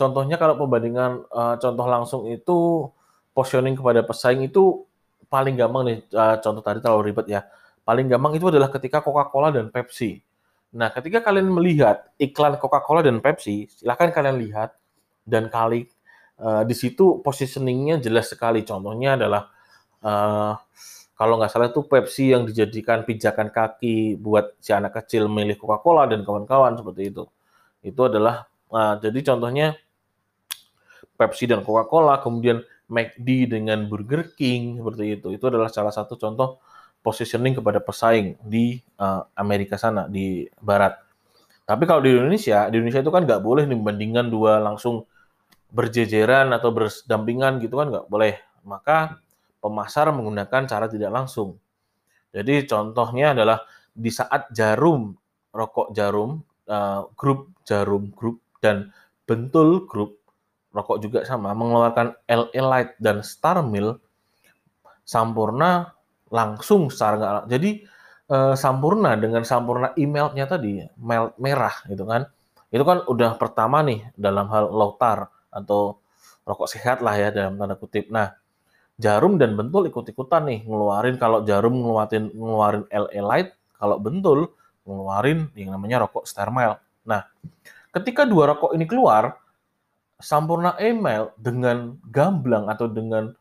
contohnya 0.00 0.40
kalau 0.40 0.56
pembandingan 0.56 1.28
uh, 1.28 1.60
contoh 1.60 1.84
langsung 1.84 2.22
itu 2.32 2.88
positioning 3.36 3.76
kepada 3.76 4.00
pesaing 4.00 4.48
itu 4.48 4.88
paling 5.28 5.60
gampang 5.60 5.82
nih 5.92 5.98
uh, 6.16 6.40
contoh 6.40 6.64
tadi 6.64 6.80
terlalu 6.80 7.12
ribet 7.12 7.26
ya. 7.28 7.44
Paling 7.84 8.08
gampang 8.08 8.32
itu 8.40 8.48
adalah 8.48 8.72
ketika 8.72 9.04
Coca-Cola 9.04 9.52
dan 9.52 9.68
Pepsi 9.68 10.24
Nah, 10.74 10.90
ketika 10.90 11.22
kalian 11.22 11.54
melihat 11.54 12.10
iklan 12.18 12.58
Coca-Cola 12.58 13.06
dan 13.06 13.22
Pepsi, 13.22 13.70
silahkan 13.70 14.10
kalian 14.10 14.42
lihat 14.42 14.74
dan 15.22 15.46
kali 15.46 15.86
uh, 16.42 16.66
di 16.66 16.74
situ 16.74 17.22
positioningnya 17.22 18.02
jelas 18.02 18.34
sekali. 18.34 18.66
Contohnya 18.66 19.14
adalah 19.14 19.54
uh, 20.02 20.52
kalau 21.14 21.38
nggak 21.38 21.50
salah 21.54 21.70
itu 21.70 21.86
Pepsi 21.86 22.34
yang 22.34 22.42
dijadikan 22.42 23.06
pijakan 23.06 23.54
kaki 23.54 24.18
buat 24.18 24.58
si 24.58 24.74
anak 24.74 24.98
kecil 24.98 25.30
milih 25.30 25.54
Coca-Cola 25.54 26.10
dan 26.10 26.26
kawan-kawan 26.26 26.74
seperti 26.74 27.02
itu. 27.14 27.24
Itu 27.86 28.10
adalah 28.10 28.50
uh, 28.74 28.98
jadi 28.98 29.18
contohnya 29.22 29.78
Pepsi 31.14 31.46
dan 31.46 31.62
Coca-Cola, 31.62 32.18
kemudian 32.18 32.58
McD 32.90 33.46
dengan 33.46 33.86
Burger 33.86 34.34
King 34.34 34.82
seperti 34.82 35.22
itu. 35.22 35.30
Itu 35.30 35.46
adalah 35.46 35.70
salah 35.70 35.94
satu 35.94 36.18
contoh 36.18 36.58
positioning 37.04 37.52
kepada 37.52 37.84
pesaing 37.84 38.40
di 38.40 38.80
uh, 38.96 39.28
Amerika 39.36 39.76
sana 39.76 40.08
di 40.08 40.48
Barat. 40.56 40.96
Tapi 41.68 41.84
kalau 41.84 42.00
di 42.00 42.16
Indonesia, 42.16 42.72
di 42.72 42.80
Indonesia 42.80 43.04
itu 43.04 43.12
kan 43.12 43.28
nggak 43.28 43.44
boleh 43.44 43.68
nih 43.68 43.76
membandingkan 43.76 44.32
dua 44.32 44.56
langsung 44.64 45.04
berjejeran 45.68 46.48
atau 46.56 46.72
berdampingan 46.72 47.60
gitu 47.60 47.76
kan 47.76 47.92
nggak 47.92 48.08
boleh. 48.08 48.40
Maka 48.64 49.20
pemasar 49.60 50.08
menggunakan 50.16 50.64
cara 50.64 50.88
tidak 50.88 51.12
langsung. 51.12 51.60
Jadi 52.32 52.64
contohnya 52.64 53.36
adalah 53.36 53.60
di 53.92 54.08
saat 54.08 54.48
jarum 54.50 55.12
rokok 55.54 55.92
jarum, 55.92 56.42
uh, 56.66 57.06
grup 57.14 57.52
jarum 57.62 58.10
grup 58.10 58.42
dan 58.58 58.90
bentul 59.28 59.84
grup 59.86 60.18
rokok 60.74 60.98
juga 60.98 61.20
sama 61.22 61.54
mengeluarkan 61.54 62.18
LA 62.26 62.60
Light 62.60 62.90
dan 62.98 63.22
Star 63.22 63.62
Mill 63.62 63.94
Sampurna 65.06 65.93
langsung 66.34 66.90
secara 66.90 67.14
nggak 67.14 67.46
jadi 67.46 67.70
uh, 68.34 68.54
Sampurna 68.58 69.14
dengan 69.14 69.46
Sampurna 69.46 69.94
emailnya 69.94 70.50
tadi 70.50 70.82
mail 70.98 71.30
merah 71.38 71.74
gitu 71.86 72.02
kan. 72.02 72.26
Itu 72.74 72.82
kan 72.82 73.06
udah 73.06 73.38
pertama 73.38 73.86
nih 73.86 74.10
dalam 74.18 74.50
hal 74.50 74.66
lotar 74.74 75.30
atau 75.54 76.02
rokok 76.42 76.66
sehat 76.66 76.98
lah 77.06 77.14
ya 77.14 77.30
dalam 77.30 77.54
tanda 77.54 77.78
kutip. 77.78 78.10
Nah 78.10 78.34
jarum 78.98 79.38
dan 79.38 79.58
bentul 79.58 79.90
ikut-ikutan 79.90 80.46
nih 80.46 80.60
ngeluarin 80.66 81.18
kalau 81.18 81.42
jarum 81.42 81.74
ngeluarin 81.82 82.30
ngeluarin 82.30 82.84
LA 82.90 83.20
Light 83.22 83.48
kalau 83.74 83.98
bentul 83.98 84.54
ngeluarin 84.86 85.50
yang 85.58 85.74
namanya 85.74 86.06
rokok 86.06 86.30
Starmile 86.30 86.78
nah 87.02 87.26
ketika 87.90 88.22
dua 88.22 88.54
rokok 88.54 88.70
ini 88.78 88.86
keluar 88.86 89.34
Sampurna 90.22 90.78
email 90.78 91.34
dengan 91.34 91.98
gamblang 92.06 92.70
atau 92.70 92.86
dengan 92.86 93.34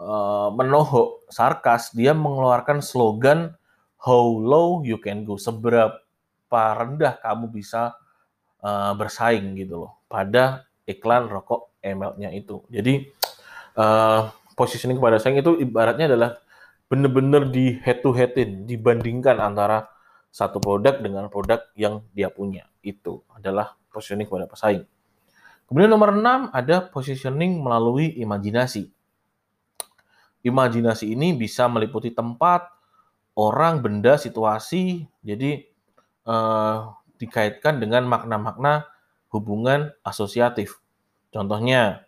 uh, 0.00 0.48
menohok 0.52 1.28
sarkas 1.28 1.92
dia 1.92 2.12
mengeluarkan 2.16 2.80
slogan 2.80 3.52
how 4.00 4.22
low 4.22 4.80
you 4.84 5.00
can 5.00 5.24
go 5.26 5.36
seberapa 5.36 5.98
rendah 6.52 7.20
kamu 7.20 7.52
bisa 7.52 7.96
uh, 8.62 8.92
bersaing 8.94 9.56
gitu 9.58 9.86
loh 9.86 9.92
pada 10.06 10.68
iklan 10.86 11.26
rokok 11.26 11.76
ML-nya 11.82 12.30
itu 12.32 12.62
jadi 12.70 13.08
uh, 13.76 14.30
positioning 14.56 14.96
kepada 14.96 15.20
saing 15.20 15.38
itu 15.38 15.58
ibaratnya 15.60 16.08
adalah 16.12 16.40
benar-benar 16.86 17.50
di 17.50 17.76
head 17.82 18.00
to 18.00 18.14
headin 18.14 18.64
dibandingkan 18.64 19.42
antara 19.42 19.90
satu 20.30 20.62
produk 20.62 21.00
dengan 21.00 21.26
produk 21.32 21.64
yang 21.74 22.04
dia 22.14 22.30
punya 22.30 22.68
itu 22.84 23.24
adalah 23.32 23.74
positioning 23.90 24.28
kepada 24.28 24.46
pesaing. 24.46 24.84
Kemudian 25.66 25.90
nomor 25.90 26.14
6 26.14 26.54
ada 26.54 26.76
positioning 26.86 27.58
melalui 27.58 28.14
imajinasi. 28.20 28.92
Imajinasi 30.46 31.10
ini 31.10 31.34
bisa 31.34 31.66
meliputi 31.66 32.14
tempat, 32.14 32.70
orang, 33.34 33.82
benda, 33.82 34.14
situasi. 34.14 35.02
Jadi 35.26 35.66
eh, 36.22 36.78
dikaitkan 37.18 37.82
dengan 37.82 38.06
makna-makna 38.06 38.86
hubungan 39.34 39.90
asosiatif. 40.06 40.78
Contohnya 41.34 42.06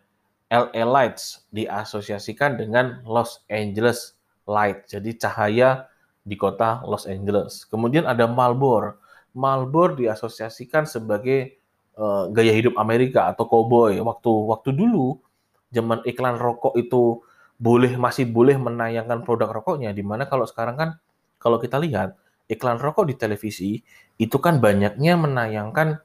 LA 0.49 0.85
Lights 0.87 1.45
diasosiasikan 1.53 2.57
dengan 2.57 3.05
Los 3.05 3.45
Angeles 3.53 4.17
Light. 4.49 4.89
Jadi 4.89 5.19
cahaya 5.21 5.91
di 6.25 6.37
kota 6.41 6.81
Los 6.89 7.05
Angeles. 7.05 7.69
Kemudian 7.69 8.09
ada 8.09 8.25
Marlboro. 8.25 8.97
Marlboro 9.37 9.97
diasosiasikan 10.01 10.89
sebagai 10.89 11.61
uh, 12.01 12.33
gaya 12.33 12.53
hidup 12.57 12.81
Amerika 12.81 13.29
atau 13.29 13.45
cowboy. 13.45 14.01
Waktu 14.01 14.33
waktu 14.49 14.71
dulu 14.73 15.21
zaman 15.69 16.01
iklan 16.09 16.41
rokok 16.41 16.81
itu 16.81 17.21
boleh 17.59 17.99
masih 17.99 18.31
boleh 18.31 18.55
menayangkan 18.55 19.27
produk 19.27 19.51
rokoknya 19.51 19.91
di 19.91 20.07
mana 20.07 20.31
kalau 20.31 20.47
sekarang 20.47 20.79
kan 20.79 20.91
kalau 21.43 21.59
kita 21.59 21.79
lihat 21.83 22.15
iklan 22.49 22.79
rokok 22.79 23.05
di 23.11 23.15
televisi 23.19 23.83
itu 24.17 24.37
kan 24.39 24.59
banyaknya 24.63 25.15
menayangkan 25.19 26.01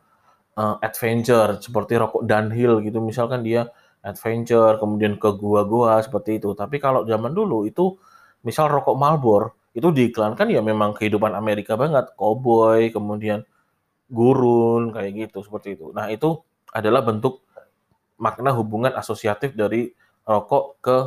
uh, 0.60 0.76
adventure 0.84 1.58
seperti 1.62 1.98
rokok 1.98 2.26
downhill 2.28 2.84
gitu. 2.84 3.00
Misalkan 3.00 3.42
dia 3.46 3.70
adventure 4.04 4.78
kemudian 4.78 5.16
ke 5.18 5.30
gua-gua 5.40 6.04
seperti 6.04 6.38
itu. 6.38 6.52
Tapi 6.54 6.78
kalau 6.78 7.08
zaman 7.08 7.32
dulu 7.32 7.66
itu 7.66 7.96
misal 8.44 8.68
rokok 8.70 8.98
Marlboro 9.00 9.56
itu 9.74 9.90
diiklankan 9.90 10.54
ya 10.54 10.62
memang 10.62 10.94
kehidupan 10.94 11.34
Amerika 11.34 11.74
banget. 11.80 12.14
Cowboy 12.20 12.94
kemudian 12.94 13.42
gurun 14.12 14.94
kayak 14.94 15.30
gitu 15.30 15.42
seperti 15.42 15.80
itu. 15.80 15.90
Nah 15.96 16.12
itu 16.12 16.38
adalah 16.70 17.02
bentuk 17.02 17.42
makna 18.22 18.54
hubungan 18.54 18.94
asosiatif 18.94 19.58
dari 19.58 19.90
rokok 20.24 20.66
ke 20.84 20.98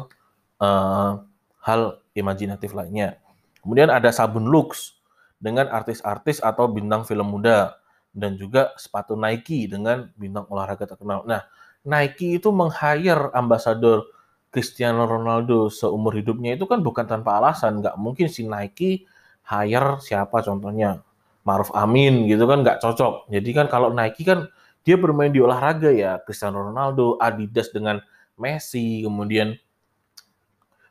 uh, 0.60 1.22
hal 1.62 1.80
imajinatif 2.14 2.72
lainnya. 2.72 3.18
Kemudian 3.60 3.90
ada 3.90 4.14
sabun 4.14 4.46
Lux 4.46 4.96
dengan 5.42 5.68
artis-artis 5.68 6.40
atau 6.40 6.70
bintang 6.70 7.02
film 7.04 7.28
muda 7.34 7.76
dan 8.16 8.38
juga 8.40 8.72
sepatu 8.80 9.18
Nike 9.18 9.68
dengan 9.68 10.08
bintang 10.16 10.48
olahraga 10.48 10.88
terkenal. 10.88 11.26
Nah, 11.28 11.44
Nike 11.84 12.40
itu 12.40 12.48
meng-hire 12.48 13.28
ambasador 13.36 14.08
Cristiano 14.48 15.04
Ronaldo 15.04 15.68
seumur 15.68 16.16
hidupnya 16.16 16.56
itu 16.56 16.64
kan 16.64 16.80
bukan 16.80 17.04
tanpa 17.04 17.36
alasan. 17.36 17.84
Nggak 17.84 17.96
mungkin 18.00 18.26
si 18.32 18.48
Nike 18.48 19.04
hire 19.44 20.00
siapa 20.00 20.42
contohnya 20.42 21.04
Maruf 21.46 21.70
Amin 21.76 22.24
gitu 22.26 22.48
kan 22.48 22.64
nggak 22.64 22.80
cocok. 22.80 23.28
Jadi 23.28 23.50
kan 23.52 23.66
kalau 23.68 23.92
Nike 23.92 24.24
kan 24.24 24.48
dia 24.86 24.96
bermain 24.96 25.28
di 25.28 25.42
olahraga 25.42 25.92
ya 25.92 26.18
Cristiano 26.24 26.62
Ronaldo, 26.62 27.20
Adidas 27.20 27.68
dengan 27.74 28.00
Messi, 28.40 29.04
kemudian 29.04 29.58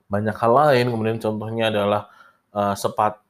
banyak 0.07 0.35
hal 0.35 0.51
lain. 0.53 0.85
Kemudian 0.93 1.17
contohnya 1.21 1.69
adalah 1.73 2.09
uh, 2.53 2.73
sepat 2.77 3.21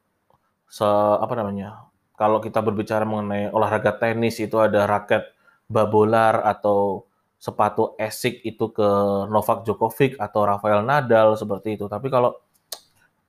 se 0.69 0.87
apa 1.19 1.33
namanya? 1.37 1.87
Kalau 2.15 2.39
kita 2.39 2.63
berbicara 2.63 3.03
mengenai 3.03 3.51
olahraga 3.51 3.91
tenis 3.95 4.39
itu 4.39 4.55
ada 4.55 4.87
raket 4.87 5.27
babolar 5.67 6.45
atau 6.47 7.03
sepatu 7.35 7.93
Esik 7.99 8.41
itu 8.47 8.71
ke 8.71 8.87
Novak 9.27 9.67
Djokovic 9.67 10.15
atau 10.17 10.47
Rafael 10.47 10.81
Nadal 10.81 11.35
seperti 11.35 11.75
itu. 11.75 11.85
Tapi 11.91 12.07
kalau 12.07 12.33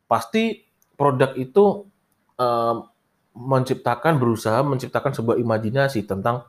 pasti 0.07 0.63
produk 0.95 1.35
itu 1.35 1.85
uh, 2.39 2.75
menciptakan 3.37 4.17
berusaha 4.17 4.65
menciptakan 4.65 5.13
sebuah 5.13 5.37
imajinasi 5.37 6.09
tentang 6.09 6.49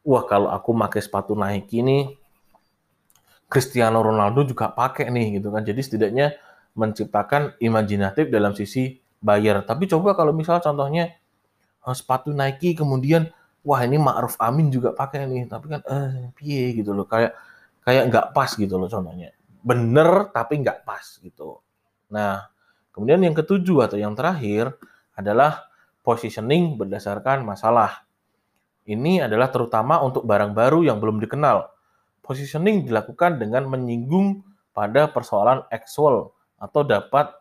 wah 0.00 0.24
kalau 0.24 0.48
aku 0.48 0.72
pakai 0.72 1.04
sepatu 1.04 1.36
Nike 1.36 1.84
ini 1.84 2.16
Cristiano 3.52 4.00
Ronaldo 4.00 4.48
juga 4.48 4.72
pakai 4.72 5.12
nih 5.12 5.36
gitu 5.36 5.52
kan. 5.52 5.60
Jadi 5.60 5.80
setidaknya 5.84 6.32
menciptakan 6.72 7.60
imajinatif 7.60 8.32
dalam 8.32 8.56
sisi 8.56 8.96
bayar. 9.20 9.60
Tapi 9.68 9.84
coba 9.92 10.16
kalau 10.16 10.32
misal 10.32 10.64
contohnya 10.64 11.12
uh, 11.84 11.92
sepatu 11.92 12.32
Nike 12.32 12.72
kemudian 12.72 13.28
wah 13.60 13.84
ini 13.84 14.00
Ma'ruf 14.00 14.40
Amin 14.40 14.72
juga 14.72 14.96
pakai 14.96 15.28
nih, 15.28 15.46
tapi 15.46 15.68
kan 15.68 15.84
eh 15.84 16.32
piye 16.34 16.74
gitu 16.80 16.96
loh, 16.96 17.04
kayak 17.04 17.36
kayak 17.84 18.08
nggak 18.10 18.26
pas 18.32 18.50
gitu 18.56 18.74
loh 18.80 18.88
contohnya. 18.88 19.30
Bener 19.62 20.32
tapi 20.32 20.58
nggak 20.64 20.82
pas 20.82 21.04
gitu. 21.20 21.60
Nah, 22.10 22.48
kemudian 22.90 23.20
yang 23.22 23.36
ketujuh 23.36 23.86
atau 23.86 24.00
yang 24.00 24.16
terakhir 24.18 24.74
adalah 25.14 25.68
positioning 26.02 26.74
berdasarkan 26.74 27.46
masalah. 27.46 28.02
Ini 28.82 29.30
adalah 29.30 29.46
terutama 29.54 30.02
untuk 30.02 30.26
barang 30.26 30.56
baru 30.58 30.82
yang 30.82 30.98
belum 30.98 31.22
dikenal. 31.22 31.70
Positioning 32.22 32.86
dilakukan 32.86 33.42
dengan 33.42 33.66
menyinggung 33.66 34.46
pada 34.70 35.10
persoalan 35.10 35.66
actual 35.68 36.32
atau 36.56 36.86
dapat 36.86 37.34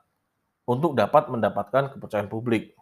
untuk 0.65 0.97
dapat 0.97 1.29
mendapatkan 1.29 1.93
kepercayaan 1.95 2.27
publik. 2.27 2.73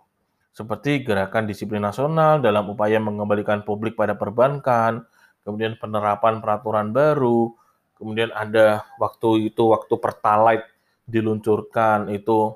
Seperti 0.56 1.06
gerakan 1.06 1.46
disiplin 1.46 1.84
nasional 1.84 2.42
dalam 2.42 2.72
upaya 2.72 2.98
mengembalikan 2.98 3.62
publik 3.62 3.94
pada 4.00 4.18
perbankan, 4.18 5.06
kemudian 5.46 5.78
penerapan 5.78 6.42
peraturan 6.42 6.92
baru, 6.92 7.54
kemudian 8.00 8.34
ada 8.34 8.88
waktu 8.98 9.52
itu 9.54 9.70
waktu 9.70 9.94
pertalite 10.00 10.68
diluncurkan 11.06 12.10
itu 12.14 12.56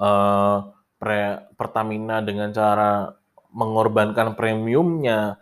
uh, 0.00 0.56
pre, 1.00 1.48
Pertamina 1.56 2.20
dengan 2.24 2.52
cara 2.52 3.12
mengorbankan 3.50 4.38
premiumnya 4.38 5.40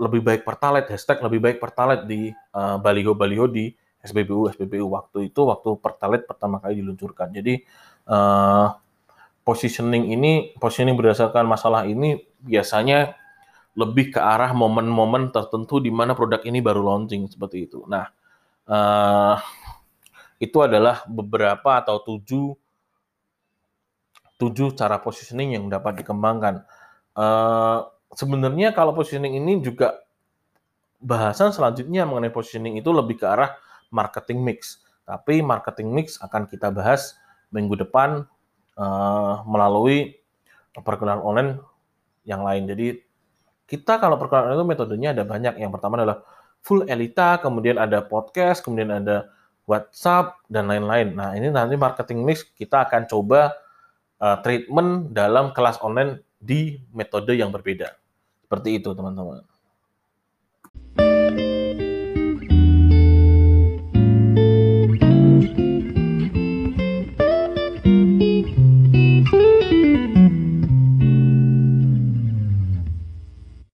lebih 0.00 0.24
baik 0.24 0.42
pertalite 0.42 0.88
hashtag 0.90 1.20
lebih 1.20 1.40
baik 1.44 1.56
pertalite 1.60 2.08
di 2.08 2.32
uh, 2.56 2.80
baliho-baliho 2.80 3.46
di 3.52 3.68
SPBU 4.00 4.56
SPBU 4.56 4.88
waktu 4.88 5.28
itu 5.28 5.44
waktu 5.44 5.76
pertalite 5.76 6.24
pertama 6.24 6.56
kali 6.56 6.80
diluncurkan 6.80 7.28
jadi 7.30 7.60
uh, 8.08 8.72
positioning 9.50 10.12
ini, 10.12 10.54
positioning 10.60 10.94
berdasarkan 10.94 11.42
masalah 11.48 11.88
ini 11.88 12.20
biasanya 12.38 13.16
lebih 13.74 14.14
ke 14.14 14.20
arah 14.20 14.52
momen-momen 14.52 15.34
tertentu 15.34 15.82
di 15.82 15.88
mana 15.88 16.12
produk 16.12 16.42
ini 16.44 16.62
baru 16.62 16.84
launching 16.84 17.30
seperti 17.30 17.70
itu. 17.70 17.82
Nah, 17.88 18.06
uh, 18.68 19.36
itu 20.38 20.58
adalah 20.60 21.02
beberapa 21.10 21.80
atau 21.80 21.98
tujuh 22.02 22.54
tujuh 24.40 24.72
cara 24.72 25.02
positioning 25.02 25.56
yang 25.56 25.64
dapat 25.68 26.00
dikembangkan. 26.00 26.64
Uh, 27.12 27.84
sebenarnya 28.14 28.74
kalau 28.74 28.94
positioning 28.94 29.38
ini 29.38 29.62
juga 29.62 30.02
bahasan 31.00 31.50
selanjutnya 31.50 32.04
mengenai 32.04 32.32
positioning 32.32 32.76
itu 32.76 32.92
lebih 32.92 33.22
ke 33.22 33.26
arah 33.26 33.56
marketing 33.88 34.44
mix. 34.44 34.84
Tapi 35.08 35.42
marketing 35.42 35.90
mix 35.90 36.20
akan 36.22 36.46
kita 36.46 36.70
bahas 36.70 37.18
minggu 37.50 37.74
depan 37.74 38.22
uh, 38.78 39.42
melalui 39.48 40.20
perkenalan 40.76 41.24
online 41.24 41.50
yang 42.22 42.46
lain. 42.46 42.68
Jadi 42.70 43.00
kita 43.66 43.98
kalau 43.98 44.20
perkenalan 44.20 44.54
itu 44.54 44.66
metodenya 44.66 45.10
ada 45.16 45.24
banyak. 45.26 45.58
Yang 45.58 45.72
pertama 45.78 45.98
adalah 45.98 46.22
full 46.62 46.86
elita, 46.86 47.40
kemudian 47.42 47.80
ada 47.80 48.04
podcast, 48.04 48.62
kemudian 48.62 48.92
ada 48.92 49.32
WhatsApp 49.66 50.42
dan 50.50 50.66
lain-lain. 50.66 51.14
Nah 51.14 51.34
ini 51.34 51.50
nanti 51.50 51.74
marketing 51.74 52.22
mix 52.22 52.42
kita 52.54 52.86
akan 52.86 53.06
coba 53.06 53.54
uh, 54.20 54.36
treatment 54.42 55.14
dalam 55.14 55.50
kelas 55.54 55.78
online 55.82 56.22
di 56.40 56.78
metode 56.94 57.36
yang 57.36 57.50
berbeda. 57.52 57.99
Seperti 58.50 58.82
itu 58.82 58.90
teman-teman. 58.90 59.46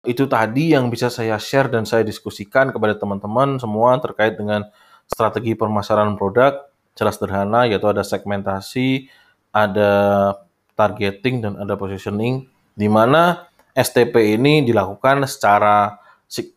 itu 0.06 0.28
tadi 0.28 0.76
yang 0.76 0.92
bisa 0.92 1.08
saya 1.08 1.40
share 1.40 1.72
dan 1.72 1.88
saya 1.88 2.04
diskusikan 2.04 2.70
kepada 2.76 2.96
teman-teman 3.00 3.58
semua 3.60 3.96
terkait 4.04 4.36
dengan 4.36 4.68
strategi 5.08 5.56
pemasaran 5.56 6.20
produk 6.20 6.68
jelas 6.96 7.16
sederhana 7.16 7.64
yaitu 7.64 7.88
ada 7.88 8.04
segmentasi, 8.04 9.08
ada 9.56 9.92
targeting 10.76 11.40
dan 11.40 11.54
ada 11.56 11.80
positioning 11.80 12.48
di 12.76 12.92
mana 12.92 13.48
STP 13.76 14.40
ini 14.40 14.64
dilakukan 14.64 15.28
secara 15.28 16.00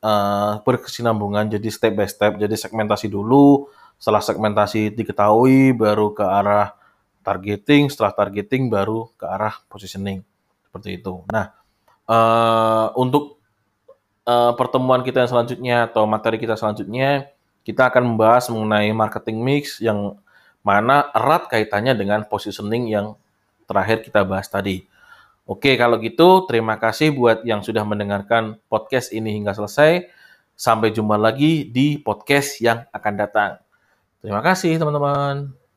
uh, 0.06 0.62
berkesinambungan. 0.62 1.50
Jadi 1.50 1.68
step 1.68 1.98
by 1.98 2.06
step. 2.06 2.38
Jadi 2.38 2.54
segmentasi 2.54 3.10
dulu. 3.10 3.66
Setelah 3.98 4.22
segmentasi 4.22 4.94
diketahui 4.94 5.74
baru 5.74 6.14
ke 6.14 6.22
arah 6.22 6.78
targeting. 7.26 7.90
Setelah 7.90 8.14
targeting 8.14 8.70
baru 8.70 9.10
ke 9.18 9.26
arah 9.26 9.58
positioning. 9.66 10.22
Seperti 10.70 11.02
itu. 11.02 11.26
Nah 11.34 11.58
uh, 12.08 12.94
untuk 12.94 13.42
uh, 14.24 14.56
pertemuan 14.56 15.04
kita 15.04 15.26
yang 15.26 15.30
selanjutnya 15.30 15.76
atau 15.90 16.08
materi 16.08 16.40
kita 16.40 16.56
selanjutnya, 16.56 17.28
kita 17.62 17.92
akan 17.92 18.16
membahas 18.16 18.48
mengenai 18.48 18.90
marketing 18.96 19.44
mix 19.44 19.78
yang 19.82 20.16
mana 20.64 21.08
erat 21.12 21.46
kaitannya 21.48 21.94
dengan 21.94 22.24
positioning 22.26 22.88
yang 22.88 23.14
terakhir 23.68 24.04
kita 24.04 24.24
bahas 24.24 24.48
tadi. 24.48 24.88
Oke, 25.48 25.80
kalau 25.80 25.96
gitu 26.04 26.44
terima 26.44 26.76
kasih 26.76 27.08
buat 27.16 27.40
yang 27.40 27.64
sudah 27.64 27.80
mendengarkan 27.80 28.60
podcast 28.68 29.16
ini 29.16 29.32
hingga 29.32 29.56
selesai. 29.56 30.04
Sampai 30.52 30.92
jumpa 30.92 31.16
lagi 31.16 31.64
di 31.64 31.96
podcast 31.96 32.60
yang 32.60 32.84
akan 32.92 33.14
datang. 33.16 33.56
Terima 34.20 34.44
kasih, 34.44 34.76
teman-teman. 34.76 35.67